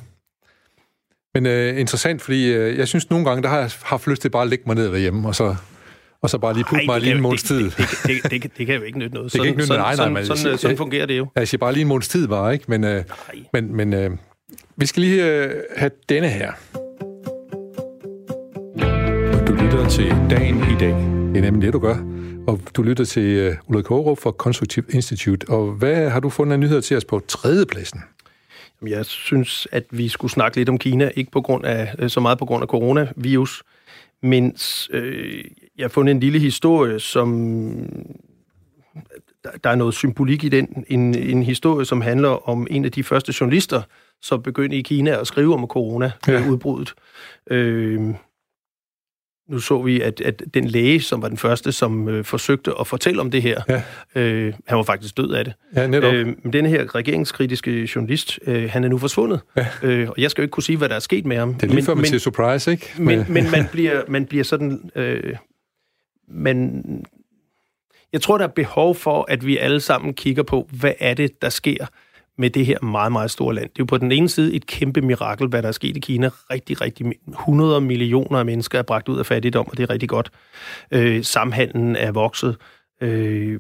Men 1.34 1.46
øh, 1.46 1.80
interessant, 1.80 2.22
fordi 2.22 2.54
øh, 2.54 2.78
jeg 2.78 2.88
synes 2.88 3.10
nogle 3.10 3.26
gange, 3.26 3.44
der 3.44 3.50
har 3.50 3.60
jeg 3.60 3.72
haft 3.84 4.08
lyst 4.08 4.22
til 4.22 4.30
bare 4.30 4.44
at 4.44 4.50
lægge 4.50 4.64
mig 4.68 4.76
ned 4.76 4.92
derhjemme, 4.92 5.28
og 5.28 5.36
så 5.36 5.56
og 6.24 6.30
så 6.30 6.38
bare 6.38 6.54
lige 6.54 6.64
putte 6.70 6.86
mig 6.86 7.02
lige 7.02 7.16
en 7.16 7.22
måneds 7.22 7.44
tid. 7.44 7.64
Det, 7.64 7.78
det, 7.78 8.32
det, 8.32 8.44
det, 8.44 8.58
det 8.58 8.66
kan 8.66 8.76
jo 8.76 8.82
ikke 8.82 9.00
nytte 9.00 9.16
noget. 9.16 9.34
Det 9.34 9.42
kan 9.42 9.48
ikke 9.48 9.60
nytte 9.60 9.70
noget, 9.70 9.98
nej, 9.98 10.10
nej, 10.10 10.24
sådan, 10.24 10.26
sådan, 10.26 10.38
sådan, 10.38 10.58
sådan 10.58 10.78
fungerer 10.78 11.06
det 11.06 11.18
jo. 11.18 11.28
Jeg 11.36 11.48
siger 11.48 11.60
bare 11.60 11.74
lige 11.74 11.82
en 11.82 11.88
måneds 11.88 12.08
tid 12.08 12.28
bare, 12.28 12.54
ikke? 12.54 12.66
Men, 12.68 12.84
øh, 12.84 13.04
men, 13.54 13.76
men 13.76 13.94
øh, 13.94 14.12
vi 14.76 14.86
skal 14.86 15.02
lige 15.02 15.26
øh, 15.26 15.52
have 15.78 15.92
denne 16.10 16.30
her. 16.30 16.52
Du 19.48 19.54
lytter 19.54 19.90
til 19.90 20.16
Dagen 20.30 20.58
i 20.58 20.78
dag. 20.80 20.96
Det 21.34 21.38
er 21.38 21.42
nemlig 21.42 21.62
det, 21.62 21.74
du 21.74 21.80
gør. 21.80 21.96
Og 22.48 22.60
du 22.76 22.84
lytter 22.84 23.06
til 23.06 23.48
uh, 23.48 23.56
Ulrik 23.68 23.88
Hårup 23.88 24.20
fra 24.20 24.32
Constructive 24.32 24.86
Institute. 24.90 25.50
Og 25.50 25.72
hvad 25.72 26.10
har 26.10 26.20
du 26.20 26.30
fundet 26.30 26.54
af 26.54 26.60
nyheder 26.60 26.82
til 26.82 26.98
os 26.98 27.06
på 27.06 27.22
tredjepladsen? 27.28 28.00
Jeg 28.88 29.06
synes, 29.06 29.68
at 29.72 29.84
vi 29.92 30.08
skulle 30.08 30.32
snakke 30.32 30.58
lidt 30.58 30.70
om 30.70 30.78
Kina, 30.78 31.12
ikke 31.16 31.32
på 31.32 31.42
grund 31.42 31.66
af, 31.66 31.96
øh, 32.00 32.10
så 32.10 32.20
meget 32.20 32.38
på 32.40 32.46
grund 32.46 32.62
af 32.62 32.68
coronavirus, 32.68 33.64
men 34.22 34.56
øh, 34.92 35.44
jeg 35.78 35.84
har 35.84 35.90
fundet 35.90 36.12
en 36.12 36.20
lille 36.20 36.40
historie, 36.40 37.00
som 37.00 37.42
der 39.64 39.70
er 39.70 39.76
noget 39.76 39.94
symbolik 39.94 40.44
i 40.44 40.50
den. 40.50 40.86
En, 40.88 41.16
en 41.16 41.44
historie, 41.44 41.86
som 41.86 42.02
handler 42.02 42.50
om 42.50 42.68
en 42.70 42.86
af 42.86 42.92
de 42.92 43.04
første 43.04 43.34
journalister, 43.40 43.82
som 44.22 44.44
begyndte 44.44 44.78
i 44.78 44.82
Kina 44.82 45.20
at 45.20 45.28
skrive 45.28 45.54
om 45.54 45.68
corona-udbruddet. 45.68 46.94
Ja. 47.50 47.56
Øh, 47.56 48.02
nu 49.50 49.60
så 49.60 49.82
vi, 49.82 50.02
at, 50.02 50.22
at 50.22 50.44
den 50.54 50.66
læge, 50.66 51.02
som 51.02 51.22
var 51.22 51.28
den 51.28 51.38
første, 51.38 51.72
som 51.72 52.10
øh, 52.10 52.26
forsøgte 52.26 52.72
at 52.80 52.88
fortælle 52.88 53.22
om 53.22 53.32
det 53.32 53.42
her, 53.42 53.62
ja. 53.70 53.82
øh, 54.22 54.54
han 54.68 54.78
var 54.78 54.84
faktisk 54.84 55.18
død 55.18 55.32
af 55.32 55.46
det. 55.46 55.54
Ja, 55.76 55.88
netop. 55.88 56.14
Øh, 56.14 56.28
men 56.44 56.54
denne 56.54 56.70
her 56.70 56.96
regeringskritiske 56.96 57.90
journalist, 57.96 58.40
øh, 58.48 58.70
han 58.70 58.84
er 58.84 58.88
nu 58.88 58.98
forsvundet. 58.98 59.42
Ja. 59.58 59.68
Øh, 59.84 60.10
og 60.10 60.16
jeg 60.18 60.32
skal 60.32 60.42
jo 60.42 60.44
ikke 60.44 60.52
kunne 60.52 60.64
sige, 60.64 60.78
hvad 60.78 60.90
der 60.90 60.96
er 60.96 61.00
sket 61.00 61.26
med 61.26 61.38
ham. 61.38 61.54
Det 61.54 61.64
er 61.64 61.68
lige 61.68 61.76
men, 61.76 61.84
før 61.84 61.94
man 61.94 62.06
siger 62.06 62.20
surprise, 62.20 62.72
ikke? 62.72 62.94
Men, 62.98 63.26
men 63.30 63.52
man, 63.52 63.66
bliver, 63.72 64.02
man 64.08 64.26
bliver 64.26 64.44
sådan... 64.44 64.92
Øh, 64.96 65.36
men 66.32 66.84
jeg 68.14 68.22
tror, 68.22 68.38
der 68.38 68.46
er 68.46 68.52
behov 68.52 68.96
for, 68.96 69.26
at 69.30 69.46
vi 69.46 69.58
alle 69.58 69.80
sammen 69.80 70.14
kigger 70.14 70.44
på, 70.44 70.70
hvad 70.72 70.94
er 71.00 71.14
det, 71.14 71.42
der 71.42 71.50
sker 71.50 71.86
med 72.38 72.50
det 72.50 72.66
her 72.66 72.82
meget, 72.82 73.12
meget 73.12 73.32
store 73.32 73.56
land. 73.56 73.70
Det 73.70 73.80
er 73.80 73.84
jo 73.84 73.86
på 73.86 73.98
den 73.98 74.12
ene 74.12 74.30
side 74.30 74.54
et 74.54 74.66
kæmpe 74.66 75.02
mirakel, 75.02 75.48
hvad 75.48 75.62
der 75.62 75.68
er 75.68 75.72
sket 75.72 75.98
i 75.98 76.00
Kina. 76.00 76.30
Rigtig, 76.52 76.82
rigtig 76.82 77.06
100 77.28 77.82
millioner 77.82 78.40
af 78.40 78.46
mennesker 78.46 78.80
er 78.80 78.84
bragt 78.84 79.10
ud 79.10 79.20
af 79.20 79.26
fattigdom, 79.26 79.68
og 79.68 79.78
det 79.78 79.84
er 79.84 79.90
rigtig 79.90 80.10
godt. 80.10 80.32
Øh, 80.92 81.24
samhandlen 81.24 81.96
er 81.96 82.12
vokset. 82.12 82.58
Øh, 83.02 83.60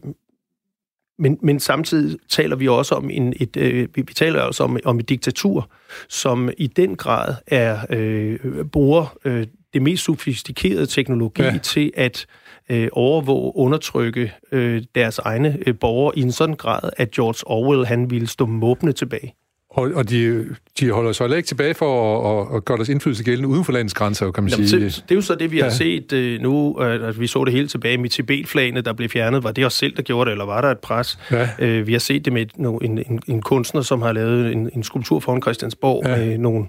men, 1.19 1.37
men 1.41 1.59
samtidig 1.59 2.19
taler 2.29 2.55
vi 2.55 2.67
også 2.67 2.95
om 2.95 3.09
en, 3.09 3.33
et, 3.39 3.57
øh, 3.57 3.87
vi 3.95 4.03
taler 4.03 4.41
også 4.41 4.63
om, 4.63 4.79
om 4.85 4.99
et 4.99 5.09
diktatur, 5.09 5.69
som 6.09 6.49
i 6.57 6.67
den 6.67 6.95
grad 6.95 7.35
er 7.47 7.79
øh, 7.89 8.65
bruger 8.65 9.17
øh, 9.25 9.47
det 9.73 9.81
mest 9.81 10.03
sofistikerede 10.03 10.85
teknologi 10.85 11.41
ja. 11.41 11.57
til 11.57 11.91
at 11.95 12.25
øh, 12.25 12.50
Øh, 12.69 12.89
overvåge, 12.91 13.51
undertrykke 13.55 14.33
øh, 14.51 14.83
deres 14.95 15.19
egne 15.19 15.57
øh, 15.67 15.79
borgere 15.79 16.17
i 16.17 16.21
en 16.21 16.31
sådan 16.31 16.55
grad, 16.55 16.89
at 16.97 17.11
George 17.11 17.47
Orwell 17.47 17.85
han 17.85 18.09
ville 18.09 18.27
stå 18.27 18.45
måbne 18.45 18.91
tilbage. 18.91 19.35
Og, 19.73 19.91
og 19.95 20.09
de, 20.09 20.45
de 20.79 20.91
holder 20.91 21.11
sig 21.11 21.37
ikke 21.37 21.47
tilbage 21.47 21.73
for 21.73 22.19
at, 22.41 22.47
at, 22.49 22.55
at 22.55 22.65
gøre 22.65 22.77
deres 22.77 22.89
indflydelse 22.89 23.23
gældende 23.23 23.49
uden 23.49 23.65
for 23.65 23.71
landets 23.71 23.93
grænser, 23.93 24.31
kan 24.31 24.43
man 24.43 24.51
Jamen, 24.51 24.67
sige. 24.67 24.85
Det, 24.85 25.03
det 25.09 25.11
er 25.11 25.15
jo 25.15 25.21
så 25.21 25.35
det, 25.35 25.51
vi 25.51 25.57
ja. 25.57 25.63
har 25.63 25.69
set 25.69 26.13
uh, 26.13 26.43
nu. 26.43 26.77
Uh, 26.79 27.19
vi 27.19 27.27
så 27.27 27.43
det 27.43 27.53
helt 27.53 27.71
tilbage 27.71 27.97
med 27.97 28.09
Tibet-flagene, 28.09 28.81
der 28.81 28.93
blev 28.93 29.09
fjernet. 29.09 29.43
Var 29.43 29.51
det 29.51 29.65
os 29.65 29.73
selv, 29.73 29.95
der 29.95 30.01
gjorde 30.01 30.25
det, 30.25 30.31
eller 30.31 30.45
var 30.45 30.61
der 30.61 30.71
et 30.71 30.79
pres? 30.79 31.19
Ja. 31.31 31.79
Uh, 31.79 31.87
vi 31.87 31.91
har 31.91 31.99
set 31.99 32.25
det 32.25 32.33
med 32.33 32.45
no, 32.55 32.77
en, 32.77 32.97
en, 32.97 33.21
en 33.27 33.41
kunstner, 33.41 33.81
som 33.81 34.01
har 34.01 34.11
lavet 34.11 34.51
en, 34.51 34.69
en 34.75 34.83
skulptur 34.83 35.19
foran 35.19 35.41
Christiansborg, 35.41 36.03
ja. 36.05 36.17
med 36.17 36.37
nogle, 36.37 36.65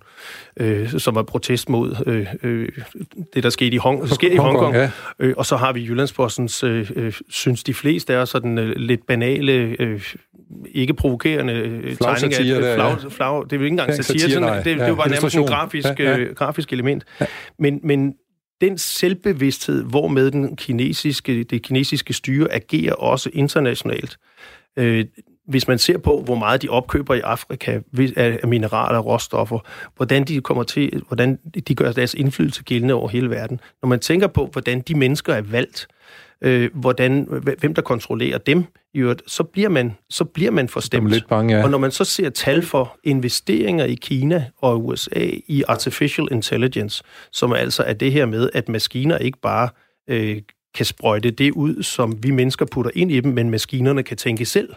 uh, 0.61 0.89
som 0.99 1.15
var 1.15 1.23
protest 1.23 1.69
mod 1.69 1.97
uh, 2.07 2.51
uh, 2.51 2.67
det, 3.35 3.43
der 3.43 3.51
skete 3.51 3.75
i, 3.75 3.79
Hong, 3.79 4.09
sker 4.09 4.33
i 4.33 4.37
Hongkong. 4.37 4.75
Ja. 4.75 4.91
Uh, 5.25 5.33
og 5.37 5.47
så 5.47 5.57
har 5.57 5.73
vi 5.73 5.81
Jyllandspostens, 5.85 6.65
uh, 6.65 6.71
uh, 6.97 7.13
synes 7.29 7.65
de 7.65 7.75
fleste 7.75 8.13
er 8.13 8.25
sådan 8.25 8.59
uh, 8.59 8.65
lidt 8.77 9.07
banale... 9.07 9.77
Uh, 9.81 10.15
ikke 10.75 10.95
provokerende 10.95 11.53
øh, 11.53 11.97
tegning 11.97 12.35
af 12.35 12.45
der, 12.45 12.92
flag, 13.01 13.13
flag, 13.13 13.45
det 13.45 13.53
er 13.53 13.57
jo 13.57 13.65
ikke 13.65 13.75
engang 13.75 13.95
satire, 13.95 14.21
satire 14.21 14.31
sådan, 14.31 14.57
det, 14.57 14.65
det, 14.65 14.71
ja, 14.71 14.85
det 14.85 14.91
var 14.91 14.97
bare 14.97 15.09
nærmest 15.09 15.37
en 15.37 15.47
grafisk, 15.47 15.89
ja, 15.99 16.11
ja. 16.11 16.19
Øh, 16.19 16.35
grafisk 16.35 16.73
element. 16.73 17.05
Ja. 17.21 17.27
Men, 17.59 17.81
men 17.83 18.15
den 18.61 18.79
selvbevidsthed, 18.79 19.85
hvormed 19.85 20.31
den 20.31 20.57
kinesiske, 20.57 21.45
det 21.45 21.63
kinesiske 21.63 22.13
styre 22.13 22.53
agerer 22.53 22.95
også 22.95 23.31
internationalt, 23.33 24.19
øh, 24.79 25.05
hvis 25.49 25.69
man 25.69 25.79
ser 25.79 25.99
på, 25.99 26.23
hvor 26.25 26.35
meget 26.35 26.63
de 26.63 26.69
opkøber 26.69 27.15
i 27.15 27.21
Afrika 27.21 27.81
af 28.17 28.49
mineraler 28.49 28.99
og 28.99 29.07
råstoffer, 29.07 29.59
hvordan 29.97 30.25
de 30.25 30.41
kommer 30.41 30.63
til, 30.63 31.03
hvordan 31.09 31.39
de 31.69 31.75
gør 31.75 31.93
deres 31.93 32.15
indflydelse 32.15 32.63
gældende 32.63 32.95
over 32.95 33.09
hele 33.09 33.31
verden. 33.31 33.61
Når 33.83 33.89
man 33.89 34.01
tænker 34.01 34.27
på, 34.27 34.49
hvordan 34.53 34.81
de 34.81 34.95
mennesker 34.95 35.35
er 35.35 35.43
valgt, 35.43 35.87
øh, 35.91 36.02
hvordan, 36.75 37.27
hvem 37.61 37.75
der 37.75 37.83
kontrollerer 37.83 38.39
dem, 38.39 38.65
i 38.95 38.99
øvrigt, 38.99 39.23
så 39.27 39.43
bliver 39.43 39.69
man, 39.69 39.93
så 40.11 40.25
bliver 40.25 40.51
man 40.51 40.69
forstemt. 40.69 41.11
Lidt 41.11 41.29
bange, 41.29 41.57
ja. 41.57 41.65
Og 41.65 41.71
når 41.71 41.79
man 41.79 41.91
så 41.91 42.05
ser 42.05 42.31
tal 42.31 42.63
for 42.63 42.99
investeringer 43.05 43.85
i 43.85 43.95
Kina 43.95 44.45
og 44.61 44.87
USA 44.87 45.31
i 45.47 45.63
artificial 45.69 46.29
intelligence, 46.31 47.05
som 47.33 47.53
altså 47.53 47.83
er 47.83 47.93
det 47.93 48.13
her 48.13 48.27
med, 48.27 48.51
at 48.55 48.69
maskiner 48.69 49.19
ikke 49.19 49.39
bare 49.43 49.69
øh, 50.09 50.43
kan 50.75 50.87
sprøjte 50.87 51.31
det 51.31 51.51
ud, 51.51 51.83
som 51.83 52.23
vi 52.23 52.31
mennesker 52.31 52.67
putter 52.67 52.91
ind 52.95 53.13
i 53.13 53.21
dem, 53.21 53.33
men 53.33 53.51
maskinerne 53.51 54.03
kan 54.03 54.17
tænke 54.17 54.45
selv. 54.45 54.75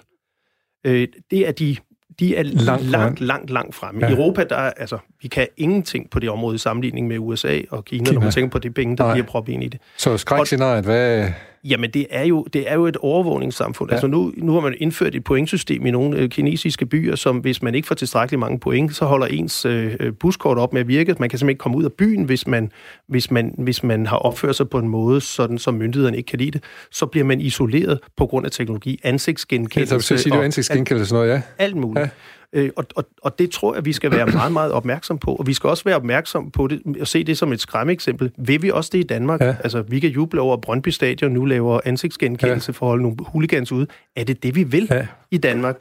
Øh, 0.85 1.07
det 1.31 1.47
er 1.47 1.51
de 1.51 1.77
de 2.19 2.35
er 2.35 2.43
langt, 2.43 2.85
langt, 2.85 3.21
langt, 3.21 3.49
langt 3.49 3.75
fremme. 3.75 4.05
Ja. 4.05 4.11
I 4.11 4.15
Europa, 4.15 4.43
der 4.43 4.55
er, 4.55 4.71
altså, 4.71 4.97
vi 5.21 5.27
kan 5.27 5.47
ingenting 5.57 6.09
på 6.09 6.19
det 6.19 6.29
område 6.29 6.55
i 6.55 6.57
sammenligning 6.57 7.07
med 7.07 7.19
USA 7.19 7.61
og 7.69 7.85
Kina, 7.85 8.03
Kina. 8.03 8.13
når 8.13 8.21
man 8.21 8.31
tænker 8.31 8.49
på 8.49 8.59
de 8.59 8.71
penge, 8.71 8.97
der 8.97 9.03
Nej. 9.03 9.13
bliver 9.13 9.25
proppet 9.25 9.53
ind 9.53 9.63
i 9.63 9.67
det. 9.67 9.79
Så 9.97 10.17
skrækscenariet, 10.17 10.85
hvad, 10.85 11.31
Jamen, 11.69 11.89
det 11.91 12.07
er 12.09 12.23
jo, 12.23 12.45
det 12.53 12.71
er 12.71 12.73
jo 12.73 12.85
et 12.85 12.97
overvågningssamfund. 12.97 13.89
Ja. 13.89 13.95
Altså 13.95 14.07
nu, 14.07 14.33
nu 14.37 14.53
har 14.53 14.59
man 14.59 14.75
indført 14.79 15.15
et 15.15 15.23
pointsystem 15.23 15.85
i 15.85 15.91
nogle 15.91 16.17
øh, 16.17 16.29
kinesiske 16.29 16.85
byer, 16.85 17.15
som 17.15 17.37
hvis 17.37 17.61
man 17.61 17.75
ikke 17.75 17.87
får 17.87 17.95
tilstrækkeligt 17.95 18.39
mange 18.39 18.59
point, 18.59 18.95
så 18.95 19.05
holder 19.05 19.27
ens 19.27 19.65
øh, 19.65 19.95
øh, 19.99 20.13
buskort 20.13 20.57
op 20.57 20.73
med 20.73 20.81
at 20.81 20.87
virke. 20.87 21.15
Man 21.19 21.29
kan 21.29 21.39
simpelthen 21.39 21.49
ikke 21.49 21.59
komme 21.59 21.77
ud 21.77 21.83
af 21.83 21.93
byen, 21.93 22.23
hvis 22.23 22.47
man, 22.47 22.71
hvis 23.07 23.31
man, 23.31 23.55
hvis 23.57 23.83
man 23.83 24.05
har 24.05 24.17
opført 24.17 24.55
sig 24.55 24.69
på 24.69 24.79
en 24.79 24.87
måde, 24.87 25.21
sådan 25.21 25.57
som 25.57 25.73
myndighederne 25.73 26.17
ikke 26.17 26.27
kan 26.27 26.39
lide 26.39 26.51
det. 26.51 26.63
Så 26.91 27.05
bliver 27.05 27.25
man 27.25 27.41
isoleret 27.41 27.99
på 28.17 28.25
grund 28.25 28.45
af 28.45 28.51
teknologi, 28.51 28.99
ansigtsgenkendelse. 29.03 29.95
Ja, 29.95 29.99
så 29.99 30.17
sige, 30.17 30.33
det 30.33 30.39
er 30.39 30.43
ansigtsgenkendelse 30.43 31.09
sådan 31.09 31.25
noget, 31.25 31.35
ja. 31.35 31.41
Alt 31.57 31.75
muligt. 31.75 31.99
Ja. 31.99 32.09
Øh, 32.55 32.69
og, 32.75 32.85
og, 32.95 33.05
og 33.21 33.39
det 33.39 33.51
tror 33.51 33.75
jeg, 33.75 33.85
vi 33.85 33.93
skal 33.93 34.11
være 34.11 34.25
meget, 34.25 34.51
meget 34.51 34.71
opmærksom 34.71 35.17
på. 35.17 35.35
Og 35.35 35.47
vi 35.47 35.53
skal 35.53 35.69
også 35.69 35.83
være 35.83 35.95
opmærksom 35.95 36.51
på 36.51 36.67
det, 36.67 36.81
og 37.01 37.07
se 37.07 37.23
det 37.23 37.37
som 37.37 37.53
et 37.53 37.61
skræmmeeksempel. 37.61 38.31
Vil 38.37 38.61
vi 38.61 38.71
også 38.71 38.89
det 38.93 38.99
i 38.99 39.03
Danmark? 39.03 39.41
Ja. 39.41 39.55
Altså, 39.63 39.81
vi 39.81 39.99
kan 39.99 40.09
juble 40.09 40.41
over, 40.41 40.53
at 40.53 40.61
Brøndby 40.61 40.89
Stadion 40.89 41.31
nu 41.31 41.45
laver 41.45 41.79
ansigtsgenkendelse 41.85 42.69
ja. 42.69 42.73
for 42.73 42.85
at 42.85 42.89
holde 42.89 43.03
nogle 43.03 43.17
hooligans 43.19 43.71
ude. 43.71 43.87
Er 44.15 44.23
det 44.23 44.43
det, 44.43 44.55
vi 44.55 44.63
vil 44.63 44.87
ja. 44.91 45.07
i 45.31 45.37
Danmark? 45.37 45.75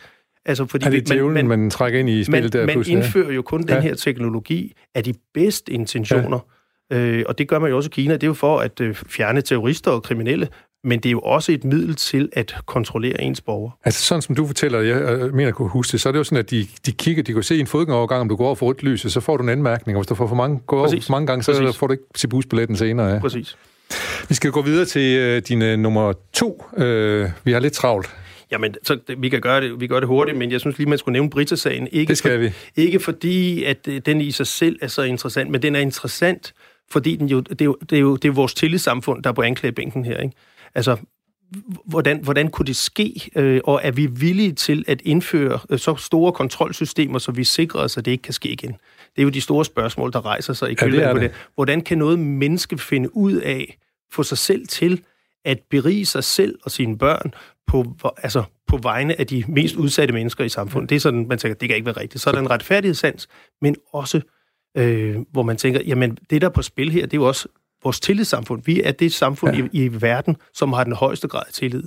Altså, 0.47 0.67
fordi 0.67 0.87
er 0.87 0.91
det 0.91 1.09
djævlen, 1.09 1.35
man, 1.35 1.49
man, 1.49 1.59
man 1.59 1.71
trækker 1.71 2.01
ind 2.01 2.09
i 2.09 2.25
spillet 2.25 2.55
man, 2.55 2.69
der? 2.69 2.77
Man 2.77 2.85
indfører 2.87 3.33
jo 3.33 3.43
kun 3.43 3.65
ja. 3.69 3.75
den 3.75 3.83
her 3.83 3.95
teknologi 3.95 4.73
af 4.95 5.05
de 5.05 5.15
bedste 5.35 5.73
intentioner. 5.73 6.39
Ja. 6.91 6.97
Øh, 6.97 7.25
og 7.29 7.39
det 7.39 7.49
gør 7.49 7.59
man 7.59 7.71
jo 7.71 7.77
også 7.77 7.89
i 7.89 7.95
Kina. 7.95 8.15
Det 8.15 8.23
er 8.23 8.27
jo 8.27 8.35
for 8.35 8.59
at 8.59 8.81
øh, 8.81 8.95
fjerne 8.95 9.41
terrorister 9.41 9.91
og 9.91 10.03
kriminelle 10.03 10.49
men 10.85 11.01
det 11.01 11.07
er 11.07 11.13
jo 11.13 11.21
også 11.21 11.53
et 11.53 11.65
middel 11.65 11.95
til 11.95 12.29
at 12.33 12.55
kontrollere 12.67 13.21
ens 13.21 13.41
borger. 13.41 13.71
Altså 13.85 14.03
sådan 14.03 14.23
som 14.23 14.35
du 14.35 14.47
fortæller, 14.47 14.81
jeg 14.81 15.19
mener, 15.33 15.45
jeg 15.45 15.55
kunne 15.55 15.69
huske 15.69 15.93
det, 15.93 16.01
så 16.01 16.09
er 16.09 16.13
det 16.13 16.19
jo 16.19 16.25
sådan, 16.25 16.39
at 16.39 16.51
de, 16.51 16.67
de 16.87 16.93
kigger, 16.93 17.23
de 17.23 17.33
kan 17.33 17.43
se 17.43 17.61
en 17.61 17.67
fodgængerovergang, 17.67 18.21
om 18.21 18.29
du 18.29 18.37
går 18.37 18.47
over 18.47 18.55
for 18.55 18.67
rødt 18.67 18.83
lys, 18.83 19.01
så 19.13 19.21
får 19.21 19.37
du 19.37 19.43
en 19.43 19.49
anmærkning, 19.49 19.97
og 19.97 20.03
hvis 20.03 20.09
du 20.09 20.15
får 20.15 20.27
for 20.27 20.37
mange, 20.37 20.61
går 20.67 20.79
over 20.79 20.89
for 20.89 21.11
mange 21.11 21.27
gange, 21.27 21.43
så 21.43 21.53
Præcis. 21.53 21.77
får 21.77 21.87
du 21.87 21.93
ikke 21.93 22.05
til 22.15 22.29
busbilletten 22.29 22.77
senere. 22.77 23.07
Ja. 23.07 23.19
Præcis. 23.19 23.57
Vi 24.29 24.35
skal 24.35 24.51
gå 24.51 24.63
videre 24.63 24.85
til 24.85 25.19
øh, 25.19 25.43
dine 25.49 25.77
nummer 25.77 26.13
to. 26.33 26.65
Øh, 26.77 27.31
vi 27.45 27.53
har 27.53 27.61
lidt 27.61 27.73
travlt. 27.73 28.11
Jamen, 28.51 28.75
så 28.83 28.99
vi 29.19 29.29
kan 29.29 29.41
gøre 29.41 29.61
det, 29.61 29.81
vi 29.81 29.87
gør 29.87 30.01
det 30.01 30.09
hurtigt, 30.09 30.39
men 30.39 30.53
jeg 30.53 30.61
synes 30.61 30.79
lige, 30.79 30.89
man 30.89 30.99
skulle 30.99 31.13
nævne 31.13 31.31
Brita-sagen. 31.31 31.89
Ikke 31.93 32.11
det 32.11 32.19
skal 32.19 32.31
for, 32.31 32.39
vi. 32.39 32.83
Ikke 32.83 33.01
fordi, 33.01 33.65
at 33.65 33.89
øh, 33.89 34.01
den 34.07 34.21
i 34.21 34.31
sig 34.31 34.47
selv 34.47 34.79
er 34.83 34.87
så 34.87 35.03
interessant, 35.03 35.51
men 35.51 35.63
den 35.63 35.77
er 35.77 35.81
interessant, 35.81 36.55
fordi 36.91 37.17
den 37.17 37.27
jo, 37.29 37.41
det, 37.41 37.61
er 37.61 37.65
jo, 37.65 37.77
det, 37.91 37.97
er 37.97 38.01
jo, 38.01 38.17
det 38.17 38.29
er 38.29 38.33
vores 38.33 38.55
tillidssamfund, 38.55 39.23
der 39.23 39.31
er 39.31 39.35
på 39.35 39.43
anklagebænken 39.43 40.05
her. 40.05 40.19
Ikke? 40.19 40.37
Altså, 40.75 40.97
hvordan, 41.85 42.25
hvordan 42.25 42.51
kunne 42.51 42.67
det 42.67 42.77
ske, 42.77 43.31
øh, 43.37 43.61
og 43.65 43.81
er 43.83 43.91
vi 43.91 44.07
villige 44.07 44.53
til 44.53 44.85
at 44.87 45.03
indføre 45.03 45.59
øh, 45.71 45.79
så 45.79 45.97
store 45.97 46.33
kontrolsystemer, 46.33 47.19
så 47.19 47.33
vi 47.33 47.45
sikrer 47.45 47.81
os, 47.81 47.99
at 47.99 48.05
det 48.05 48.11
ikke 48.11 48.23
kan 48.23 48.35
ske 48.35 48.49
igen? 48.49 48.71
Det 48.71 49.19
er 49.19 49.23
jo 49.23 49.29
de 49.29 49.41
store 49.41 49.65
spørgsmål, 49.65 50.13
der 50.13 50.27
rejser 50.27 50.53
sig 50.53 50.71
i 50.71 50.75
kølvandet 50.75 51.07
ja, 51.07 51.13
på 51.13 51.19
det. 51.19 51.33
Hvordan 51.55 51.81
kan 51.81 51.99
noget 51.99 52.19
menneske 52.19 52.79
finde 52.79 53.17
ud 53.17 53.33
af, 53.33 53.79
få 54.13 54.23
sig 54.23 54.39
selv 54.39 54.67
til 54.67 55.03
at 55.45 55.61
berige 55.71 56.07
sig 56.07 56.25
selv 56.25 56.59
og 56.63 56.71
sine 56.71 56.99
børn 56.99 57.35
på, 57.67 57.97
altså 58.17 58.43
på 58.67 58.77
vegne 58.77 59.21
af 59.21 59.27
de 59.27 59.45
mest 59.49 59.77
udsatte 59.77 60.15
mennesker 60.15 60.45
i 60.45 60.49
samfundet? 60.49 60.91
Det 60.91 60.97
er 60.97 61.01
sådan, 61.01 61.27
man 61.29 61.39
tænker, 61.39 61.55
det 61.55 61.69
kan 61.69 61.77
ikke 61.77 61.87
være 61.87 62.01
rigtigt. 62.01 62.23
Så 62.23 62.31
er 62.31 62.35
der 62.35 62.41
en 62.41 62.51
retfærdighedssans, 62.51 63.29
men 63.61 63.77
også, 63.93 64.21
øh, 64.77 65.17
hvor 65.33 65.43
man 65.43 65.57
tænker, 65.57 65.81
jamen 65.87 66.19
det, 66.31 66.43
der 66.43 66.49
er 66.49 66.53
på 66.53 66.63
spil 66.63 66.91
her, 66.91 67.03
det 67.03 67.15
er 67.15 67.21
jo 67.21 67.29
også 67.29 67.49
vores 67.85 68.01
tillidssamfund. 68.01 68.63
Vi 68.65 68.83
er 68.83 68.93
det 68.93 69.13
samfund 69.13 69.57
ja. 69.57 69.65
i, 69.73 69.85
i 69.85 70.03
verden, 70.03 70.37
som 70.55 70.73
har 70.73 70.85
den 70.85 70.93
højeste 70.93 71.29
grad 71.29 71.43
af 71.47 71.53
tillid. 71.53 71.83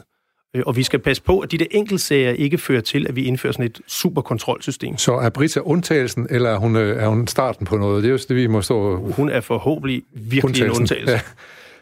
Øh, 0.55 0.63
og 0.65 0.75
vi 0.75 0.83
skal 0.83 0.99
passe 0.99 1.23
på, 1.23 1.39
at 1.39 1.51
de 1.51 1.57
der 1.57 1.65
enkeltsager 1.71 2.31
ikke 2.31 2.57
fører 2.57 2.81
til, 2.81 3.07
at 3.07 3.15
vi 3.15 3.23
indfører 3.23 3.53
sådan 3.53 3.65
et 3.65 3.81
superkontrolsystem. 3.87 4.97
Så 4.97 5.13
er 5.13 5.29
Brita 5.29 5.59
undtagelsen, 5.59 6.27
eller 6.29 6.49
er 6.49 6.57
hun, 6.57 6.75
øh, 6.75 7.03
er 7.03 7.07
hun 7.07 7.27
starten 7.27 7.65
på 7.65 7.77
noget? 7.77 8.03
Det 8.03 8.09
er 8.09 8.11
jo 8.11 8.19
det, 8.29 8.35
vi 8.35 8.47
må 8.47 8.61
stå... 8.61 8.97
Hun 9.11 9.29
er 9.29 9.41
forhåbentlig 9.41 10.03
virkelig 10.13 10.65
en 10.65 10.71
undtagelse. 10.71 11.11
Ja. 11.11 11.21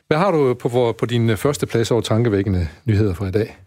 Hvad 0.08 0.18
har 0.18 0.32
du 0.32 0.54
på, 0.54 0.96
på 1.00 1.06
din 1.06 1.30
øh, 1.30 1.38
første 1.38 1.66
plads 1.66 1.92
over 1.92 2.02
tankevækkende 2.02 2.68
nyheder 2.86 3.14
fra 3.14 3.28
i 3.28 3.32
dag? 3.32 3.58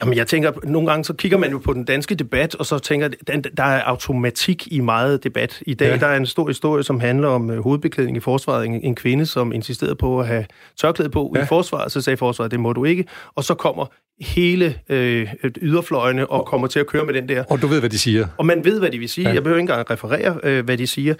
Jamen, 0.00 0.16
jeg 0.16 0.26
tænker, 0.26 0.52
nogle 0.64 0.88
gange 0.88 1.04
så 1.04 1.12
kigger 1.12 1.38
man 1.38 1.50
jo 1.50 1.58
på 1.58 1.72
den 1.72 1.84
danske 1.84 2.14
debat, 2.14 2.54
og 2.54 2.66
så 2.66 2.78
tænker, 2.78 3.08
der 3.56 3.64
er 3.64 3.82
automatik 3.82 4.72
i 4.72 4.80
meget 4.80 5.24
debat. 5.24 5.62
I 5.66 5.74
dag 5.74 5.90
ja. 5.90 5.96
der 5.96 6.06
er 6.06 6.16
en 6.16 6.26
stor 6.26 6.48
historie, 6.48 6.82
som 6.82 7.00
handler 7.00 7.28
om 7.28 7.50
uh, 7.50 7.58
hovedbeklædning 7.58 8.16
i 8.16 8.20
forsvaret. 8.20 8.66
En, 8.66 8.74
en 8.74 8.94
kvinde, 8.94 9.26
som 9.26 9.52
insisterede 9.52 9.94
på 9.94 10.20
at 10.20 10.26
have 10.26 10.46
tørklæde 10.76 11.10
på 11.10 11.32
ja. 11.36 11.42
i 11.42 11.46
forsvaret, 11.46 11.92
så 11.92 12.00
sagde 12.00 12.16
forsvaret, 12.16 12.50
det 12.50 12.60
må 12.60 12.72
du 12.72 12.84
ikke. 12.84 13.04
Og 13.34 13.44
så 13.44 13.54
kommer 13.54 13.86
hele 14.20 14.74
øh, 14.88 15.34
yderfløjene 15.60 16.26
og 16.30 16.46
kommer 16.46 16.66
til 16.66 16.80
at 16.80 16.86
køre 16.86 17.04
med 17.04 17.14
den 17.14 17.28
der. 17.28 17.44
Og 17.50 17.62
du 17.62 17.66
ved, 17.66 17.80
hvad 17.80 17.90
de 17.90 17.98
siger. 17.98 18.26
Og 18.36 18.46
man 18.46 18.64
ved, 18.64 18.78
hvad 18.78 18.90
de 18.90 18.98
vil 18.98 19.08
sige. 19.08 19.28
Ja. 19.28 19.34
Jeg 19.34 19.42
behøver 19.42 19.58
ikke 19.58 19.72
engang 19.72 19.90
referere, 19.90 20.40
øh, 20.42 20.64
hvad 20.64 20.78
de 20.78 20.86
siger. 20.86 21.14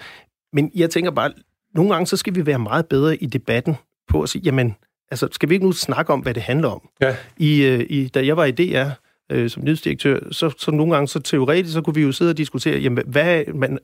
Men 0.53 0.71
jeg 0.75 0.89
tænker 0.89 1.11
bare, 1.11 1.31
nogle 1.75 1.91
gange 1.91 2.07
så 2.07 2.17
skal 2.17 2.35
vi 2.35 2.45
være 2.45 2.59
meget 2.59 2.85
bedre 2.85 3.15
i 3.15 3.25
debatten 3.25 3.75
på 4.09 4.21
at 4.21 4.29
sige, 4.29 4.41
jamen, 4.45 4.75
altså, 5.11 5.27
skal 5.31 5.49
vi 5.49 5.53
ikke 5.53 5.65
nu 5.65 5.71
snakke 5.71 6.13
om, 6.13 6.19
hvad 6.19 6.33
det 6.33 6.43
handler 6.43 6.69
om? 6.69 6.89
Ja. 7.01 7.15
I, 7.37 7.63
øh, 7.63 7.85
i, 7.89 8.07
da 8.07 8.25
jeg 8.25 8.37
var 8.37 8.45
i 8.45 8.51
DR 8.51 8.89
øh, 9.31 9.49
som 9.49 9.63
nyhedsdirektør, 9.63 10.19
så, 10.31 10.53
så 10.57 10.71
nogle 10.71 10.93
gange 10.93 11.07
så 11.07 11.19
teoretisk, 11.19 11.73
så 11.73 11.81
kunne 11.81 11.95
vi 11.95 12.01
jo 12.01 12.11
sidde 12.11 12.29
og 12.29 12.37
diskutere, 12.37 12.79
jamen, 12.79 13.03
hvad, 13.07 13.43
man, 13.53 13.79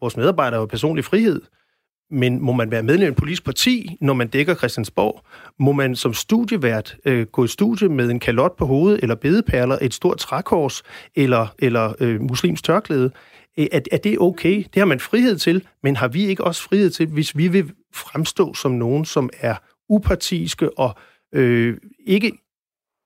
vores 0.00 0.16
medarbejdere 0.16 0.60
har 0.60 0.66
personlig 0.66 1.04
frihed, 1.04 1.40
men 2.10 2.42
må 2.42 2.52
man 2.52 2.70
være 2.70 2.82
medlem 2.82 3.04
af 3.04 3.08
en 3.08 3.14
politisk 3.14 3.44
parti, 3.44 3.96
når 4.00 4.14
man 4.14 4.28
dækker 4.28 4.54
Christiansborg? 4.54 5.24
Må 5.58 5.72
man 5.72 5.96
som 5.96 6.14
studievært 6.14 6.96
øh, 7.04 7.26
gå 7.26 7.44
i 7.44 7.48
studie 7.48 7.88
med 7.88 8.10
en 8.10 8.20
kalot 8.20 8.56
på 8.56 8.66
hovedet, 8.66 9.00
eller 9.02 9.14
bedeperler, 9.14 9.78
et 9.80 9.94
stort 9.94 10.18
trækors, 10.18 10.82
eller, 11.14 11.46
eller 11.58 11.94
øh, 12.00 12.20
muslims 12.20 12.62
tørklæde? 12.62 13.10
Er, 13.58 13.80
er 13.92 13.96
det 13.96 14.18
okay? 14.20 14.56
Det 14.56 14.76
har 14.76 14.84
man 14.84 15.00
frihed 15.00 15.38
til, 15.38 15.62
men 15.82 15.96
har 15.96 16.08
vi 16.08 16.26
ikke 16.26 16.44
også 16.44 16.62
frihed 16.62 16.90
til, 16.90 17.06
hvis 17.06 17.36
vi 17.36 17.48
vil 17.48 17.72
fremstå 17.94 18.54
som 18.54 18.72
nogen, 18.72 19.04
som 19.04 19.30
er 19.40 19.54
upartiske 19.88 20.78
og 20.78 20.94
øh, 21.34 21.76
ikke, 22.06 22.32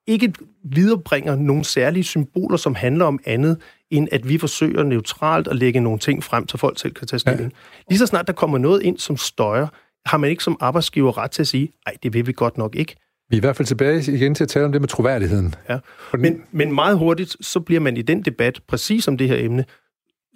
ikke 0.07 0.33
viderebringer 0.65 1.37
nogle 1.37 1.65
særlige 1.65 2.05
symboler, 2.05 2.57
som 2.57 2.75
handler 2.75 3.05
om 3.05 3.19
andet, 3.25 3.61
end 3.91 4.09
at 4.13 4.29
vi 4.29 4.39
forsøger 4.39 4.83
neutralt 4.83 5.49
at 5.49 5.57
lægge 5.57 5.81
nogle 5.81 5.99
ting 5.99 6.25
frem, 6.25 6.49
så 6.49 6.57
folk 6.57 6.79
selv 6.79 6.93
kan 6.93 7.07
tage 7.07 7.21
stilling. 7.21 7.53
Ja. 7.53 7.83
Lige 7.91 7.99
så 7.99 8.07
snart 8.07 8.27
der 8.27 8.33
kommer 8.33 8.59
noget 8.59 8.83
ind, 8.83 8.99
som 8.99 9.17
støjer, 9.17 9.67
har 10.07 10.19
man 10.19 10.31
ikke 10.31 10.45
som 10.45 10.57
arbejdsgiver 10.61 11.19
ret 11.19 11.31
til 11.31 11.43
at 11.43 11.49
sige, 11.49 11.73
nej, 11.87 11.97
det 12.03 12.15
vil 12.15 12.27
vi 12.27 12.33
godt 12.33 12.59
nok 12.59 12.77
ikke. 12.77 12.97
Vi 13.31 13.37
er 13.37 13.39
i 13.39 13.41
hvert 13.41 13.57
fald 13.57 13.67
tilbage 13.67 14.13
igen 14.13 14.35
til 14.35 14.45
at 14.45 14.49
tale 14.49 14.65
om 14.65 14.73
det 14.73 14.81
med 14.81 14.89
troværdigheden. 14.89 15.55
Ja. 15.69 15.79
Men, 16.19 16.43
men 16.53 16.75
meget 16.75 16.99
hurtigt, 16.99 17.37
så 17.41 17.61
bliver 17.61 17.81
man 17.81 17.97
i 17.97 18.03
den 18.03 18.23
debat, 18.23 18.61
præcis 18.69 19.09
om 19.09 19.19
det 19.19 19.29
her 19.29 19.37
emne, 19.39 19.65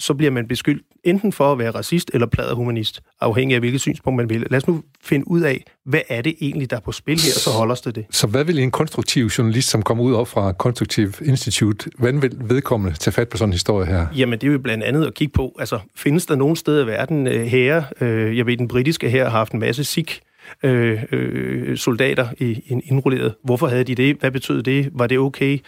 så 0.02 0.14
bliver 0.14 0.30
man 0.30 0.48
beskyldt 0.48 0.82
enten 1.04 1.32
for 1.32 1.52
at 1.52 1.58
være 1.58 1.70
racist 1.70 2.10
eller 2.14 2.54
humanist, 2.54 3.00
afhængig 3.20 3.54
af 3.54 3.60
hvilket 3.60 3.80
synspunkt 3.80 4.16
man 4.16 4.30
vil. 4.30 4.46
Lad 4.50 4.56
os 4.56 4.66
nu 4.66 4.82
finde 5.04 5.28
ud 5.28 5.40
af, 5.40 5.64
hvad 5.84 6.00
er 6.08 6.22
det 6.22 6.34
egentlig, 6.40 6.70
der 6.70 6.76
er 6.76 6.80
på 6.80 6.92
spil 6.92 7.20
her, 7.20 7.32
så 7.32 7.50
holder 7.50 7.74
det 7.74 7.94
det. 7.94 8.04
Så 8.10 8.26
hvad 8.26 8.44
vil 8.44 8.58
en 8.58 8.70
konstruktiv 8.70 9.26
journalist, 9.26 9.70
som 9.70 9.82
kommer 9.82 10.04
ud 10.04 10.14
op 10.14 10.28
fra 10.28 10.52
Konstruktiv 10.52 11.12
Institute, 11.24 11.90
hvordan 11.98 12.22
vil 12.22 12.32
vedkommende 12.40 12.98
tage 12.98 13.12
fat 13.12 13.28
på 13.28 13.36
sådan 13.36 13.48
en 13.48 13.52
historie 13.52 13.86
her? 13.86 14.06
Jamen, 14.16 14.38
det 14.38 14.48
er 14.48 14.52
jo 14.52 14.58
blandt 14.58 14.84
andet 14.84 15.06
at 15.06 15.14
kigge 15.14 15.32
på, 15.32 15.56
altså, 15.58 15.78
findes 15.96 16.26
der 16.26 16.36
nogen 16.36 16.56
steder 16.56 16.84
i 16.84 16.86
verden 16.86 17.26
øh, 17.26 17.46
her, 17.46 17.82
øh, 18.00 18.36
jeg 18.36 18.46
ved, 18.46 18.56
den 18.56 18.68
britiske 18.68 19.10
her 19.10 19.24
har 19.24 19.30
haft 19.30 19.52
en 19.52 19.60
masse 19.60 19.84
sik 19.84 20.20
øh, 20.62 21.04
øh, 21.12 21.76
soldater 21.76 22.28
i, 22.38 22.62
indrulleret. 22.84 23.34
Hvorfor 23.44 23.66
havde 23.66 23.84
de 23.84 23.94
det? 23.94 24.16
Hvad 24.16 24.30
betød 24.30 24.62
det? 24.62 24.90
Var 24.92 25.06
det 25.06 25.18
okay? 25.18 25.58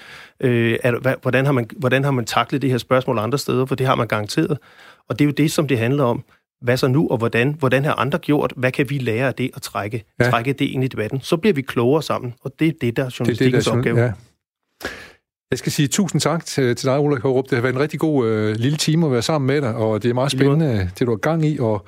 Øh, 0.41 0.79
er, 0.83 0.99
hvad, 0.99 1.15
hvordan, 1.23 1.45
har 1.45 1.53
man, 1.53 1.71
hvordan 1.77 2.05
har 2.05 2.11
man 2.11 2.25
taklet 2.25 2.63
det 2.63 2.71
her 2.71 2.79
spørgsmål 2.79 3.19
andre 3.19 3.39
steder? 3.39 3.67
For 3.67 3.75
det 3.75 3.87
har 3.87 3.95
man 3.95 4.09
garanteret. 4.09 4.59
Og 5.09 5.19
det 5.19 5.25
er 5.25 5.27
jo 5.27 5.33
det, 5.33 5.53
som 5.53 5.69
det 5.69 5.79
handler 5.79 6.05
om. 6.05 6.25
Hvad 6.63 6.77
så 6.77 6.89
nu, 6.89 7.09
og 7.09 7.19
hvordan? 7.19 7.55
Hvordan 7.59 7.85
har 7.85 7.95
andre 7.95 8.19
gjort? 8.19 8.53
Hvad 8.57 8.73
kan 8.73 8.91
vi 8.91 8.99
lære 8.99 9.27
af 9.27 9.35
det 9.35 9.51
og 9.55 9.63
trække, 9.63 10.05
ja. 10.21 10.31
trække 10.31 10.53
det 10.53 10.65
ind 10.65 10.85
i 10.85 10.89
debatten? 10.89 11.21
Så 11.21 11.37
bliver 11.37 11.55
vi 11.55 11.63
klogere 11.63 12.03
sammen, 12.03 12.35
og 12.41 12.53
det 12.59 12.69
er 12.69 12.73
det, 12.81 12.97
der 12.97 13.05
er 13.05 13.11
journalistikkens 13.19 13.65
det, 13.65 13.75
det, 13.75 13.85
der 13.85 13.91
er, 13.91 13.95
opgave. 13.95 14.07
Ja. 14.07 14.13
Jeg 15.51 15.59
skal 15.59 15.73
sige 15.73 15.89
tusind 15.89 16.21
tak 16.21 16.45
til, 16.45 16.77
til 16.77 16.89
dig, 16.89 17.01
Ulrik 17.01 17.23
Hårup. 17.23 17.45
Det 17.45 17.53
har 17.53 17.63
været 17.63 17.75
en 17.75 17.81
rigtig 17.81 18.01
god 18.01 18.27
øh, 18.27 18.57
lille 18.57 18.79
time 18.79 19.07
at 19.07 19.13
være 19.13 19.23
sammen 19.23 19.47
med 19.47 19.61
dig, 19.61 19.75
og 19.75 20.03
det 20.03 20.11
er 20.11 20.15
meget 20.15 20.33
spændende, 20.33 20.91
det 20.99 21.07
du 21.07 21.11
har 21.11 21.17
gang 21.17 21.45
i, 21.45 21.59
og 21.59 21.87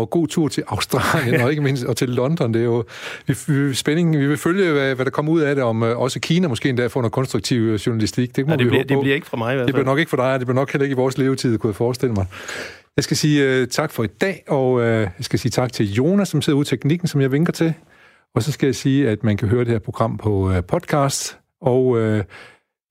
og 0.00 0.10
god 0.10 0.28
tur 0.28 0.48
til 0.48 0.62
Australien, 0.68 1.40
og 1.44 1.50
ikke 1.50 1.62
mindst 1.62 1.84
og 1.84 1.96
til 1.96 2.08
London. 2.08 2.54
Det 2.54 2.60
er 2.60 2.64
jo 2.64 2.84
vi, 3.26 3.34
vi, 3.46 3.74
spænding. 3.74 4.18
Vi 4.18 4.26
vil 4.26 4.36
følge, 4.36 4.72
hvad, 4.72 4.94
hvad 4.94 5.04
der 5.04 5.10
kommer 5.10 5.32
ud 5.32 5.40
af 5.40 5.54
det, 5.54 5.64
om 5.64 5.82
øh, 5.82 5.98
også 5.98 6.20
Kina 6.20 6.48
måske 6.48 6.68
endda 6.68 6.86
får 6.86 7.00
noget 7.00 7.12
konstruktiv 7.12 7.60
øh, 7.60 7.74
journalistik. 7.74 8.36
Det, 8.36 8.46
må 8.46 8.52
ja, 8.52 8.56
det, 8.56 8.64
vi 8.64 8.68
bliver, 8.70 8.82
håbe 8.82 8.94
det 8.94 9.00
bliver 9.00 9.14
ikke 9.14 9.26
fra 9.26 9.36
mig 9.36 9.52
i 9.52 9.56
hvert 9.56 9.60
fald. 9.60 9.66
Det 9.66 9.74
bliver 9.74 9.84
nok 9.84 9.98
ikke 9.98 10.10
for 10.10 10.16
dig, 10.16 10.38
det 10.38 10.46
bliver 10.46 10.60
nok 10.60 10.72
heller 10.72 10.84
ikke 10.84 10.94
i 10.94 10.96
vores 10.96 11.18
levetid, 11.18 11.58
kunne 11.58 11.68
jeg 11.68 11.76
forestille 11.76 12.14
mig. 12.14 12.26
Jeg 12.96 13.04
skal 13.04 13.16
sige 13.16 13.62
uh, 13.62 13.68
tak 13.68 13.92
for 13.92 14.04
i 14.04 14.06
dag, 14.06 14.44
og 14.48 14.72
uh, 14.72 14.82
jeg 14.82 15.10
skal 15.20 15.38
sige 15.38 15.50
tak 15.50 15.72
til 15.72 15.92
Jonas, 15.94 16.28
som 16.28 16.42
sidder 16.42 16.56
ude 16.56 16.64
i 16.64 16.68
teknikken, 16.68 17.08
som 17.08 17.20
jeg 17.20 17.32
vinker 17.32 17.52
til. 17.52 17.74
Og 18.34 18.42
så 18.42 18.52
skal 18.52 18.66
jeg 18.66 18.74
sige, 18.74 19.08
at 19.08 19.24
man 19.24 19.36
kan 19.36 19.48
høre 19.48 19.60
det 19.64 19.68
her 19.68 19.78
program 19.78 20.18
på 20.18 20.30
uh, 20.30 20.60
podcast, 20.68 21.38
og 21.60 21.86
uh, 21.86 22.20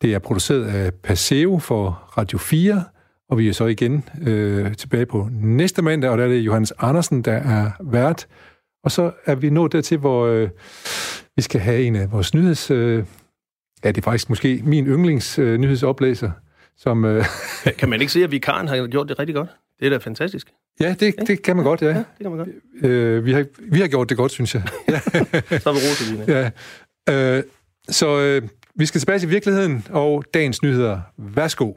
det 0.02 0.14
er 0.14 0.20
produceret 0.20 0.66
af 0.66 0.94
Paseo 0.94 1.60
for 1.60 2.14
Radio 2.18 2.38
4, 2.38 2.84
og 3.30 3.38
vi 3.38 3.50
er 3.50 3.54
så 3.54 3.66
igen 3.66 4.04
uh, 4.22 4.74
tilbage 4.74 5.06
på 5.06 5.30
næste 5.32 5.82
mandag, 5.82 6.10
og 6.10 6.18
der 6.18 6.24
er 6.24 6.28
det 6.28 6.40
Johannes 6.40 6.74
Andersen, 6.80 7.22
der 7.22 7.34
er 7.34 7.72
vært. 7.80 8.28
Og 8.84 8.92
så 8.92 9.12
er 9.26 9.36
vi 9.36 9.50
nået 9.50 9.72
dertil, 9.72 9.98
hvor 9.98 10.42
uh, 10.42 10.50
vi 11.36 11.42
skal 11.42 11.62
have 11.62 11.84
en 11.84 11.96
af 11.96 12.12
vores 12.12 12.34
nyheds... 12.34 12.72
Uh, 12.72 12.78
ja, 13.84 13.92
det 13.92 13.98
er 13.98 14.02
faktisk 14.02 14.30
måske 14.30 14.62
min 14.66 14.88
yndlings 14.88 15.40
uh, 15.40 15.56
nyhedsoplæser, 15.56 16.32
som... 16.78 17.04
Uh, 17.04 17.26
kan 17.78 17.90
man 17.90 18.02
ikke 18.02 18.14
se, 18.14 18.24
at 18.24 18.32
vikaren 18.32 18.68
har 18.68 18.88
gjort 18.88 19.10
det 19.10 19.20
rigtig 19.20 19.36
godt? 19.36 19.50
Det 19.80 19.86
er 19.86 19.90
da 19.90 19.98
fantastisk. 19.98 20.48
Ja, 20.80 20.96
det, 21.00 21.16
det 21.28 21.42
kan 21.42 21.56
man 21.56 21.66
godt, 21.66 21.82
ja. 21.82 21.88
ja 21.88 21.94
det 21.94 22.06
kan 22.22 22.30
man 22.32 22.38
godt. 22.38 22.50
Øh, 22.86 23.26
vi, 23.26 23.32
har, 23.32 23.46
vi 23.60 23.80
har 23.80 23.88
gjort 23.88 24.10
det 24.10 24.18
godt, 24.18 24.32
synes 24.32 24.56
jeg. 24.56 24.64
Ja. 24.90 25.00
så 25.60 25.70
er 25.70 25.74
vi 25.74 25.80
roligt, 25.80 26.30
Ja. 27.08 27.38
Øh, 27.38 27.44
så 27.90 28.20
øh, 28.20 28.42
vi 28.76 28.86
skal 28.86 29.02
tilbage 29.02 29.20
til 29.20 29.30
virkeligheden 29.30 29.88
og 29.90 30.24
dagens 30.34 30.64
nyheder. 30.64 31.00
Værsgo. 31.18 31.74